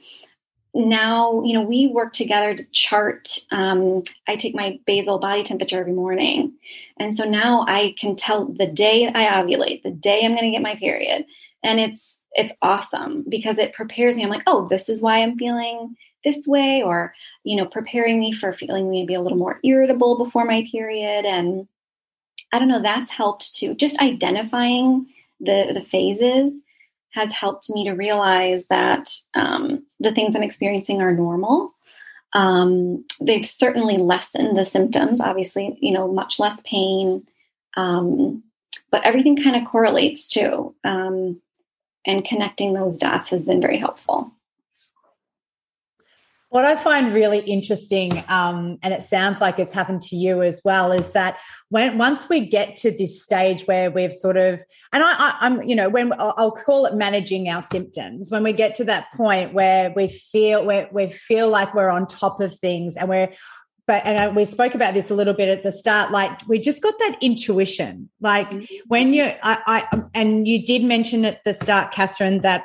now 0.75 1.43
you 1.43 1.53
know 1.53 1.61
we 1.61 1.87
work 1.87 2.13
together 2.13 2.55
to 2.55 2.63
chart 2.71 3.39
um, 3.51 4.01
i 4.27 4.35
take 4.35 4.55
my 4.55 4.79
basal 4.87 5.19
body 5.19 5.43
temperature 5.43 5.79
every 5.79 5.93
morning 5.93 6.51
and 6.97 7.15
so 7.15 7.23
now 7.23 7.63
i 7.67 7.93
can 7.99 8.15
tell 8.15 8.45
the 8.45 8.65
day 8.65 9.07
i 9.07 9.25
ovulate 9.25 9.83
the 9.83 9.91
day 9.91 10.21
i'm 10.23 10.31
going 10.31 10.43
to 10.43 10.49
get 10.51 10.61
my 10.61 10.75
period 10.75 11.25
and 11.63 11.79
it's 11.79 12.21
it's 12.33 12.53
awesome 12.61 13.25
because 13.27 13.57
it 13.57 13.73
prepares 13.73 14.15
me 14.15 14.23
i'm 14.23 14.29
like 14.29 14.43
oh 14.47 14.65
this 14.69 14.89
is 14.89 15.01
why 15.01 15.21
i'm 15.21 15.37
feeling 15.37 15.95
this 16.23 16.47
way 16.47 16.81
or 16.81 17.13
you 17.43 17.55
know 17.55 17.65
preparing 17.65 18.19
me 18.19 18.31
for 18.31 18.53
feeling 18.53 18.89
maybe 18.89 19.13
a 19.13 19.21
little 19.21 19.37
more 19.37 19.59
irritable 19.63 20.17
before 20.17 20.45
my 20.45 20.65
period 20.71 21.25
and 21.25 21.67
i 22.51 22.59
don't 22.59 22.67
know 22.67 22.81
that's 22.81 23.09
helped 23.09 23.53
too 23.55 23.73
just 23.75 24.01
identifying 24.01 25.05
the 25.39 25.71
the 25.73 25.83
phases 25.83 26.53
has 27.13 27.31
helped 27.31 27.69
me 27.69 27.83
to 27.85 27.91
realize 27.91 28.65
that 28.67 29.11
um, 29.35 29.85
the 29.99 30.11
things 30.11 30.35
I'm 30.35 30.43
experiencing 30.43 31.01
are 31.01 31.13
normal. 31.13 31.73
Um, 32.33 33.05
they've 33.21 33.45
certainly 33.45 33.97
lessened 33.97 34.57
the 34.57 34.65
symptoms, 34.65 35.21
obviously, 35.21 35.77
you 35.79 35.91
know, 35.91 36.11
much 36.11 36.39
less 36.39 36.59
pain. 36.65 37.27
Um, 37.77 38.43
but 38.89 39.05
everything 39.05 39.37
kind 39.37 39.55
of 39.55 39.65
correlates 39.65 40.27
too. 40.27 40.73
And 42.05 42.25
connecting 42.25 42.73
those 42.73 42.97
dots 42.97 43.29
has 43.29 43.45
been 43.45 43.61
very 43.61 43.77
helpful. 43.77 44.31
What 46.49 46.65
I 46.65 46.75
find 46.75 47.15
really 47.15 47.39
interesting, 47.39 48.23
um, 48.27 48.77
and 48.83 48.93
it 48.93 49.01
sounds 49.01 49.41
like 49.41 49.57
it's 49.57 49.73
happened 49.73 50.03
to 50.03 50.15
you 50.15 50.43
as 50.43 50.61
well, 50.63 50.91
is 50.91 51.09
that 51.13 51.39
when 51.69 51.97
once 51.97 52.29
we 52.29 52.41
get 52.41 52.75
to 52.75 52.91
this 52.91 53.23
stage 53.23 53.65
where 53.65 53.89
we've 53.89 54.13
sort 54.13 54.37
of, 54.37 54.61
and 54.91 55.01
I, 55.03 55.35
am 55.41 55.63
you 55.63 55.75
know, 55.75 55.89
when 55.89 56.13
I'll 56.19 56.51
call 56.51 56.85
it 56.85 56.93
managing 56.93 57.49
our 57.49 57.63
symptoms, 57.63 58.29
when 58.29 58.43
we 58.43 58.53
get 58.53 58.75
to 58.75 58.83
that 58.83 59.07
point 59.15 59.55
where 59.55 59.91
we 59.95 60.09
feel 60.09 60.63
we 60.63 60.85
we 60.91 61.07
feel 61.07 61.49
like 61.49 61.73
we're 61.73 61.89
on 61.89 62.05
top 62.05 62.39
of 62.39 62.55
things, 62.59 62.97
and 62.97 63.09
we're 63.09 63.33
but 63.85 64.05
and 64.05 64.35
we 64.35 64.45
spoke 64.45 64.75
about 64.75 64.93
this 64.93 65.09
a 65.09 65.13
little 65.13 65.33
bit 65.33 65.49
at 65.49 65.63
the 65.63 65.71
start 65.71 66.11
like 66.11 66.45
we 66.47 66.59
just 66.59 66.81
got 66.81 66.93
that 66.99 67.17
intuition 67.21 68.09
like 68.21 68.49
mm-hmm. 68.49 68.75
when 68.87 69.13
you 69.13 69.23
I, 69.23 69.85
I 69.93 70.01
and 70.13 70.47
you 70.47 70.65
did 70.65 70.83
mention 70.83 71.25
at 71.25 71.43
the 71.43 71.53
start 71.53 71.93
kathryn 71.93 72.41
that 72.43 72.63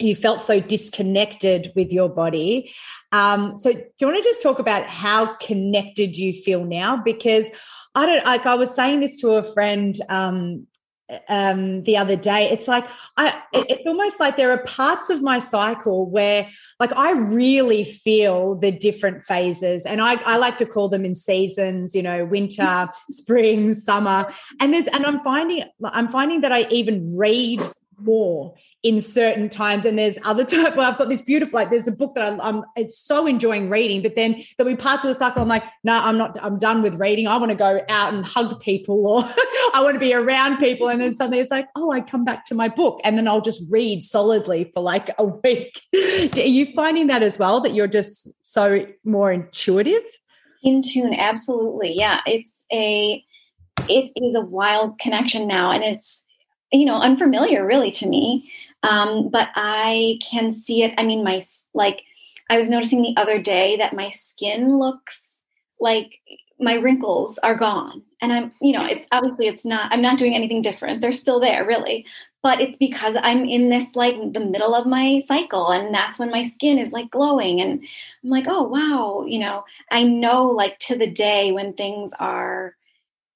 you 0.00 0.16
felt 0.16 0.40
so 0.40 0.60
disconnected 0.60 1.72
with 1.76 1.92
your 1.92 2.08
body. 2.08 2.72
Um, 3.12 3.56
so, 3.56 3.72
do 3.72 3.82
you 4.00 4.06
want 4.06 4.22
to 4.22 4.28
just 4.28 4.42
talk 4.42 4.58
about 4.58 4.86
how 4.86 5.34
connected 5.36 6.16
you 6.16 6.32
feel 6.32 6.64
now? 6.64 6.96
Because 6.96 7.48
I 7.94 8.06
don't 8.06 8.24
like 8.24 8.46
I 8.46 8.54
was 8.54 8.74
saying 8.74 9.00
this 9.00 9.20
to 9.20 9.32
a 9.32 9.42
friend 9.42 9.94
um, 10.08 10.66
um, 11.28 11.82
the 11.84 11.96
other 11.96 12.16
day. 12.16 12.50
It's 12.50 12.68
like 12.68 12.86
I, 13.16 13.42
it's 13.52 13.86
almost 13.86 14.20
like 14.20 14.36
there 14.36 14.50
are 14.50 14.62
parts 14.64 15.10
of 15.10 15.22
my 15.22 15.38
cycle 15.38 16.08
where, 16.08 16.48
like, 16.78 16.96
I 16.96 17.12
really 17.12 17.84
feel 17.84 18.54
the 18.54 18.70
different 18.70 19.22
phases, 19.24 19.86
and 19.86 20.00
I, 20.00 20.14
I 20.24 20.36
like 20.38 20.56
to 20.58 20.66
call 20.66 20.88
them 20.88 21.04
in 21.04 21.14
seasons. 21.14 21.94
You 21.94 22.02
know, 22.02 22.24
winter, 22.24 22.88
spring, 23.10 23.74
summer, 23.74 24.32
and 24.60 24.72
there's, 24.72 24.86
and 24.88 25.04
I'm 25.04 25.20
finding, 25.20 25.64
I'm 25.84 26.08
finding 26.08 26.40
that 26.42 26.52
I 26.52 26.66
even 26.70 27.16
read 27.16 27.60
more 27.98 28.54
in 28.82 29.00
certain 29.00 29.48
times. 29.48 29.84
And 29.84 29.98
there's 29.98 30.16
other 30.24 30.44
times 30.50 30.76
well 30.76 30.90
i've 30.90 30.98
got 30.98 31.08
this 31.08 31.22
beautiful 31.22 31.58
like 31.58 31.70
there's 31.70 31.88
a 31.88 31.92
book 31.92 32.14
that 32.14 32.32
I'm, 32.32 32.40
I'm 32.40 32.64
it's 32.76 32.98
so 32.98 33.26
enjoying 33.26 33.68
reading 33.68 34.02
but 34.02 34.16
then 34.16 34.42
there'll 34.56 34.72
be 34.72 34.80
parts 34.80 35.04
of 35.04 35.08
the 35.08 35.14
cycle 35.14 35.42
i'm 35.42 35.48
like 35.48 35.64
no 35.84 35.94
i'm 35.94 36.16
not 36.16 36.38
i'm 36.42 36.58
done 36.58 36.82
with 36.82 36.94
reading. 36.94 37.26
I 37.26 37.36
want 37.36 37.50
to 37.50 37.56
go 37.56 37.80
out 37.88 38.14
and 38.14 38.24
hug 38.24 38.60
people 38.60 39.06
or 39.06 39.24
i 39.74 39.80
want 39.82 39.94
to 39.94 40.00
be 40.00 40.14
around 40.14 40.58
people. 40.58 40.88
And 40.88 41.00
then 41.00 41.14
suddenly 41.14 41.40
it's 41.40 41.50
like 41.50 41.68
oh 41.76 41.92
i 41.92 42.00
come 42.00 42.24
back 42.24 42.46
to 42.46 42.54
my 42.54 42.68
book. 42.68 43.00
And 43.04 43.16
then 43.18 43.28
i'll 43.28 43.40
just 43.40 43.62
read 43.68 44.04
solidly 44.04 44.70
for 44.74 44.82
like 44.82 45.10
a 45.18 45.24
week. 45.44 45.80
Are 45.94 46.40
you 46.40 46.72
finding 46.74 47.08
that 47.08 47.22
as 47.22 47.38
well 47.38 47.60
that 47.60 47.74
you're 47.74 47.86
just 47.86 48.28
so 48.42 48.86
more 49.04 49.32
intuitive? 49.32 50.02
In 50.62 50.82
tune 50.82 51.14
absolutely. 51.14 51.94
Yeah 51.94 52.20
it's 52.26 52.50
a 52.72 53.24
it 53.88 54.10
is 54.16 54.34
a 54.34 54.40
wild 54.40 54.98
connection 54.98 55.46
now 55.46 55.70
and 55.70 55.82
it's 55.82 56.22
you 56.72 56.84
know 56.84 56.96
unfamiliar 56.96 57.66
really 57.66 57.90
to 57.90 58.08
me 58.08 58.50
um, 58.82 59.28
but 59.28 59.48
i 59.54 60.18
can 60.22 60.50
see 60.50 60.82
it 60.82 60.92
i 60.98 61.04
mean 61.04 61.24
my 61.24 61.40
like 61.74 62.02
i 62.48 62.58
was 62.58 62.68
noticing 62.68 63.02
the 63.02 63.14
other 63.16 63.40
day 63.40 63.76
that 63.76 63.94
my 63.94 64.10
skin 64.10 64.78
looks 64.78 65.40
like 65.80 66.20
my 66.60 66.74
wrinkles 66.74 67.38
are 67.38 67.54
gone. 67.54 68.02
And 68.20 68.32
i'm 68.32 68.52
you 68.60 68.72
know 68.72 68.84
it's 68.84 69.06
obviously 69.10 69.46
it's 69.46 69.64
not 69.64 69.92
i'm 69.92 70.02
not 70.02 70.18
doing 70.18 70.34
anything 70.34 70.62
different. 70.62 71.00
They're 71.00 71.12
still 71.12 71.40
there 71.40 71.66
really. 71.66 72.06
But 72.42 72.60
it's 72.60 72.76
because 72.76 73.16
i'm 73.22 73.44
in 73.46 73.70
this 73.70 73.96
like 73.96 74.16
the 74.32 74.44
middle 74.44 74.74
of 74.74 74.86
my 74.86 75.20
cycle 75.26 75.72
and 75.72 75.94
that's 75.94 76.18
when 76.18 76.30
my 76.30 76.42
skin 76.42 76.78
is 76.78 76.92
like 76.92 77.10
glowing. 77.10 77.60
And 77.60 77.80
i'm 78.22 78.30
like 78.30 78.44
oh 78.46 78.62
wow 78.62 79.24
you 79.26 79.38
know? 79.38 79.64
I 79.90 80.04
know 80.04 80.46
like 80.46 80.78
to 80.80 80.96
the 80.96 81.10
day 81.10 81.50
when 81.52 81.72
things 81.72 82.12
are 82.20 82.76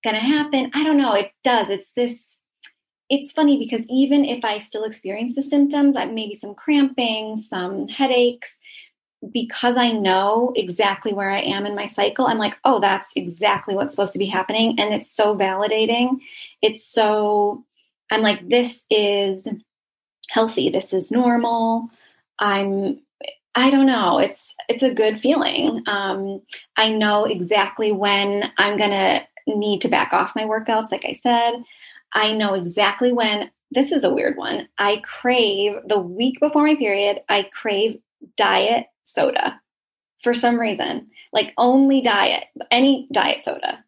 gonna 0.04 0.20
happen. 0.20 0.70
I 0.74 0.84
don't 0.84 0.98
know 0.98 1.14
it 1.14 1.32
does. 1.42 1.70
It's 1.70 1.90
this 1.96 2.38
it's 3.10 3.32
funny 3.32 3.58
because 3.58 3.86
even 3.88 4.24
if 4.24 4.44
I 4.44 4.58
still 4.58 4.84
experience 4.84 5.34
the 5.34 5.42
symptoms, 5.42 5.96
maybe 5.96 6.34
some 6.34 6.54
cramping, 6.54 7.36
some 7.36 7.88
headaches, 7.88 8.58
because 9.32 9.76
I 9.76 9.90
know 9.90 10.52
exactly 10.56 11.12
where 11.12 11.30
I 11.30 11.40
am 11.40 11.66
in 11.66 11.74
my 11.74 11.86
cycle, 11.86 12.26
I'm 12.26 12.38
like, 12.38 12.56
oh, 12.64 12.80
that's 12.80 13.12
exactly 13.16 13.74
what's 13.74 13.94
supposed 13.94 14.12
to 14.14 14.18
be 14.18 14.26
happening. 14.26 14.78
And 14.78 14.92
it's 14.92 15.14
so 15.14 15.36
validating. 15.36 16.18
It's 16.62 16.84
so, 16.84 17.64
I'm 18.10 18.22
like, 18.22 18.48
this 18.48 18.84
is 18.90 19.46
healthy. 20.28 20.70
This 20.70 20.92
is 20.92 21.10
normal. 21.10 21.90
I'm, 22.38 23.00
I 23.54 23.70
don't 23.70 23.86
know. 23.86 24.18
It's, 24.18 24.54
it's 24.68 24.82
a 24.82 24.92
good 24.92 25.20
feeling. 25.20 25.82
Um, 25.86 26.42
I 26.76 26.90
know 26.90 27.24
exactly 27.24 27.92
when 27.92 28.50
I'm 28.58 28.76
going 28.76 28.90
to 28.90 29.26
need 29.46 29.82
to 29.82 29.88
back 29.88 30.12
off 30.12 30.36
my 30.36 30.44
workouts. 30.44 30.90
Like 30.90 31.04
I 31.04 31.12
said, 31.12 31.52
I 32.14 32.32
know 32.32 32.54
exactly 32.54 33.12
when 33.12 33.50
this 33.70 33.92
is 33.92 34.04
a 34.04 34.14
weird 34.14 34.36
one. 34.36 34.68
I 34.78 35.02
crave 35.04 35.74
the 35.86 35.98
week 35.98 36.38
before 36.40 36.64
my 36.64 36.76
period, 36.76 37.20
I 37.28 37.42
crave 37.52 38.00
diet 38.36 38.86
soda 39.02 39.60
for 40.22 40.32
some 40.32 40.60
reason. 40.60 41.08
Like 41.32 41.52
only 41.58 42.00
diet, 42.00 42.44
any 42.70 43.08
diet 43.12 43.44
soda. 43.44 43.84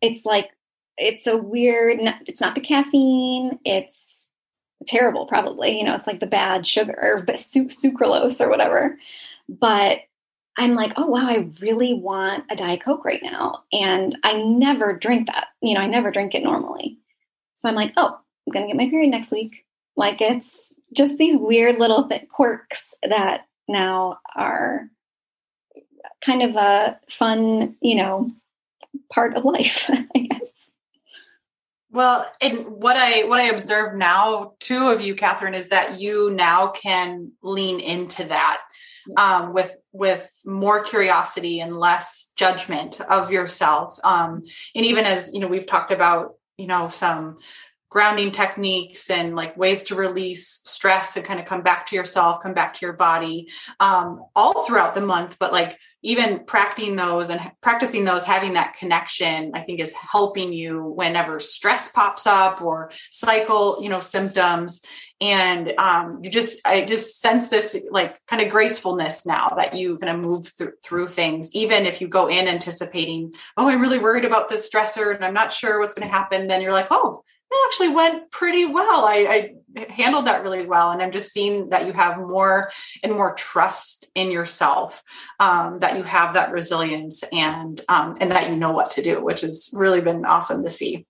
It's 0.00 0.24
like 0.24 0.50
it's 0.96 1.26
a 1.26 1.36
weird. 1.36 1.98
It's 2.26 2.40
not 2.40 2.54
the 2.54 2.60
caffeine. 2.60 3.58
It's 3.64 4.28
terrible, 4.86 5.26
probably. 5.26 5.78
You 5.78 5.84
know, 5.84 5.94
it's 5.94 6.06
like 6.06 6.20
the 6.20 6.26
bad 6.26 6.66
sugar 6.66 6.96
or 6.96 7.22
sucralose 7.22 8.40
or 8.40 8.48
whatever. 8.48 8.98
But 9.48 10.00
I'm 10.56 10.74
like, 10.74 10.92
oh 10.96 11.06
wow, 11.06 11.26
I 11.26 11.50
really 11.60 11.94
want 11.94 12.44
a 12.50 12.56
diet 12.56 12.82
coke 12.82 13.04
right 13.04 13.22
now, 13.22 13.64
and 13.72 14.16
I 14.22 14.42
never 14.42 14.94
drink 14.94 15.26
that. 15.26 15.48
You 15.60 15.74
know, 15.74 15.80
I 15.80 15.86
never 15.86 16.10
drink 16.10 16.34
it 16.34 16.42
normally. 16.42 16.98
So 17.56 17.68
I'm 17.68 17.74
like, 17.74 17.92
oh, 17.96 18.18
I'm 18.46 18.52
gonna 18.52 18.66
get 18.66 18.76
my 18.76 18.88
period 18.88 19.10
next 19.10 19.32
week. 19.32 19.64
Like 19.96 20.20
it's 20.20 20.48
just 20.92 21.18
these 21.18 21.36
weird 21.36 21.78
little 21.78 22.08
th- 22.08 22.28
quirks 22.28 22.94
that 23.02 23.46
now 23.68 24.18
are 24.34 24.88
kind 26.24 26.42
of 26.42 26.56
a 26.56 26.98
fun, 27.08 27.76
you 27.80 27.96
know, 27.96 28.30
part 29.12 29.36
of 29.36 29.44
life, 29.44 29.88
I 30.14 30.18
guess. 30.18 30.70
Well, 31.90 32.30
and 32.42 32.66
what 32.66 32.96
I 32.96 33.24
what 33.24 33.40
I 33.40 33.44
observe 33.44 33.94
now, 33.94 34.52
two 34.60 34.90
of 34.90 35.00
you, 35.00 35.14
Kathryn, 35.14 35.54
is 35.54 35.70
that 35.70 35.98
you 35.98 36.30
now 36.30 36.68
can 36.68 37.32
lean 37.42 37.80
into 37.80 38.24
that 38.24 38.60
um, 39.16 39.54
with 39.54 39.74
with 39.92 40.28
more 40.44 40.82
curiosity 40.82 41.60
and 41.60 41.78
less 41.78 42.32
judgment 42.36 43.00
of 43.00 43.30
yourself. 43.30 43.98
Um, 44.04 44.42
and 44.74 44.84
even 44.84 45.06
as 45.06 45.32
you 45.32 45.40
know, 45.40 45.48
we've 45.48 45.66
talked 45.66 45.90
about 45.90 46.34
you 46.58 46.66
know 46.66 46.88
some 46.88 47.38
grounding 47.88 48.30
techniques 48.30 49.10
and 49.10 49.34
like 49.34 49.56
ways 49.56 49.84
to 49.84 49.94
release 49.94 50.60
stress 50.64 51.16
and 51.16 51.24
kind 51.24 51.40
of 51.40 51.46
come 51.46 51.62
back 51.62 51.86
to 51.86 51.96
yourself, 51.96 52.42
come 52.42 52.52
back 52.52 52.74
to 52.74 52.84
your 52.84 52.92
body, 52.92 53.48
um, 53.80 54.24
all 54.34 54.66
throughout 54.66 54.94
the 54.94 55.00
month. 55.00 55.36
But 55.38 55.52
like 55.52 55.78
even 56.06 56.44
practicing 56.44 56.94
those 56.94 57.30
and 57.30 57.40
practicing 57.60 58.04
those, 58.04 58.24
having 58.24 58.52
that 58.52 58.76
connection, 58.76 59.50
I 59.54 59.60
think 59.60 59.80
is 59.80 59.92
helping 59.92 60.52
you 60.52 60.84
whenever 60.84 61.40
stress 61.40 61.90
pops 61.90 62.28
up 62.28 62.62
or 62.62 62.92
cycle, 63.10 63.82
you 63.82 63.88
know, 63.88 63.98
symptoms. 63.98 64.82
And 65.20 65.72
um, 65.78 66.20
you 66.22 66.30
just, 66.30 66.64
I 66.64 66.82
just 66.82 67.20
sense 67.20 67.48
this 67.48 67.76
like 67.90 68.16
kind 68.28 68.40
of 68.40 68.50
gracefulness 68.50 69.26
now 69.26 69.48
that 69.56 69.74
you 69.74 69.98
kind 69.98 70.16
of 70.16 70.24
move 70.24 70.46
through, 70.46 70.74
through 70.84 71.08
things, 71.08 71.52
even 71.56 71.86
if 71.86 72.00
you 72.00 72.06
go 72.06 72.28
in 72.28 72.46
anticipating, 72.46 73.34
oh, 73.56 73.68
I'm 73.68 73.80
really 73.80 73.98
worried 73.98 74.24
about 74.24 74.48
this 74.48 74.70
stressor 74.70 75.12
and 75.12 75.24
I'm 75.24 75.34
not 75.34 75.50
sure 75.50 75.80
what's 75.80 75.94
going 75.94 76.08
to 76.08 76.14
happen. 76.14 76.46
Then 76.46 76.62
you're 76.62 76.72
like, 76.72 76.88
oh, 76.92 77.24
it 77.50 77.66
actually 77.68 77.94
went 77.94 78.30
pretty 78.30 78.66
well. 78.66 79.04
I, 79.04 79.14
I, 79.14 79.52
handled 79.90 80.26
that 80.26 80.42
really 80.42 80.66
well. 80.66 80.90
And 80.90 81.02
I'm 81.02 81.12
just 81.12 81.32
seeing 81.32 81.68
that 81.68 81.86
you 81.86 81.92
have 81.92 82.18
more 82.18 82.70
and 83.02 83.12
more 83.12 83.34
trust 83.34 84.08
in 84.14 84.30
yourself, 84.30 85.02
um, 85.38 85.80
that 85.80 85.96
you 85.98 86.02
have 86.02 86.34
that 86.34 86.50
resilience 86.50 87.22
and, 87.30 87.80
um, 87.88 88.16
and 88.20 88.30
that 88.30 88.48
you 88.48 88.56
know 88.56 88.72
what 88.72 88.92
to 88.92 89.02
do, 89.02 89.22
which 89.22 89.42
has 89.42 89.70
really 89.74 90.00
been 90.00 90.24
awesome 90.24 90.62
to 90.62 90.70
see. 90.70 91.06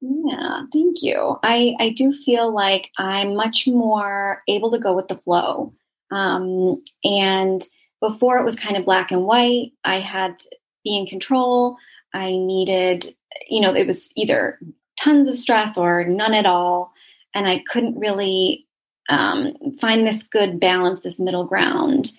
Yeah, 0.00 0.62
thank 0.72 1.02
you. 1.02 1.38
I, 1.42 1.74
I 1.78 1.90
do 1.90 2.12
feel 2.12 2.52
like 2.52 2.90
I'm 2.96 3.34
much 3.34 3.66
more 3.66 4.40
able 4.48 4.70
to 4.70 4.78
go 4.78 4.94
with 4.94 5.08
the 5.08 5.18
flow. 5.18 5.74
Um, 6.10 6.82
and 7.04 7.66
before 8.00 8.38
it 8.38 8.44
was 8.44 8.56
kind 8.56 8.76
of 8.76 8.84
black 8.84 9.10
and 9.10 9.24
white, 9.24 9.72
I 9.84 9.96
had 9.96 10.38
to 10.38 10.56
be 10.84 10.96
in 10.96 11.06
control. 11.06 11.76
I 12.14 12.30
needed, 12.30 13.14
you 13.48 13.60
know, 13.60 13.74
it 13.74 13.86
was 13.86 14.12
either 14.16 14.58
tons 14.98 15.28
of 15.28 15.36
stress 15.36 15.78
or 15.78 16.04
none 16.04 16.34
at 16.34 16.46
all. 16.46 16.92
And 17.34 17.48
I 17.48 17.62
couldn't 17.70 17.98
really 17.98 18.66
um, 19.08 19.54
find 19.80 20.06
this 20.06 20.22
good 20.22 20.60
balance, 20.60 21.00
this 21.00 21.18
middle 21.18 21.44
ground. 21.44 22.12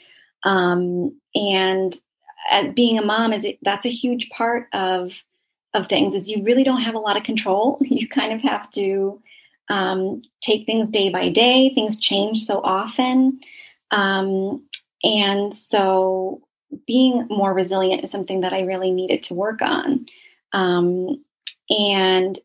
Um, 0.44 1.20
and 1.36 1.96
being 2.74 2.98
a 2.98 3.06
mom 3.06 3.34
is 3.34 3.46
that's 3.62 3.86
a 3.86 3.90
huge 3.90 4.30
part 4.30 4.68
of 4.74 5.24
of 5.76 5.88
things 5.88 6.16
is 6.16 6.30
you 6.30 6.44
really 6.44 6.64
don't 6.64 6.82
have 6.82 6.96
a 6.96 7.00
lot 7.00 7.18
of 7.18 7.24
control. 7.24 7.80
You 7.86 8.08
kind 8.08 8.34
of 8.34 8.42
have 8.42 8.70
to 8.72 9.22
um, 9.70 10.22
take 10.42 10.66
things 10.66 10.90
day 10.90 11.10
by 11.10 11.30
day. 11.30 11.72
Things 11.76 12.00
change 12.00 12.40
so 12.40 12.62
often, 12.64 13.40
um, 13.92 14.66
and 15.04 15.54
so 15.54 16.42
being 16.88 17.28
more 17.30 17.54
resilient 17.54 18.04
is 18.04 18.12
something 18.12 18.42
that 18.42 18.54
I 18.54 18.62
really 18.62 18.92
needed 18.92 19.24
to 19.24 19.34
work 19.34 19.62
on. 19.62 20.06
Um, 20.54 21.24
and 21.70 22.40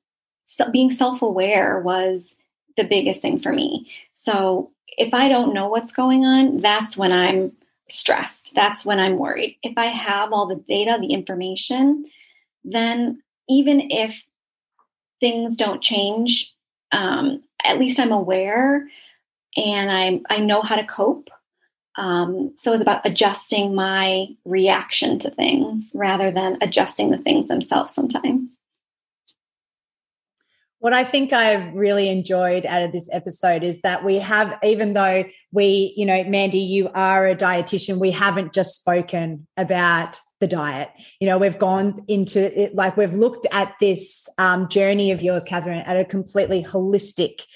being 0.73 0.91
self 0.91 1.23
aware 1.23 1.81
was 1.81 2.37
the 2.77 2.85
biggest 2.85 3.23
thing 3.23 3.39
for 3.39 3.53
me. 3.53 3.91
So 4.13 4.71
if 4.97 5.15
I 5.15 5.29
don't 5.29 5.55
know 5.55 5.69
what's 5.69 5.93
going 5.93 6.25
on, 6.25 6.61
that's 6.61 6.97
when 6.97 7.13
I'm 7.13 7.53
stressed. 7.89 8.55
That's 8.55 8.85
when 8.85 8.99
I'm 8.99 9.19
worried. 9.19 9.59
If 9.63 9.77
I 9.77 9.87
have 9.87 10.33
all 10.33 10.47
the 10.47 10.57
data, 10.57 10.99
the 11.01 11.13
information, 11.13 12.07
then 12.65 13.23
even 13.49 13.91
if 13.91 14.25
things 15.21 15.57
don't 15.57 15.83
change, 15.83 16.55
um, 16.93 17.43
at 17.63 17.79
least 17.79 17.99
I'm 17.99 18.13
aware 18.13 18.89
and 19.57 19.91
I 19.91 20.21
I 20.35 20.41
know 20.41 20.63
how 20.63 20.77
to 20.77 20.85
cope. 20.85 21.31
Um, 21.97 22.53
so 22.57 22.73
it's 22.73 22.83
about 22.83 23.07
adjusting 23.07 23.75
my 23.75 24.27
reaction 24.45 25.19
to 25.21 25.31
things 25.31 25.91
rather 25.95 26.31
than 26.33 26.59
adjusting 26.61 27.11
the 27.11 27.19
things 27.19 27.47
themselves 27.47 27.95
sometimes. 27.95 28.59
What 30.85 30.93
I 30.93 31.03
think 31.03 31.33
I've 31.33 31.73
really 31.73 32.11
enjoyed 32.11 32.67
out 32.67 32.83
of 32.83 32.93
this 32.93 33.09
episode 33.11 33.65
is 33.65 33.81
that 33.81 34.05
we 34.05 34.17
have, 34.17 34.59
even 34.63 34.93
though 34.93 35.25
we, 35.51 35.95
you 35.97 36.05
know, 36.05 36.23
Mandy, 36.25 36.59
you 36.59 36.91
are 36.95 37.27
a 37.27 37.35
dietitian, 37.35 37.97
we 37.97 38.11
haven't 38.11 38.53
just 38.53 38.77
spoken 38.77 39.47
about 39.57 40.21
the 40.41 40.47
diet. 40.47 40.91
You 41.21 41.29
know, 41.29 41.39
we've 41.39 41.59
gone 41.59 42.05
into 42.07 42.39
it 42.39 42.75
like 42.75 42.99
we've 42.99 43.15
looked 43.15 43.47
at 43.51 43.75
this 43.81 44.29
um, 44.37 44.69
journey 44.69 45.11
of 45.11 45.23
yours, 45.23 45.43
Kathryn, 45.47 45.83
at 45.89 45.99
a 45.99 46.05
completely 46.05 46.63
holistic 46.63 47.47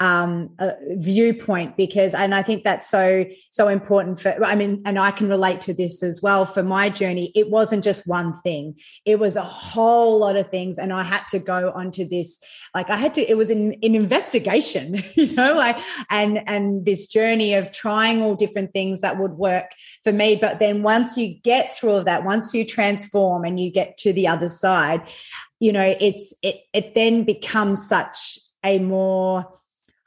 um, 0.00 0.50
viewpoint 0.92 1.76
because, 1.76 2.14
and 2.14 2.32
I 2.32 2.42
think 2.42 2.62
that's 2.62 2.88
so, 2.88 3.24
so 3.50 3.66
important 3.66 4.20
for, 4.20 4.44
I 4.44 4.54
mean, 4.54 4.80
and 4.84 4.96
I 4.96 5.10
can 5.10 5.28
relate 5.28 5.60
to 5.62 5.74
this 5.74 6.04
as 6.04 6.22
well 6.22 6.46
for 6.46 6.62
my 6.62 6.88
journey. 6.88 7.32
It 7.34 7.50
wasn't 7.50 7.82
just 7.82 8.06
one 8.06 8.40
thing, 8.42 8.76
it 9.04 9.18
was 9.18 9.34
a 9.34 9.42
whole 9.42 10.18
lot 10.18 10.36
of 10.36 10.50
things. 10.50 10.78
And 10.78 10.92
I 10.92 11.02
had 11.02 11.26
to 11.30 11.40
go 11.40 11.72
onto 11.74 12.08
this, 12.08 12.38
like 12.76 12.90
I 12.90 12.96
had 12.96 13.12
to, 13.14 13.28
it 13.28 13.36
was 13.36 13.50
an, 13.50 13.74
an 13.82 13.96
investigation, 13.96 15.02
you 15.14 15.34
know, 15.34 15.54
like, 15.54 15.78
and, 16.10 16.48
and 16.48 16.84
this 16.84 17.08
journey 17.08 17.54
of 17.54 17.72
trying 17.72 18.22
all 18.22 18.36
different 18.36 18.72
things 18.72 19.00
that 19.00 19.18
would 19.18 19.32
work 19.32 19.72
for 20.04 20.12
me. 20.12 20.36
But 20.36 20.60
then 20.60 20.84
once 20.84 21.16
you 21.16 21.34
get 21.42 21.76
through 21.76 21.90
all 21.90 21.96
of 21.96 22.04
that, 22.04 22.24
once 22.24 22.54
you 22.54 22.64
transform 22.64 23.44
and 23.44 23.58
you 23.58 23.72
get 23.72 23.96
to 23.98 24.12
the 24.12 24.28
other 24.28 24.48
side, 24.48 25.02
you 25.58 25.72
know, 25.72 25.96
it's, 26.00 26.32
it, 26.42 26.60
it 26.72 26.94
then 26.94 27.24
becomes 27.24 27.88
such 27.88 28.38
a 28.64 28.78
more, 28.78 29.57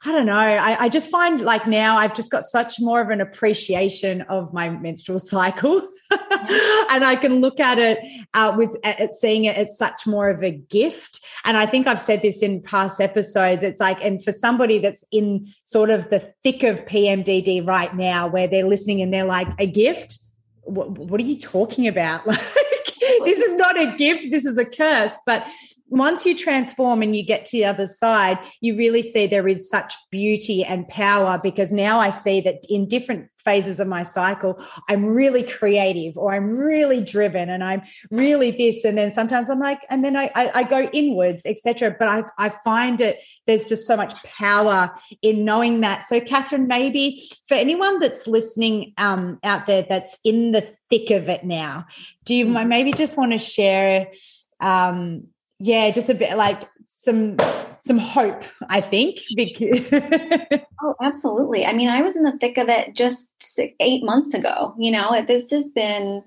I 0.04 0.10
don't 0.10 0.26
know. 0.26 0.34
I, 0.34 0.84
I, 0.84 0.88
just 0.88 1.10
find 1.10 1.40
like 1.40 1.68
now 1.68 1.96
I've 1.96 2.14
just 2.14 2.32
got 2.32 2.42
such 2.42 2.80
more 2.80 3.00
of 3.00 3.10
an 3.10 3.20
appreciation 3.20 4.22
of 4.22 4.52
my 4.52 4.68
menstrual 4.68 5.18
cycle, 5.20 5.80
and 6.10 7.04
I 7.04 7.16
can 7.20 7.40
look 7.40 7.60
at 7.60 7.78
it 7.78 7.98
uh, 8.34 8.52
with 8.56 8.76
at 8.82 9.14
seeing 9.14 9.44
it 9.44 9.56
as 9.56 9.78
such 9.78 10.04
more 10.04 10.28
of 10.28 10.42
a 10.42 10.50
gift. 10.50 11.20
And 11.44 11.56
I 11.56 11.66
think 11.66 11.86
I've 11.86 12.00
said 12.00 12.22
this 12.22 12.42
in 12.42 12.62
past 12.62 13.00
episodes. 13.00 13.62
It's 13.62 13.78
like, 13.78 14.02
and 14.02 14.22
for 14.22 14.32
somebody 14.32 14.78
that's 14.78 15.04
in 15.12 15.52
sort 15.64 15.90
of 15.90 16.10
the 16.10 16.32
thick 16.42 16.64
of 16.64 16.84
PMDD 16.84 17.64
right 17.64 17.94
now, 17.94 18.26
where 18.26 18.48
they're 18.48 18.66
listening 18.66 19.02
and 19.02 19.14
they're 19.14 19.24
like, 19.24 19.48
a 19.58 19.66
gift. 19.66 20.18
What, 20.62 20.90
what 20.90 21.20
are 21.20 21.24
you 21.24 21.38
talking 21.38 21.86
about? 21.86 22.26
Like, 22.26 23.26
this 23.26 23.38
is 23.38 23.54
not 23.54 23.78
a 23.78 23.96
gift. 23.96 24.30
This 24.30 24.44
is 24.44 24.58
a 24.58 24.64
curse. 24.64 25.16
But 25.26 25.46
once 25.92 26.24
you 26.24 26.34
transform 26.34 27.02
and 27.02 27.14
you 27.14 27.22
get 27.22 27.44
to 27.44 27.58
the 27.58 27.66
other 27.66 27.86
side, 27.86 28.38
you 28.62 28.74
really 28.74 29.02
see 29.02 29.26
there 29.26 29.46
is 29.46 29.68
such 29.68 29.94
beauty 30.10 30.64
and 30.64 30.88
power 30.88 31.38
because 31.42 31.70
now 31.70 32.00
I 32.00 32.08
see 32.08 32.40
that 32.40 32.64
in 32.70 32.88
different 32.88 33.28
phases 33.36 33.78
of 33.78 33.86
my 33.86 34.02
cycle, 34.02 34.58
I'm 34.88 35.04
really 35.04 35.42
creative 35.42 36.16
or 36.16 36.32
I'm 36.32 36.48
really 36.48 37.04
driven 37.04 37.50
and 37.50 37.62
I'm 37.62 37.82
really 38.10 38.52
this. 38.52 38.86
And 38.86 38.96
then 38.96 39.10
sometimes 39.10 39.50
I'm 39.50 39.60
like, 39.60 39.84
and 39.90 40.02
then 40.02 40.16
I, 40.16 40.30
I, 40.34 40.60
I 40.60 40.62
go 40.62 40.84
inwards, 40.94 41.44
etc. 41.44 41.94
But 41.98 42.08
I, 42.08 42.24
I 42.38 42.48
find 42.64 43.02
it, 43.02 43.18
there's 43.46 43.68
just 43.68 43.86
so 43.86 43.94
much 43.94 44.14
power 44.24 44.90
in 45.20 45.44
knowing 45.44 45.82
that. 45.82 46.04
So, 46.04 46.20
Kathryn, 46.20 46.68
maybe 46.68 47.30
for 47.48 47.54
anyone 47.54 47.98
that's 47.98 48.26
listening 48.26 48.94
um, 48.96 49.38
out 49.44 49.66
there 49.66 49.84
that's 49.86 50.16
in 50.24 50.52
the 50.52 50.74
thick 50.88 51.10
of 51.10 51.28
it 51.28 51.44
now, 51.44 51.84
do 52.24 52.34
you 52.34 52.46
mm-hmm. 52.46 52.66
maybe 52.66 52.92
just 52.92 53.18
want 53.18 53.32
to 53.32 53.38
share? 53.38 54.10
Um, 54.58 55.26
yeah, 55.62 55.90
just 55.92 56.08
a 56.08 56.14
bit 56.14 56.36
like 56.36 56.68
some 56.84 57.36
some 57.80 57.98
hope, 57.98 58.42
I 58.68 58.80
think. 58.80 59.20
oh, 60.82 60.94
absolutely. 61.00 61.64
I 61.64 61.72
mean, 61.72 61.88
I 61.88 62.02
was 62.02 62.16
in 62.16 62.24
the 62.24 62.36
thick 62.38 62.58
of 62.58 62.68
it 62.68 62.96
just 62.96 63.30
eight 63.78 64.04
months 64.04 64.34
ago. 64.34 64.74
You 64.76 64.90
know, 64.90 65.24
this 65.26 65.50
has 65.50 65.68
been, 65.68 66.24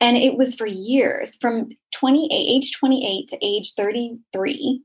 and 0.00 0.16
it 0.16 0.36
was 0.36 0.54
for 0.54 0.66
years 0.66 1.36
from 1.36 1.68
28, 1.92 2.30
age 2.32 2.72
28 2.72 3.28
to 3.28 3.38
age 3.42 3.74
33, 3.74 4.82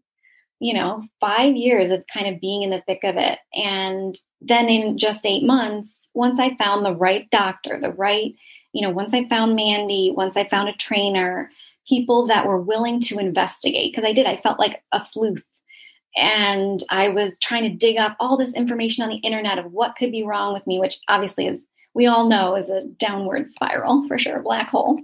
you 0.59 0.73
know, 0.73 1.03
five 1.21 1.55
years 1.55 1.91
of 1.91 2.05
kind 2.13 2.27
of 2.27 2.41
being 2.41 2.63
in 2.63 2.71
the 2.71 2.83
thick 2.85 3.05
of 3.05 3.15
it. 3.15 3.39
And 3.53 4.17
then 4.41 4.67
in 4.67 4.97
just 4.97 5.25
eight 5.25 5.43
months, 5.43 6.07
once 6.13 6.37
I 6.39 6.55
found 6.57 6.85
the 6.85 6.95
right 6.95 7.29
doctor, 7.29 7.79
the 7.79 7.91
right 7.91 8.35
you 8.75 8.81
know, 8.81 8.89
once 8.89 9.13
I 9.13 9.25
found 9.29 9.55
Mandy, 9.55 10.11
once 10.13 10.35
I 10.35 10.43
found 10.43 10.67
a 10.67 10.73
trainer, 10.73 11.49
people 11.87 12.27
that 12.27 12.47
were 12.47 12.61
willing 12.61 12.99
to 12.99 13.19
investigate, 13.19 13.91
because 13.93 14.07
I 14.07 14.13
did, 14.13 14.25
I 14.25 14.37
felt 14.37 14.59
like 14.59 14.83
a 14.91 14.99
sleuth. 14.99 15.43
And 16.17 16.81
I 16.89 17.09
was 17.09 17.37
trying 17.39 17.63
to 17.63 17.77
dig 17.77 17.97
up 17.97 18.15
all 18.19 18.37
this 18.37 18.55
information 18.55 19.03
on 19.03 19.09
the 19.09 19.17
internet 19.17 19.59
of 19.59 19.71
what 19.71 19.95
could 19.95 20.11
be 20.11 20.23
wrong 20.23 20.53
with 20.53 20.65
me, 20.65 20.79
which 20.79 20.99
obviously 21.09 21.47
is, 21.47 21.63
we 21.93 22.07
all 22.07 22.27
know, 22.27 22.55
is 22.55 22.69
a 22.69 22.85
downward 22.97 23.49
spiral 23.49 24.07
for 24.07 24.17
sure, 24.17 24.37
a 24.37 24.43
black 24.43 24.69
hole. 24.69 24.99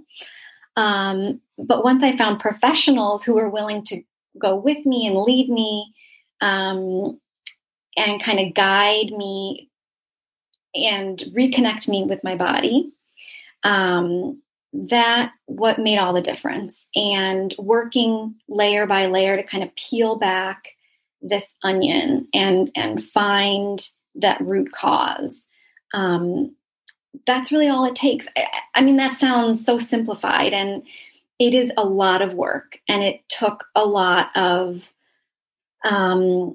Um, 0.76 1.40
but 1.58 1.84
once 1.84 2.02
I 2.02 2.16
found 2.16 2.40
professionals 2.40 3.22
who 3.22 3.34
were 3.34 3.50
willing 3.50 3.84
to 3.86 4.02
go 4.38 4.56
with 4.56 4.84
me 4.86 5.06
and 5.06 5.16
lead 5.16 5.50
me 5.50 5.92
um, 6.40 7.20
and 7.96 8.22
kind 8.22 8.40
of 8.40 8.54
guide 8.54 9.12
me 9.12 9.68
and 10.74 11.18
reconnect 11.36 11.88
me 11.88 12.04
with 12.04 12.24
my 12.24 12.36
body, 12.36 12.90
um, 13.64 14.41
that 14.72 15.32
what 15.46 15.78
made 15.78 15.98
all 15.98 16.12
the 16.12 16.20
difference. 16.20 16.86
And 16.94 17.54
working 17.58 18.34
layer 18.48 18.86
by 18.86 19.06
layer 19.06 19.36
to 19.36 19.42
kind 19.42 19.62
of 19.62 19.74
peel 19.76 20.16
back 20.16 20.68
this 21.20 21.54
onion 21.62 22.26
and 22.34 22.70
and 22.74 23.02
find 23.02 23.86
that 24.16 24.40
root 24.40 24.72
cause. 24.72 25.44
Um, 25.94 26.56
that's 27.26 27.52
really 27.52 27.68
all 27.68 27.84
it 27.84 27.94
takes. 27.94 28.26
I, 28.36 28.46
I 28.74 28.82
mean, 28.82 28.96
that 28.96 29.18
sounds 29.18 29.64
so 29.64 29.78
simplified, 29.78 30.52
and 30.52 30.82
it 31.38 31.54
is 31.54 31.70
a 31.76 31.84
lot 31.84 32.22
of 32.22 32.34
work, 32.34 32.78
and 32.88 33.02
it 33.02 33.20
took 33.28 33.64
a 33.74 33.84
lot 33.84 34.30
of 34.36 34.92
um, 35.84 36.54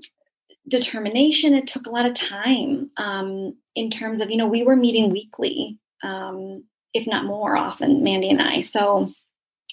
determination. 0.67 1.53
It 1.53 1.67
took 1.67 1.87
a 1.87 1.91
lot 1.91 2.05
of 2.05 2.13
time 2.13 2.89
um, 2.97 3.55
in 3.75 3.89
terms 3.89 4.21
of, 4.21 4.29
you 4.29 4.37
know, 4.37 4.47
we 4.47 4.63
were 4.63 4.75
meeting 4.75 5.09
weekly, 5.09 5.77
um, 6.03 6.63
if 6.97 7.07
not 7.07 7.25
more 7.25 7.55
often, 7.55 8.03
Mandy 8.03 8.29
and 8.29 8.41
I. 8.41 8.61
So 8.61 9.11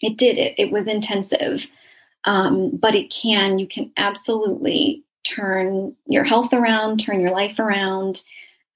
it 0.02 0.16
did 0.16 0.38
it. 0.38 0.54
It 0.58 0.70
was 0.70 0.86
intensive, 0.86 1.66
um, 2.24 2.76
but 2.76 2.94
it 2.94 3.12
can. 3.12 3.58
You 3.58 3.66
can 3.66 3.90
absolutely 3.96 5.04
turn 5.24 5.96
your 6.06 6.24
health 6.24 6.52
around, 6.52 6.98
turn 6.98 7.20
your 7.20 7.32
life 7.32 7.58
around 7.58 8.22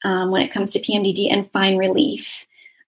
um, 0.05 0.31
when 0.31 0.43
it 0.43 0.53
comes 0.53 0.73
to 0.73 0.81
PMDD 0.81 1.31
and 1.31 1.51
find 1.53 1.79
relief. 1.79 2.47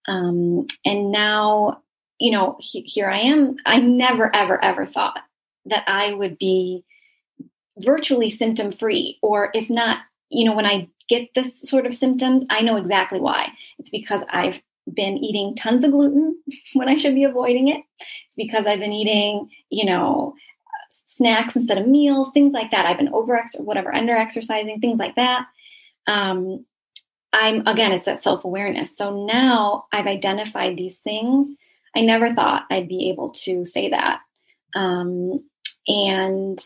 Um, 0.09 0.67
and 0.85 1.13
now, 1.13 1.83
you 2.19 2.31
know, 2.31 2.57
he, 2.59 2.83
here 2.83 3.09
I 3.09 3.19
am. 3.19 3.57
I 3.67 3.79
never, 3.79 4.35
ever, 4.35 4.63
ever 4.65 4.87
thought 4.87 5.21
that 5.67 5.85
I 5.87 6.15
would 6.15 6.39
be 6.39 6.85
virtually 7.79 8.31
symptom 8.31 8.73
free, 8.73 9.19
or 9.23 9.51
if 9.55 9.71
not, 9.71 9.99
you 10.31 10.45
know, 10.45 10.55
when 10.55 10.67
I 10.67 10.89
get 11.09 11.35
this 11.35 11.61
sort 11.61 11.87
of 11.87 11.95
symptoms, 11.95 12.45
I 12.51 12.63
know 12.63 12.77
exactly 12.77 13.21
why. 13.21 13.53
It's 13.79 13.91
because 13.91 14.23
I've 14.31 14.63
been 14.93 15.19
eating 15.19 15.55
tons 15.55 15.85
of 15.85 15.91
gluten 15.91 16.37
when 16.75 16.89
I 16.89 16.97
should 16.97 17.15
be 17.15 17.25
avoiding 17.25 17.69
it. 17.69 17.83
It's 17.99 18.37
because 18.37 18.67
I've 18.67 18.81
been 18.81 18.93
eating, 18.93 19.49
you 19.71 19.85
know, 19.85 20.35
snacks 21.07 21.57
instead 21.57 21.79
of 21.79 21.87
meals, 21.87 22.31
things 22.33 22.53
like 22.53 22.71
that. 22.71 22.87
I've 22.87 22.99
been 22.99 23.13
over 23.13 23.43
whatever, 23.59 23.95
under 23.95 24.13
exercising, 24.15 24.81
things 24.81 24.99
like 24.99 25.17
that. 25.17 25.47
Um, 26.07 26.65
I'm 27.33 27.67
again, 27.67 27.93
it's 27.93 28.07
that 28.07 28.23
self 28.23 28.45
awareness. 28.45 28.97
So 28.97 29.25
now 29.25 29.87
I've 29.93 30.07
identified 30.07 30.77
these 30.77 30.97
things. 30.97 31.47
I 31.95 32.01
never 32.01 32.35
thought 32.35 32.67
I'd 32.71 32.89
be 32.89 33.11
able 33.11 33.31
to 33.31 33.65
say 33.65 33.91
that. 33.91 34.21
Um, 34.75 35.45
and 35.87 36.59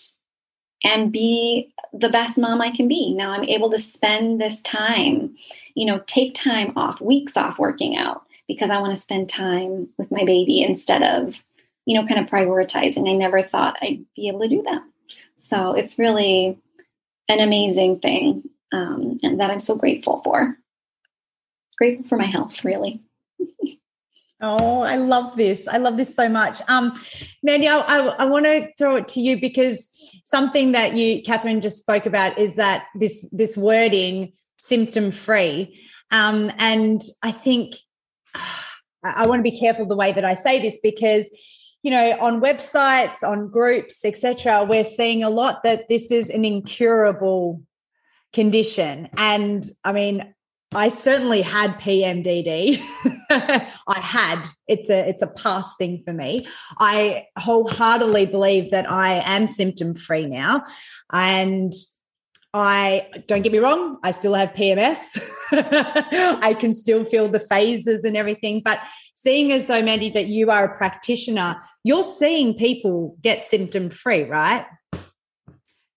and 0.85 1.11
be 1.11 1.72
the 1.93 2.09
best 2.09 2.39
mom 2.39 2.61
I 2.61 2.70
can 2.70 2.87
be. 2.87 3.14
Now 3.14 3.32
I'm 3.32 3.45
able 3.45 3.70
to 3.70 3.78
spend 3.78 4.41
this 4.41 4.61
time, 4.61 5.35
you 5.74 5.87
know, 5.87 6.03
take 6.07 6.35
time 6.35 6.72
off, 6.76 7.01
weeks 7.01 7.37
off 7.37 7.59
working 7.59 7.97
out 7.97 8.22
because 8.47 8.70
I 8.70 8.78
want 8.78 8.95
to 8.95 9.01
spend 9.01 9.28
time 9.30 9.89
with 9.97 10.11
my 10.11 10.24
baby 10.24 10.62
instead 10.62 11.03
of, 11.03 11.43
you 11.87 11.99
know, 12.01 12.07
kind 12.07 12.20
of 12.20 12.30
prioritizing. 12.30 13.09
I 13.09 13.14
never 13.14 13.43
thought 13.43 13.78
I'd 13.80 14.05
be 14.14 14.28
able 14.28 14.41
to 14.41 14.49
do 14.49 14.62
that. 14.62 14.82
So 15.37 15.72
it's 15.72 15.99
really 15.99 16.59
an 17.28 17.41
amazing 17.41 18.01
thing 18.01 18.49
um, 18.72 19.18
and 19.22 19.41
that 19.41 19.51
I'm 19.51 19.61
so 19.61 19.76
grateful 19.76 20.20
for. 20.22 20.59
Grateful 21.78 22.07
for 22.07 22.18
my 22.18 22.26
health, 22.26 22.64
really. 22.64 23.01
Oh, 24.45 24.82
I 24.82 24.97
love 24.97 25.36
this. 25.36 25.66
I 25.66 25.78
love 25.78 25.97
this 25.97 26.14
so 26.14 26.28
much. 26.28 26.61
Um, 26.68 27.01
Mandy, 27.42 27.66
I, 27.66 27.78
I, 27.78 27.99
I 28.01 28.24
want 28.26 28.45
to 28.45 28.68
throw 28.76 28.97
it 28.97 29.09
to 29.09 29.20
you 29.20 29.40
because 29.40 29.88
something 30.24 30.72
that 30.72 30.97
you, 30.97 31.22
Kathryn, 31.22 31.62
just 31.62 31.78
spoke 31.78 32.07
about 32.07 32.38
is 32.38 32.57
that 32.57 32.86
this 32.95 33.26
this 33.32 33.57
wording, 33.57 34.34
symptom 34.59 35.11
free. 35.11 35.80
Um, 36.11 36.53
and 36.59 37.03
I 37.22 37.32
think 37.32 37.74
I 39.03 39.26
want 39.26 39.40
to 39.40 39.51
be 39.51 39.59
careful 39.59 39.86
the 39.86 39.97
way 39.97 40.12
that 40.12 40.24
I 40.24 40.34
say 40.34 40.61
this 40.61 40.78
because 40.82 41.28
you 41.82 41.90
know 41.90 42.18
on 42.18 42.40
websites 42.40 43.22
on 43.22 43.51
groups 43.51 44.05
etc 44.05 44.64
we're 44.64 44.84
seeing 44.84 45.22
a 45.22 45.28
lot 45.28 45.62
that 45.64 45.86
this 45.90 46.11
is 46.11 46.30
an 46.30 46.45
incurable 46.45 47.62
condition 48.32 49.09
and 49.18 49.70
i 49.84 49.92
mean 49.92 50.34
I 50.74 50.88
certainly 50.88 51.42
had 51.42 51.74
PMDD. 51.74 52.82
I 53.30 54.00
had. 54.00 54.44
It's 54.66 54.90
a 54.90 55.08
it's 55.08 55.22
a 55.22 55.28
past 55.28 55.78
thing 55.78 56.02
for 56.04 56.12
me. 56.12 56.46
I 56.78 57.26
wholeheartedly 57.38 58.26
believe 58.26 58.70
that 58.72 58.90
I 58.90 59.20
am 59.24 59.46
symptom 59.46 59.94
free 59.94 60.26
now, 60.26 60.64
and 61.12 61.72
I 62.52 63.08
don't 63.26 63.42
get 63.42 63.52
me 63.52 63.58
wrong. 63.58 63.98
I 64.02 64.10
still 64.10 64.34
have 64.34 64.50
PMS. 64.50 65.18
I 65.52 66.56
can 66.58 66.74
still 66.74 67.04
feel 67.04 67.28
the 67.28 67.40
phases 67.40 68.04
and 68.04 68.16
everything. 68.16 68.62
But 68.64 68.80
seeing 69.14 69.52
as 69.52 69.66
though 69.66 69.82
Mandy 69.82 70.10
that 70.10 70.26
you 70.26 70.50
are 70.50 70.64
a 70.64 70.76
practitioner, 70.76 71.56
you're 71.84 72.04
seeing 72.04 72.54
people 72.54 73.16
get 73.22 73.42
symptom 73.42 73.90
free, 73.90 74.24
right? 74.24 74.66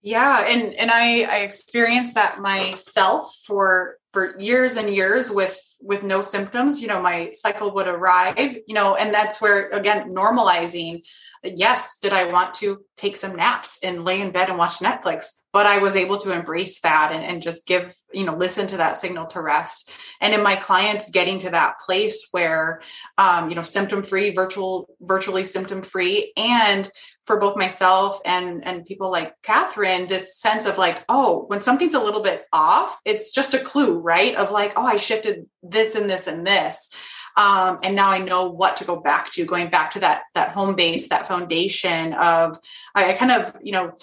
Yeah, 0.01 0.45
and 0.47 0.73
and 0.75 0.91
I 0.91 1.23
I 1.23 1.38
experienced 1.39 2.13
that 2.13 2.39
myself 2.39 3.36
for 3.45 3.97
for 4.18 4.39
years 4.39 4.78
and 4.78 4.89
years 4.89 5.30
with 5.30 5.55
with 5.80 6.01
no 6.01 6.24
symptoms 6.24 6.82
you 6.82 6.88
know 6.88 6.99
my 6.99 7.30
cycle 7.34 7.72
would 7.72 7.88
arrive 7.88 8.36
you 8.68 8.74
know 8.74 8.95
and 8.95 9.13
that's 9.13 9.39
where 9.39 9.70
again 9.70 10.11
normalizing 10.11 11.03
yes 11.43 11.99
did 12.01 12.13
i 12.13 12.24
want 12.32 12.51
to 12.51 12.84
take 12.97 13.15
some 13.15 13.36
naps 13.36 13.78
and 13.84 14.05
lay 14.05 14.20
in 14.20 14.32
bed 14.32 14.49
and 14.49 14.57
watch 14.57 14.80
netflix 14.80 15.34
but 15.58 15.66
I 15.66 15.80
was 15.80 15.95
able 15.95 16.18
to 16.18 16.34
embrace 16.34 16.82
that 16.82 17.12
and, 17.12 17.24
and 17.24 17.41
just 17.41 17.66
give, 17.66 17.97
you 18.14 18.26
know, 18.26 18.36
listen 18.36 18.68
to 18.68 18.78
that 18.78 18.97
signal 18.97 19.26
to 19.30 19.41
rest. 19.41 19.91
And 20.22 20.36
in 20.36 20.43
my 20.43 20.55
clients 20.55 21.10
getting 21.10 21.39
to 21.39 21.49
that 21.49 21.80
place 21.84 22.28
where, 22.30 22.80
um, 23.18 23.49
you 23.49 23.55
know, 23.55 23.64
symptom 23.64 24.03
free, 24.03 24.36
virtual, 24.36 24.88
virtually 25.01 25.43
symptom 25.43 25.82
free. 25.82 26.32
And 26.38 26.88
for 27.26 27.39
both 27.39 27.58
myself 27.58 28.20
and, 28.24 28.64
and 28.68 28.86
people 28.86 29.10
like 29.10 29.34
Kathryn, 29.41 30.08
this 30.08 30.39
sense 30.39 30.68
of 30.68 30.78
like, 30.78 31.03
oh, 31.10 31.45
when 31.47 31.62
something's 31.62 31.95
a 31.95 32.03
little 32.03 32.22
bit 32.22 32.45
off, 32.53 32.95
it's 33.03 33.32
just 33.32 33.55
a 33.55 33.60
clue, 33.60 33.97
right? 33.97 34.36
Of 34.36 34.51
like, 34.51 34.74
oh, 34.76 34.86
I 34.86 34.97
shifted 34.97 35.47
this 35.64 35.95
and 35.95 36.08
this 36.08 36.28
and 36.28 36.45
this. 36.45 36.91
Um, 37.36 37.80
and 37.82 37.95
now 37.95 38.12
I 38.12 38.20
know 38.20 38.47
what 38.47 38.78
to 38.78 38.86
go 38.86 39.01
back 39.01 39.32
to, 39.32 39.43
going 39.43 39.72
back 39.72 39.89
to 39.93 40.01
that 40.01 40.26
that 40.36 40.49
home 40.49 40.76
base, 40.76 41.10
that 41.10 41.28
foundation 41.28 42.14
of 42.14 42.60
I, 42.93 43.10
I 43.10 43.14
kind 43.14 43.32
of 43.32 43.55
you 43.64 43.72
know 43.72 43.93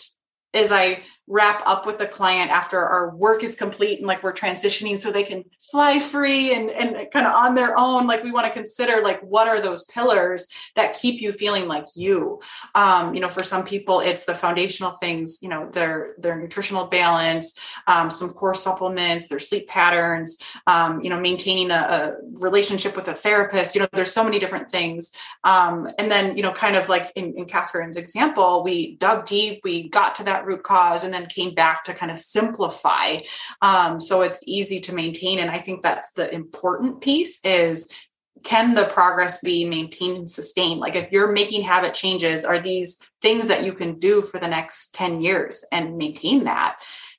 as 0.55 0.71
I 0.71 1.03
wrap 1.27 1.63
up 1.67 1.87
with 1.87 1.99
the 1.99 2.07
client 2.07 2.51
after 2.51 2.79
our 2.79 3.15
work 3.15 3.43
is 3.43 3.55
complete 3.55 3.99
and 3.99 4.07
like 4.07 4.23
we're 4.23 4.33
transitioning 4.33 5.01
so 5.01 5.11
they 5.11 5.25
can 5.25 5.45
fly 5.71 5.99
free 5.99 6.55
and, 6.55 6.71
and 6.71 7.11
kind 7.11 7.27
of 7.27 7.33
on 7.33 7.55
their 7.55 7.79
own. 7.79 8.07
Like 8.07 8.23
we 8.23 8.31
want 8.31 8.47
to 8.47 8.53
consider 8.53 9.03
like 9.03 9.21
what 9.21 9.49
are 9.49 9.61
those 9.61 9.85
pillars 9.85 10.47
that 10.75 10.95
keep 10.95 11.23
you 11.23 11.33
feeling 11.33 11.67
like 11.67 11.87
you? 11.97 12.41
Um, 12.75 13.15
you 13.15 13.21
know 13.21 13.29
for 13.29 13.43
some 13.43 13.65
people 13.65 14.01
it's 14.01 14.25
the 14.25 14.35
foundational 14.35 14.91
things 14.93 15.39
you 15.41 15.49
know 15.49 15.71
their 15.71 16.15
their 16.19 16.37
nutritional 16.37 16.87
balance 16.87 17.59
um, 17.87 18.11
some 18.11 18.31
core 18.31 18.55
supplements 18.55 19.29
their 19.29 19.39
sleep 19.39 19.69
patterns 19.69 20.39
um, 20.67 21.01
you 21.03 21.11
know 21.11 21.19
maintaining 21.19 21.71
a, 21.71 21.75
a, 21.75 22.13
relationship 22.33 22.97
with 22.97 23.09
a 23.09 23.15
therapist. 23.15 23.75
You 23.75 23.81
know 23.81 23.89
there's 23.93 24.13
so 24.13 24.25
many 24.25 24.39
different 24.39 24.71
things. 24.71 25.13
Um, 25.45 25.89
and 25.99 26.11
then 26.11 26.37
you 26.37 26.43
know 26.43 26.53
kind 26.53 26.77
of 26.77 26.89
like 26.89 27.13
in, 27.15 27.35
in 27.39 27.47
kathryn's 27.47 27.97
example 27.97 28.63
we 28.63 28.97
dug 28.97 29.25
deep 29.25 29.61
we 29.65 29.89
got 29.89 30.17
to 30.17 30.25
that 30.25 30.45
root 30.47 30.63
cause 30.63 31.05
and 31.05 31.14
then 31.15 31.27
came 31.27 31.55
back 31.55 31.85
to 31.85 31.95
kind 31.95 32.11
of 32.11 32.19
simplify. 32.19 33.19
Um, 33.63 34.01
so 34.01 34.23
it's 34.23 34.41
easy 34.47 34.81
to 34.81 34.95
maintain 34.95 35.39
and 35.39 35.51
i 35.51 35.59
think 35.59 35.83
that's 35.83 36.13
the 36.13 36.33
important 36.35 37.01
piece 37.01 37.41
is 37.45 37.89
can 38.43 38.75
the 38.75 38.85
progress 38.85 39.41
be 39.41 39.65
maintained 39.65 40.19
and 40.19 40.31
sustained? 40.31 40.79
Like 40.79 40.97
if 40.97 41.11
you're 41.11 41.33
making 41.33 41.63
habit 41.63 41.95
changes 41.95 42.45
are 42.45 42.59
these 42.59 42.99
things 43.23 43.49
that 43.49 43.65
you 43.65 43.73
can 43.73 43.99
do 43.99 44.21
for 44.21 44.39
the 44.39 44.49
next 44.49 44.93
10 44.95 45.23
years 45.23 45.65
and 45.73 45.97
maintain 45.97 46.45
that 46.45 46.77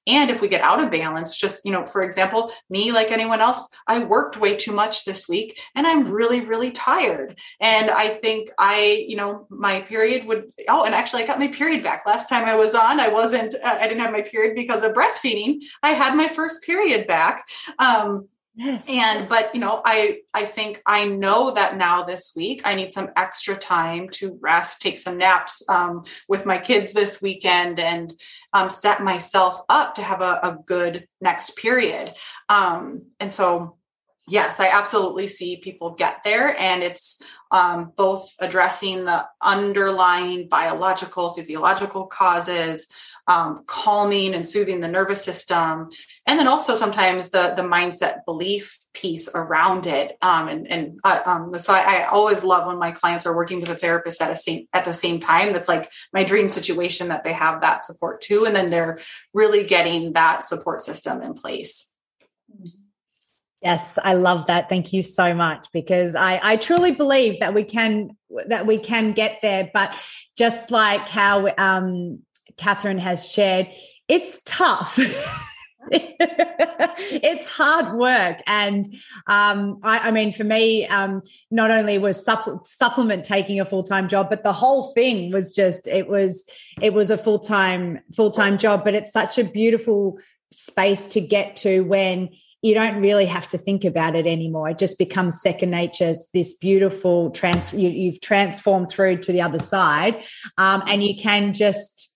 and 0.08 0.30
if 0.30 0.42
we 0.42 0.48
get 0.48 0.62
out 0.62 0.84
of 0.84 0.92
balance, 0.92 1.38
just, 1.38 1.66
you 1.66 1.72
know, 1.72 1.86
for 1.86 2.02
example, 2.02 2.52
me, 2.70 2.92
like 2.92 3.12
anyone 3.12 3.42
else, 3.42 3.70
I 3.88 4.04
worked 4.04 4.38
way 4.38 4.56
too 4.56 4.72
much 4.72 5.06
this 5.06 5.28
week 5.28 5.60
and 5.76 5.88
I'm 5.88 6.12
really, 6.12 6.42
really 6.42 6.72
tired. 6.72 7.40
And 7.60 7.90
I 7.90 8.10
think 8.10 8.50
I, 8.58 9.06
you 9.08 9.16
know, 9.16 9.48
my 9.50 9.82
period 9.82 10.26
would, 10.26 10.52
oh, 10.70 10.84
and 10.84 10.94
actually 10.94 11.24
I 11.24 11.28
got 11.28 11.40
my 11.40 11.48
period 11.48 11.84
back. 11.84 12.06
Last 12.06 12.30
time 12.30 12.46
I 12.46 12.56
was 12.56 12.76
on, 12.76 13.00
I 13.00 13.08
wasn't, 13.08 13.56
uh, 13.56 13.78
I 13.80 13.88
didn't 13.88 14.04
have 14.04 14.12
my 14.12 14.22
period 14.22 14.56
because 14.56 14.84
of 14.84 14.94
breastfeeding. 14.94 15.62
I 15.82 15.92
had 15.92 16.16
my 16.16 16.28
first 16.28 16.64
period 16.64 17.08
back. 17.08 17.46
Um, 17.80 18.28
Yes. 18.58 18.86
And 18.88 19.28
but 19.28 19.54
you 19.54 19.60
know, 19.60 19.82
I 19.84 20.20
I 20.34 20.46
think 20.46 20.82
I 20.86 21.06
know 21.10 21.54
that 21.54 21.76
now 21.76 22.04
this 22.04 22.34
week 22.38 22.62
I 22.64 22.76
need 22.76 22.94
some 22.94 23.10
extra 23.18 23.56
time 23.56 24.08
to 24.14 24.40
rest, 24.42 24.82
take 24.82 24.98
some 24.98 25.18
naps 25.18 25.62
um, 25.68 26.06
with 26.30 26.46
my 26.46 26.58
kids 26.58 26.94
this 26.94 27.22
weekend, 27.22 27.82
and 27.82 28.14
um, 28.54 28.70
set 28.70 29.04
myself 29.04 29.62
up 29.68 29.96
to 29.96 30.02
have 30.02 30.22
a, 30.22 30.40
a 30.42 30.58
good 30.66 31.06
next 31.20 31.58
period. 31.58 32.14
Um, 32.48 33.08
and 33.20 33.30
so, 33.30 33.78
yes, 34.26 34.62
I 34.62 34.70
absolutely 34.70 35.28
see 35.28 35.58
people 35.58 35.92
get 35.92 36.24
there, 36.24 36.58
and 36.58 36.82
it's 36.82 37.22
um, 37.52 37.92
both 37.98 38.34
addressing 38.40 39.04
the 39.04 39.26
underlying 39.42 40.48
biological, 40.48 41.34
physiological 41.34 42.08
causes 42.08 42.88
um, 43.28 43.64
calming 43.66 44.34
and 44.34 44.48
soothing 44.48 44.80
the 44.80 44.88
nervous 44.88 45.24
system. 45.24 45.90
And 46.28 46.40
then 46.40 46.48
also 46.48 46.76
sometimes 46.76 47.30
the 47.30 47.54
the 47.56 47.64
mindset 47.64 48.26
belief 48.26 48.78
piece 48.94 49.30
around 49.34 49.88
it. 49.88 50.18
Um, 50.22 50.48
and 50.48 50.72
and 50.72 51.00
uh, 51.04 51.22
um, 51.26 51.60
so 51.60 51.74
I, 51.74 52.02
I, 52.02 52.04
always 52.06 52.44
love 52.44 52.68
when 52.68 52.78
my 52.78 52.92
clients 52.92 53.26
are 53.26 53.36
working 53.36 53.60
with 53.60 53.70
a 53.70 53.76
therapist 53.76 54.22
at 54.22 54.32
a 54.32 54.36
same 54.36 54.68
at 54.74 54.86
the 54.86 54.94
same 54.94 55.20
time. 55.20 55.54
That's 55.54 55.70
like 55.70 55.90
my 56.14 56.24
dream 56.24 56.50
situation 56.50 57.10
that 57.10 57.24
they 57.24 57.34
have 57.34 57.62
that 57.62 57.84
support 57.84 58.22
too. 58.22 58.46
And 58.46 58.56
then 58.56 58.70
they're 58.70 59.00
really 59.34 59.64
getting 59.66 60.14
that 60.14 60.46
support 60.46 60.82
system 60.82 61.22
in 61.22 61.34
place. 61.34 61.92
Yes, 63.62 63.98
I 64.04 64.14
love 64.14 64.46
that. 64.46 64.70
Thank 64.70 64.94
you 64.94 65.02
so 65.02 65.34
much 65.34 65.70
because 65.74 66.14
I, 66.14 66.40
I 66.44 66.58
truly 66.58 66.92
believe 66.92 67.40
that 67.40 67.56
we 67.56 67.64
can 67.64 68.16
that 68.48 68.68
we 68.68 68.78
can 68.78 69.14
get 69.14 69.40
there. 69.42 69.72
But 69.74 69.96
just 70.38 70.70
like 70.70 71.10
how 71.10 71.52
um, 71.58 72.20
Kathryn 72.58 73.00
has 73.00 73.30
shared, 73.30 73.68
it's 74.08 74.40
tough. 74.46 75.00
it's 75.92 77.48
hard 77.48 77.96
work. 77.98 78.42
And 78.48 78.96
um, 79.28 79.80
I, 79.84 80.08
I, 80.08 80.12
mean 80.12 80.34
for 80.34 80.44
me 80.44 80.88
um, 80.88 81.22
not 81.52 81.72
only 81.72 81.98
was 81.98 82.24
supple- 82.24 82.64
supplement 82.66 83.24
taking 83.24 83.60
a 83.60 83.66
full-time 83.66 84.08
job 84.08 84.30
but 84.30 84.44
the 84.44 84.54
whole 84.54 84.94
thing 84.94 85.32
was 85.32 85.54
just 85.54 85.88
it 85.88 86.08
was 86.08 86.44
it 86.82 86.94
was 86.94 87.10
a 87.10 87.18
full-time 87.18 88.00
full-time 88.16 88.58
job. 88.58 88.84
But 88.84 88.96
it's 88.96 89.12
such 89.12 89.38
a 89.38 89.44
beautiful 89.44 90.18
space 90.52 91.06
to 91.08 91.22
get 91.22 91.56
to 91.58 91.82
when 91.82 92.30
you 92.62 92.74
don't 92.74 93.00
really 93.00 93.28
have 93.28 93.48
to 93.50 93.60
think 93.60 93.84
about 93.86 94.16
it 94.16 94.26
anymore. 94.26 94.70
It 94.70 94.80
just 94.80 94.98
becomes 94.98 95.40
second 95.40 95.70
nature 95.70 96.08
it's 96.08 96.28
this 96.34 96.56
beautiful 96.56 97.30
trans 97.30 97.72
you, 97.72 98.12
have 98.12 98.22
transformed 98.22 98.90
through 98.90 99.18
to 99.18 99.32
the 99.32 99.44
other 99.44 99.60
side. 99.60 100.24
Um, 100.58 100.82
and 100.88 101.04
you 101.04 101.16
can 101.16 101.54
just 101.54 102.16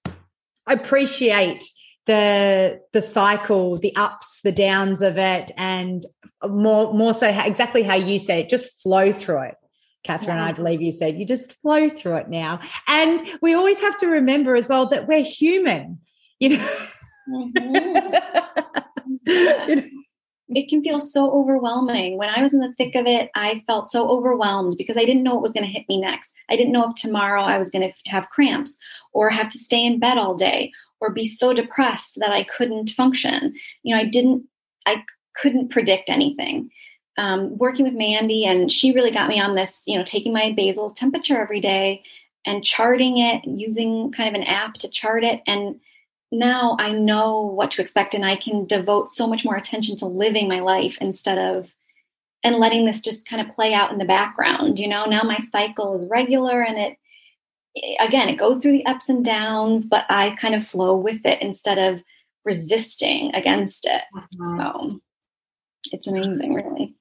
appreciate 0.74 1.64
the 2.06 2.82
the 2.94 3.02
cycle, 3.02 3.78
the 3.78 3.96
ups, 3.96 4.42
the 4.44 4.52
downs 4.52 5.02
of 5.02 5.18
it, 5.18 5.52
and 5.58 6.06
more 6.48 6.94
more 6.94 7.14
so 7.14 7.32
how, 7.32 7.46
exactly 7.46 7.84
how 7.84 7.96
you 7.96 8.20
said 8.20 8.40
it, 8.40 8.50
just 8.50 8.82
flow 8.82 9.12
through 9.12 9.44
it. 9.44 9.56
Kathryn, 10.08 10.28
yeah. 10.28 10.46
I 10.46 10.54
believe 10.54 10.82
you 10.82 10.92
said 10.92 11.20
you 11.20 11.26
just 11.26 11.54
flow 11.62 11.90
through 11.90 12.16
it 12.18 12.30
now. 12.30 12.62
And 12.88 13.22
we 13.42 13.54
always 13.54 13.80
have 13.80 13.98
to 13.98 14.08
remember 14.08 14.56
as 14.56 14.68
well 14.68 14.88
that 14.88 15.08
we're 15.08 15.24
human, 15.24 16.00
you 16.40 16.58
know. 16.58 16.72
Mm-hmm. 17.30 18.16
you 19.70 19.76
know? 19.76 19.90
It 20.56 20.68
can 20.68 20.84
feel 20.84 21.00
so 21.00 21.32
overwhelming. 21.32 22.18
When 22.18 22.30
I 22.30 22.42
was 22.42 22.54
in 22.54 22.60
the 22.60 22.74
thick 22.74 22.96
of 22.96 23.06
it, 23.06 23.30
I 23.36 23.64
felt 23.68 23.88
so 23.88 24.10
overwhelmed 24.10 24.76
because 24.78 24.98
I 24.98 25.06
didn't 25.06 25.24
know 25.24 25.34
what 25.34 25.44
was 25.44 25.54
going 25.54 25.66
to 25.66 25.72
hit 25.72 25.88
me 25.88 26.02
next. 26.02 26.34
I 26.50 26.56
didn't 26.56 26.74
know 26.74 26.90
if 26.90 26.96
tomorrow 26.96 27.44
I 27.44 27.58
was 27.58 27.70
going 27.70 27.88
to 27.88 28.10
have 28.10 28.30
cramps 28.30 28.76
or 29.14 29.30
have 29.30 29.50
to 29.50 29.58
stay 29.58 29.86
in 29.86 30.00
bed 30.00 30.18
all 30.18 30.36
day 30.36 30.72
or 31.00 31.12
be 31.12 31.26
so 31.26 31.54
depressed 31.54 32.20
that 32.20 32.32
I 32.32 32.44
couldn't 32.44 32.90
function. 32.90 33.54
You 33.84 33.96
know, 33.96 34.02
I 34.02 34.06
didn't, 34.06 34.46
I 34.86 35.04
couldn't 35.36 35.70
predict 35.70 36.10
anything. 36.10 36.72
Um, 37.18 37.58
working 37.58 37.86
with 37.86 37.96
Mandy, 37.96 38.46
and 38.46 38.72
she 38.72 38.94
really 38.94 39.12
got 39.12 39.28
me 39.28 39.42
on 39.42 39.56
this, 39.56 39.84
you 39.86 39.98
know, 39.98 40.06
taking 40.06 40.32
my 40.32 40.54
basal 40.56 40.92
temperature 40.92 41.40
every 41.40 41.60
day 41.60 42.02
and 42.46 42.64
charting 42.64 43.18
it 43.18 43.44
using 43.46 44.12
kind 44.12 44.34
of 44.34 44.42
an 44.42 44.48
app 44.48 44.76
to 44.76 44.90
chart 44.90 45.24
it. 45.26 45.42
And 45.46 45.80
now 46.32 46.76
I 46.80 46.92
know 46.92 47.42
what 47.42 47.72
to 47.72 47.82
expect 47.82 48.14
and 48.14 48.26
I 48.26 48.36
can 48.36 48.66
devote 48.66 49.12
so 49.12 49.28
much 49.28 49.44
more 49.44 49.56
attention 49.56 49.96
to 49.98 50.06
living 50.06 50.48
my 50.48 50.60
life 50.60 50.98
instead 51.02 51.38
of 51.38 51.74
and 52.44 52.58
letting 52.58 52.86
this 52.86 53.02
just 53.02 53.28
kind 53.28 53.46
of 53.46 53.54
play 53.54 53.74
out 53.74 53.92
in 53.92 53.98
the 53.98 54.06
background. 54.06 54.80
You 54.80 54.88
know, 54.88 55.06
now 55.06 55.24
my 55.24 55.40
cycle 55.52 55.94
is 55.96 56.08
regular 56.08 56.62
and 56.62 56.78
it 56.78 56.98
again, 58.00 58.30
it 58.30 58.38
goes 58.38 58.60
through 58.60 58.74
the 58.74 58.86
ups 58.86 59.10
and 59.10 59.24
downs, 59.24 59.86
but 59.86 60.06
I 60.10 60.32
kind 60.32 60.56
of 60.56 60.68
flow 60.68 60.96
with 60.96 61.26
it 61.26 61.42
instead 61.42 61.78
of 61.78 62.04
resisting 62.46 63.34
against 63.36 63.86
it. 63.86 64.02
Mm-hmm. 64.16 64.58
So 64.58 65.00
it's 65.92 66.08
amazing, 66.08 66.54
really. 66.54 66.96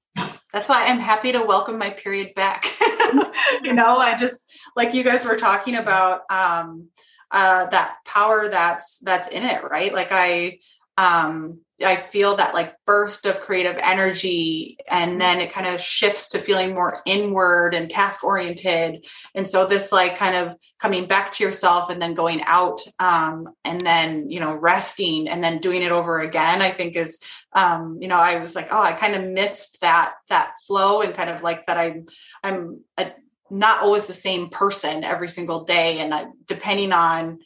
That's 0.52 0.68
why 0.68 0.86
I'm 0.86 0.98
happy 0.98 1.32
to 1.32 1.42
welcome 1.42 1.78
my 1.78 1.90
period 1.90 2.34
back. 2.34 2.64
you 3.62 3.72
know, 3.72 3.96
I 3.98 4.16
just 4.16 4.60
like 4.76 4.94
you 4.94 5.04
guys 5.04 5.24
were 5.24 5.36
talking 5.36 5.76
about 5.76 6.22
um 6.30 6.88
uh, 7.30 7.66
that 7.66 7.96
power 8.04 8.48
that's 8.48 8.98
that's 8.98 9.28
in 9.28 9.44
it, 9.44 9.62
right? 9.64 9.92
Like 9.92 10.08
I 10.10 10.58
um, 10.96 11.60
I 11.84 11.94
feel 11.94 12.34
that 12.36 12.54
like 12.54 12.74
burst 12.84 13.24
of 13.24 13.40
creative 13.40 13.78
energy, 13.80 14.78
and 14.90 15.20
then 15.20 15.40
it 15.40 15.52
kind 15.52 15.68
of 15.68 15.80
shifts 15.80 16.30
to 16.30 16.40
feeling 16.40 16.74
more 16.74 17.02
inward 17.06 17.72
and 17.72 17.88
task 17.88 18.24
oriented. 18.24 19.06
And 19.32 19.46
so 19.46 19.64
this 19.64 19.92
like 19.92 20.16
kind 20.16 20.34
of 20.34 20.56
coming 20.80 21.06
back 21.06 21.30
to 21.32 21.44
yourself 21.44 21.88
and 21.88 22.02
then 22.02 22.14
going 22.14 22.42
out, 22.42 22.80
um, 22.98 23.50
and 23.64 23.80
then 23.80 24.28
you 24.28 24.40
know 24.40 24.54
resting 24.54 25.28
and 25.28 25.42
then 25.42 25.60
doing 25.60 25.82
it 25.82 25.92
over 25.92 26.18
again. 26.18 26.62
I 26.62 26.70
think 26.70 26.96
is 26.96 27.20
um, 27.52 27.98
you 28.00 28.08
know 28.08 28.18
I 28.18 28.40
was 28.40 28.56
like, 28.56 28.68
oh, 28.72 28.82
I 28.82 28.92
kind 28.92 29.14
of 29.14 29.24
missed 29.24 29.80
that 29.80 30.14
that 30.30 30.54
flow 30.66 31.02
and 31.02 31.14
kind 31.14 31.30
of 31.30 31.42
like 31.42 31.66
that 31.66 31.78
I'm 31.78 32.06
I'm 32.42 32.80
a 32.96 33.12
not 33.50 33.82
always 33.82 34.06
the 34.06 34.12
same 34.12 34.48
person 34.48 35.04
every 35.04 35.28
single 35.28 35.64
day. 35.64 36.00
And 36.00 36.14
I, 36.14 36.26
depending 36.46 36.92
on 36.92 37.38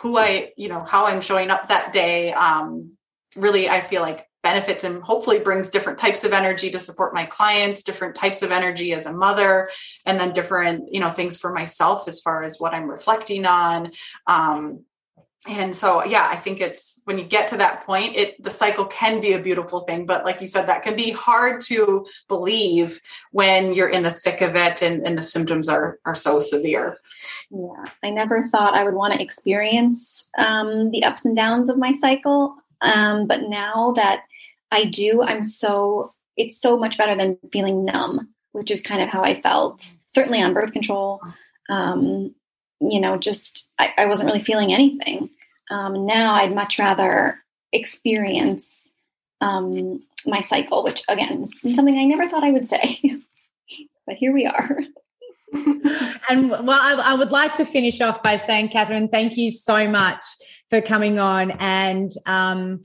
who 0.00 0.16
i 0.16 0.52
you 0.56 0.68
know 0.68 0.82
how 0.82 1.06
i'm 1.06 1.20
showing 1.20 1.50
up 1.50 1.68
that 1.68 1.92
day 1.92 2.32
um, 2.32 2.92
really 3.36 3.68
i 3.68 3.80
feel 3.80 4.02
like 4.02 4.26
benefits 4.42 4.84
and 4.84 5.02
hopefully 5.02 5.38
brings 5.38 5.68
different 5.68 5.98
types 5.98 6.24
of 6.24 6.32
energy 6.32 6.70
to 6.70 6.80
support 6.80 7.12
my 7.12 7.26
clients 7.26 7.82
different 7.82 8.16
types 8.16 8.42
of 8.42 8.50
energy 8.50 8.94
as 8.94 9.04
a 9.04 9.12
mother 9.12 9.68
and 10.06 10.18
then 10.18 10.32
different 10.32 10.88
you 10.90 11.00
know 11.00 11.10
things 11.10 11.36
for 11.36 11.52
myself 11.52 12.08
as 12.08 12.20
far 12.20 12.42
as 12.42 12.58
what 12.58 12.72
i'm 12.72 12.90
reflecting 12.90 13.44
on. 13.44 13.90
Um, 14.26 14.84
and 15.48 15.74
so 15.74 16.04
yeah 16.04 16.28
i 16.30 16.36
think 16.36 16.60
it's 16.60 17.00
when 17.04 17.16
you 17.16 17.24
get 17.24 17.48
to 17.48 17.56
that 17.56 17.84
point 17.86 18.14
it 18.14 18.42
the 18.42 18.50
cycle 18.50 18.84
can 18.84 19.20
be 19.20 19.32
a 19.32 19.42
beautiful 19.42 19.80
thing 19.80 20.04
but 20.04 20.24
like 20.24 20.40
you 20.40 20.46
said 20.46 20.66
that 20.66 20.82
can 20.82 20.94
be 20.94 21.10
hard 21.10 21.62
to 21.62 22.04
believe 22.28 23.00
when 23.32 23.72
you're 23.72 23.88
in 23.88 24.02
the 24.02 24.10
thick 24.10 24.42
of 24.42 24.54
it 24.54 24.82
and, 24.82 25.06
and 25.06 25.16
the 25.16 25.22
symptoms 25.22 25.68
are 25.68 25.98
are 26.04 26.14
so 26.14 26.40
severe. 26.40 26.98
Yeah 27.50 27.84
i 28.04 28.10
never 28.10 28.42
thought 28.42 28.74
i 28.74 28.84
would 28.84 28.94
want 28.94 29.14
to 29.14 29.22
experience 29.22 30.28
um, 30.36 30.90
the 30.90 31.04
ups 31.04 31.24
and 31.24 31.34
downs 31.34 31.68
of 31.68 31.78
my 31.78 31.92
cycle 31.94 32.56
um, 32.82 33.26
but 33.26 33.48
now 33.48 33.92
that 33.92 34.24
i 34.70 34.84
do 34.84 35.22
i'm 35.22 35.42
so 35.42 36.12
it's 36.36 36.60
so 36.60 36.78
much 36.78 36.98
better 36.98 37.14
than 37.14 37.38
feeling 37.50 37.86
numb 37.86 38.28
which 38.52 38.70
is 38.70 38.82
kind 38.82 39.00
of 39.00 39.08
how 39.08 39.22
i 39.22 39.40
felt 39.40 39.86
certainly 40.06 40.42
on 40.42 40.52
birth 40.52 40.72
control 40.72 41.20
um, 41.70 42.34
you 42.80 43.00
know, 43.00 43.16
just 43.16 43.66
I, 43.78 43.92
I 43.98 44.06
wasn't 44.06 44.26
really 44.26 44.42
feeling 44.42 44.72
anything. 44.72 45.30
Um, 45.70 46.06
now 46.06 46.34
I'd 46.34 46.54
much 46.54 46.78
rather 46.78 47.38
experience 47.72 48.90
um, 49.40 50.02
my 50.26 50.40
cycle, 50.40 50.82
which 50.82 51.02
again 51.08 51.44
is 51.62 51.74
something 51.74 51.98
I 51.98 52.04
never 52.04 52.28
thought 52.28 52.44
I 52.44 52.50
would 52.50 52.68
say, 52.68 53.00
but 54.06 54.16
here 54.16 54.32
we 54.32 54.46
are. 54.46 54.80
and 56.28 56.50
well, 56.50 56.70
I, 56.70 57.00
I, 57.04 57.14
would 57.14 57.32
like 57.32 57.54
to 57.54 57.64
finish 57.64 58.00
off 58.00 58.22
by 58.22 58.36
saying, 58.36 58.68
Kathryn, 58.68 59.10
thank 59.10 59.36
you 59.36 59.50
so 59.50 59.88
much 59.88 60.24
for 60.68 60.80
coming 60.80 61.18
on 61.18 61.50
and 61.52 62.12
um, 62.24 62.82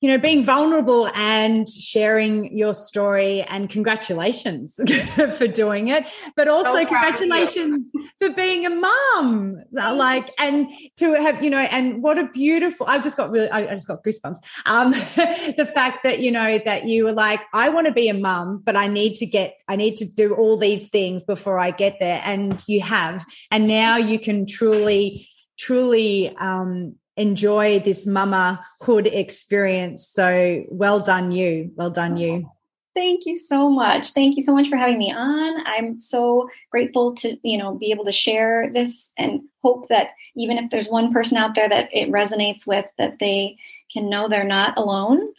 you 0.00 0.08
know, 0.08 0.16
being 0.16 0.42
vulnerable 0.42 1.10
and 1.14 1.68
sharing 1.68 2.56
your 2.56 2.72
story. 2.72 3.42
And 3.42 3.68
congratulations 3.68 4.80
for 5.36 5.46
doing 5.46 5.88
it, 5.88 6.06
but 6.36 6.48
also 6.48 6.72
so 6.72 6.86
congratulations 6.86 7.88
for 8.18 8.30
being 8.30 8.64
a 8.64 8.70
mom. 8.70 9.62
Like, 9.72 10.30
and 10.38 10.68
to 10.96 11.12
have, 11.14 11.42
you 11.44 11.50
know, 11.50 11.58
and 11.58 12.02
what 12.02 12.18
a 12.18 12.28
beautiful, 12.28 12.86
I've 12.86 13.04
just 13.04 13.18
got 13.18 13.30
really, 13.30 13.50
I, 13.50 13.72
I 13.72 13.74
just 13.74 13.88
got 13.88 14.02
goosebumps. 14.02 14.38
Um, 14.64 14.92
the 15.56 15.70
fact 15.72 15.98
that, 16.04 16.20
you 16.20 16.30
know, 16.30 16.58
that 16.64 16.86
you 16.86 17.04
were 17.04 17.12
like, 17.12 17.40
I 17.52 17.68
want 17.68 17.86
to 17.86 17.92
be 17.92 18.08
a 18.08 18.14
mom, 18.14 18.62
but 18.64 18.76
I 18.76 18.86
need 18.86 19.16
to 19.16 19.26
get, 19.26 19.56
I 19.68 19.76
need 19.76 19.98
to 19.98 20.06
do 20.06 20.34
all 20.34 20.56
these 20.56 20.88
things 20.88 21.22
before 21.22 21.58
I 21.58 21.72
get 21.72 21.98
there. 22.00 22.22
And 22.24 22.62
you 22.66 22.80
have, 22.80 23.26
and 23.50 23.66
now 23.66 23.98
you 23.98 24.18
can 24.18 24.46
truly, 24.46 25.28
truly, 25.58 26.34
um, 26.36 26.94
enjoy 27.20 27.80
this 27.80 28.06
mamahood 28.06 29.12
experience. 29.12 30.08
So 30.08 30.64
well 30.68 31.00
done, 31.00 31.30
you. 31.30 31.72
Well 31.74 31.90
done, 31.90 32.16
you. 32.16 32.50
Thank 32.94 33.24
you 33.24 33.36
so 33.36 33.70
much. 33.70 34.10
Thank 34.10 34.36
you 34.36 34.42
so 34.42 34.52
much 34.52 34.68
for 34.68 34.76
having 34.76 34.98
me 34.98 35.12
on. 35.12 35.66
I'm 35.66 36.00
so 36.00 36.50
grateful 36.70 37.14
to, 37.16 37.36
you 37.42 37.56
know, 37.56 37.76
be 37.76 37.92
able 37.92 38.04
to 38.04 38.12
share 38.12 38.70
this 38.74 39.12
and 39.16 39.42
hope 39.62 39.88
that 39.88 40.10
even 40.36 40.58
if 40.58 40.70
there's 40.70 40.88
one 40.88 41.12
person 41.12 41.36
out 41.36 41.54
there 41.54 41.68
that 41.68 41.88
it 41.92 42.10
resonates 42.10 42.66
with, 42.66 42.86
that 42.98 43.20
they 43.20 43.56
can 43.92 44.10
know 44.10 44.26
they're 44.26 44.44
not 44.44 44.76
alone 44.76 45.32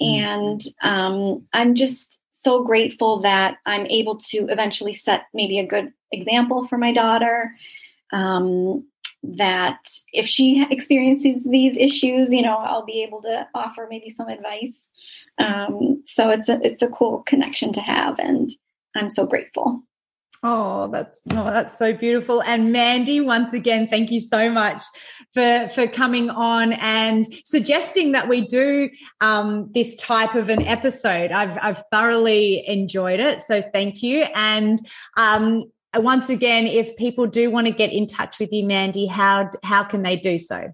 Mm-hmm. 0.00 0.24
And 0.24 0.62
um, 0.82 1.46
I'm 1.52 1.74
just 1.74 2.18
so 2.32 2.64
grateful 2.64 3.20
that 3.20 3.58
I'm 3.66 3.86
able 3.86 4.16
to 4.16 4.46
eventually 4.48 4.94
set 4.94 5.26
maybe 5.34 5.58
a 5.58 5.66
good 5.66 5.92
example 6.12 6.66
for 6.66 6.78
my 6.78 6.92
daughter. 6.92 7.52
Um, 8.12 8.86
that 9.22 9.88
if 10.12 10.26
she 10.26 10.66
experiences 10.70 11.42
these 11.44 11.76
issues, 11.76 12.32
you 12.32 12.42
know, 12.42 12.56
I'll 12.56 12.84
be 12.84 13.02
able 13.02 13.22
to 13.22 13.46
offer 13.54 13.86
maybe 13.90 14.10
some 14.10 14.28
advice. 14.28 14.90
Um, 15.38 16.02
so 16.04 16.30
it's 16.30 16.48
a 16.48 16.60
it's 16.62 16.82
a 16.82 16.88
cool 16.88 17.22
connection 17.26 17.72
to 17.74 17.80
have, 17.80 18.18
and 18.18 18.50
I'm 18.96 19.10
so 19.10 19.26
grateful. 19.26 19.82
Oh, 20.42 20.88
that's 20.88 21.20
oh, 21.30 21.44
that's 21.46 21.76
so 21.76 21.92
beautiful. 21.92 22.42
And 22.42 22.70
Mandy, 22.70 23.20
once 23.20 23.52
again, 23.52 23.88
thank 23.88 24.12
you 24.12 24.20
so 24.20 24.48
much 24.48 24.82
for 25.34 25.68
for 25.74 25.88
coming 25.88 26.30
on 26.30 26.74
and 26.74 27.26
suggesting 27.44 28.12
that 28.12 28.28
we 28.28 28.42
do 28.42 28.88
um, 29.20 29.70
this 29.74 29.96
type 29.96 30.36
of 30.36 30.48
an 30.48 30.64
episode. 30.64 31.32
I've 31.32 31.58
I've 31.60 31.82
thoroughly 31.90 32.64
enjoyed 32.68 33.18
it, 33.18 33.42
so 33.42 33.62
thank 33.72 34.00
you. 34.02 34.26
And 34.34 34.80
um, 35.16 35.64
once 36.02 36.28
again, 36.28 36.66
if 36.66 36.96
people 36.96 37.26
do 37.26 37.50
want 37.50 37.66
to 37.66 37.72
get 37.72 37.92
in 37.92 38.06
touch 38.06 38.38
with 38.38 38.52
you, 38.52 38.64
Mandy, 38.64 39.06
how 39.06 39.50
how 39.62 39.84
can 39.84 40.02
they 40.02 40.16
do 40.16 40.38
so? 40.38 40.72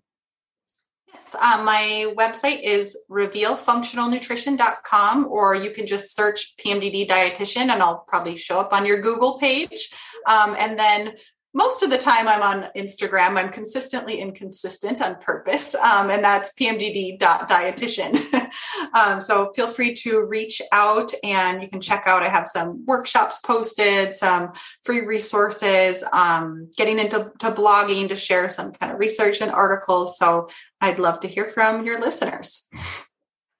Yes, 1.14 1.35
um, 1.37 1.64
my 1.64 2.12
website 2.18 2.61
is 2.62 2.99
revealfunctionalnutrition.com, 3.09 5.29
or 5.31 5.55
you 5.55 5.70
can 5.70 5.87
just 5.87 6.16
search 6.16 6.57
PMDD 6.57 7.09
dietitian 7.09 7.68
and 7.68 7.81
I'll 7.83 8.05
probably 8.09 8.37
show 8.37 8.59
up 8.59 8.72
on 8.72 8.85
your 8.85 9.01
Google 9.01 9.39
page. 9.39 9.91
Um, 10.27 10.57
and 10.59 10.77
then 10.77 11.12
most 11.55 11.85
of 11.85 11.91
the 11.91 11.99
time 11.99 12.27
I'm 12.27 12.43
on 12.43 12.69
Instagram. 12.77 13.39
I'm 13.39 13.49
consistently 13.49 14.19
inconsistent 14.19 15.01
on 15.01 15.17
purpose, 15.17 15.75
um, 15.77 16.11
and 16.11 16.23
that's 16.23 16.53
pmdd.dietitian. 16.55 18.51
um, 18.95 19.21
so 19.21 19.53
feel 19.53 19.69
free 19.69 19.95
to 19.95 20.21
reach 20.25 20.61
out 20.73 21.13
and 21.23 21.63
you 21.63 21.69
can 21.69 21.81
check 21.81 22.05
out. 22.07 22.25
I 22.25 22.29
have 22.29 22.49
some 22.49 22.85
workshops 22.87 23.39
posted, 23.39 24.17
some 24.17 24.53
free 24.85 25.03
resources, 25.03 26.05
um, 26.13 26.69
getting 26.77 26.99
into 26.99 27.31
blogging 27.41 28.09
to 28.09 28.17
share 28.17 28.49
some 28.49 28.73
kind 28.73 28.93
of 28.93 28.99
research 28.99 29.41
and 29.41 29.51
articles. 29.51 30.19
So 30.19 30.49
I'd 30.81 30.99
love 30.99 31.21
to 31.21 31.29
hear 31.29 31.47
from 31.47 31.87
your 31.87 32.01
listeners. 32.01 32.67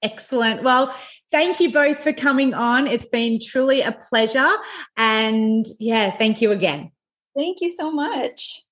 Excellent. 0.03 0.63
Well, 0.63 0.93
thank 1.31 1.59
you 1.59 1.71
both 1.71 2.03
for 2.03 2.13
coming 2.13 2.53
on. 2.53 2.87
It's 2.87 3.07
been 3.07 3.39
truly 3.41 3.81
a 3.81 3.91
pleasure. 3.91 4.51
And 4.97 5.65
yeah, 5.79 6.15
thank 6.17 6.41
you 6.41 6.51
again. 6.51 6.91
Thank 7.35 7.61
you 7.61 7.69
so 7.69 7.91
much. 7.91 8.63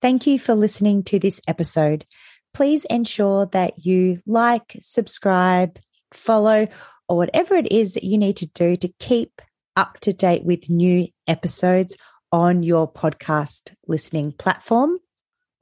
Thank 0.00 0.26
you 0.26 0.38
for 0.38 0.54
listening 0.54 1.02
to 1.04 1.18
this 1.18 1.40
episode. 1.46 2.06
Please 2.54 2.84
ensure 2.86 3.46
that 3.46 3.84
you 3.84 4.18
like, 4.26 4.76
subscribe, 4.80 5.78
follow, 6.12 6.68
or 7.08 7.16
whatever 7.16 7.54
it 7.54 7.70
is 7.70 7.94
that 7.94 8.04
you 8.04 8.16
need 8.16 8.36
to 8.38 8.46
do 8.46 8.76
to 8.76 8.88
keep 8.98 9.42
up 9.76 9.98
to 10.00 10.12
date 10.12 10.44
with 10.44 10.70
new 10.70 11.06
episodes 11.28 11.96
on 12.32 12.62
your 12.62 12.90
podcast 12.90 13.72
listening 13.86 14.32
platform. 14.32 14.98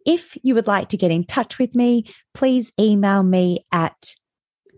If 0.07 0.37
you 0.43 0.55
would 0.55 0.67
like 0.67 0.91
to 0.91 0.97
get 0.97 1.11
in 1.11 1.25
touch 1.25 1.59
with 1.59 1.75
me, 1.75 2.05
please 2.33 2.71
email 2.79 3.23
me 3.23 3.67
at 3.73 4.15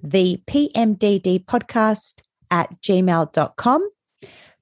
the 0.03 0.43
PMDD 0.49 1.45
podcast 1.45 2.23
at 2.51 2.81
gmail.com 2.83 3.89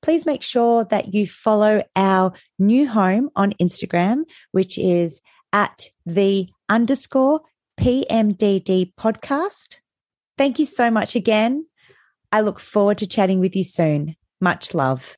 please 0.02 0.26
make 0.26 0.42
sure 0.42 0.84
that 0.84 1.14
you 1.14 1.26
follow 1.26 1.82
our 1.96 2.32
new 2.58 2.88
home 2.88 3.30
on 3.36 3.54
Instagram, 3.60 4.24
which 4.52 4.78
is 4.78 5.20
at 5.52 5.88
the 6.06 6.48
underscore 6.68 7.40
PMDD 7.78 8.92
podcast. 8.98 9.76
Thank 10.36 10.58
you 10.58 10.64
so 10.64 10.90
much 10.90 11.16
again. 11.16 11.66
I 12.30 12.42
look 12.42 12.60
forward 12.60 12.98
to 12.98 13.06
chatting 13.06 13.40
with 13.40 13.56
you 13.56 13.64
soon. 13.64 14.16
Much 14.40 14.74
love. 14.74 15.16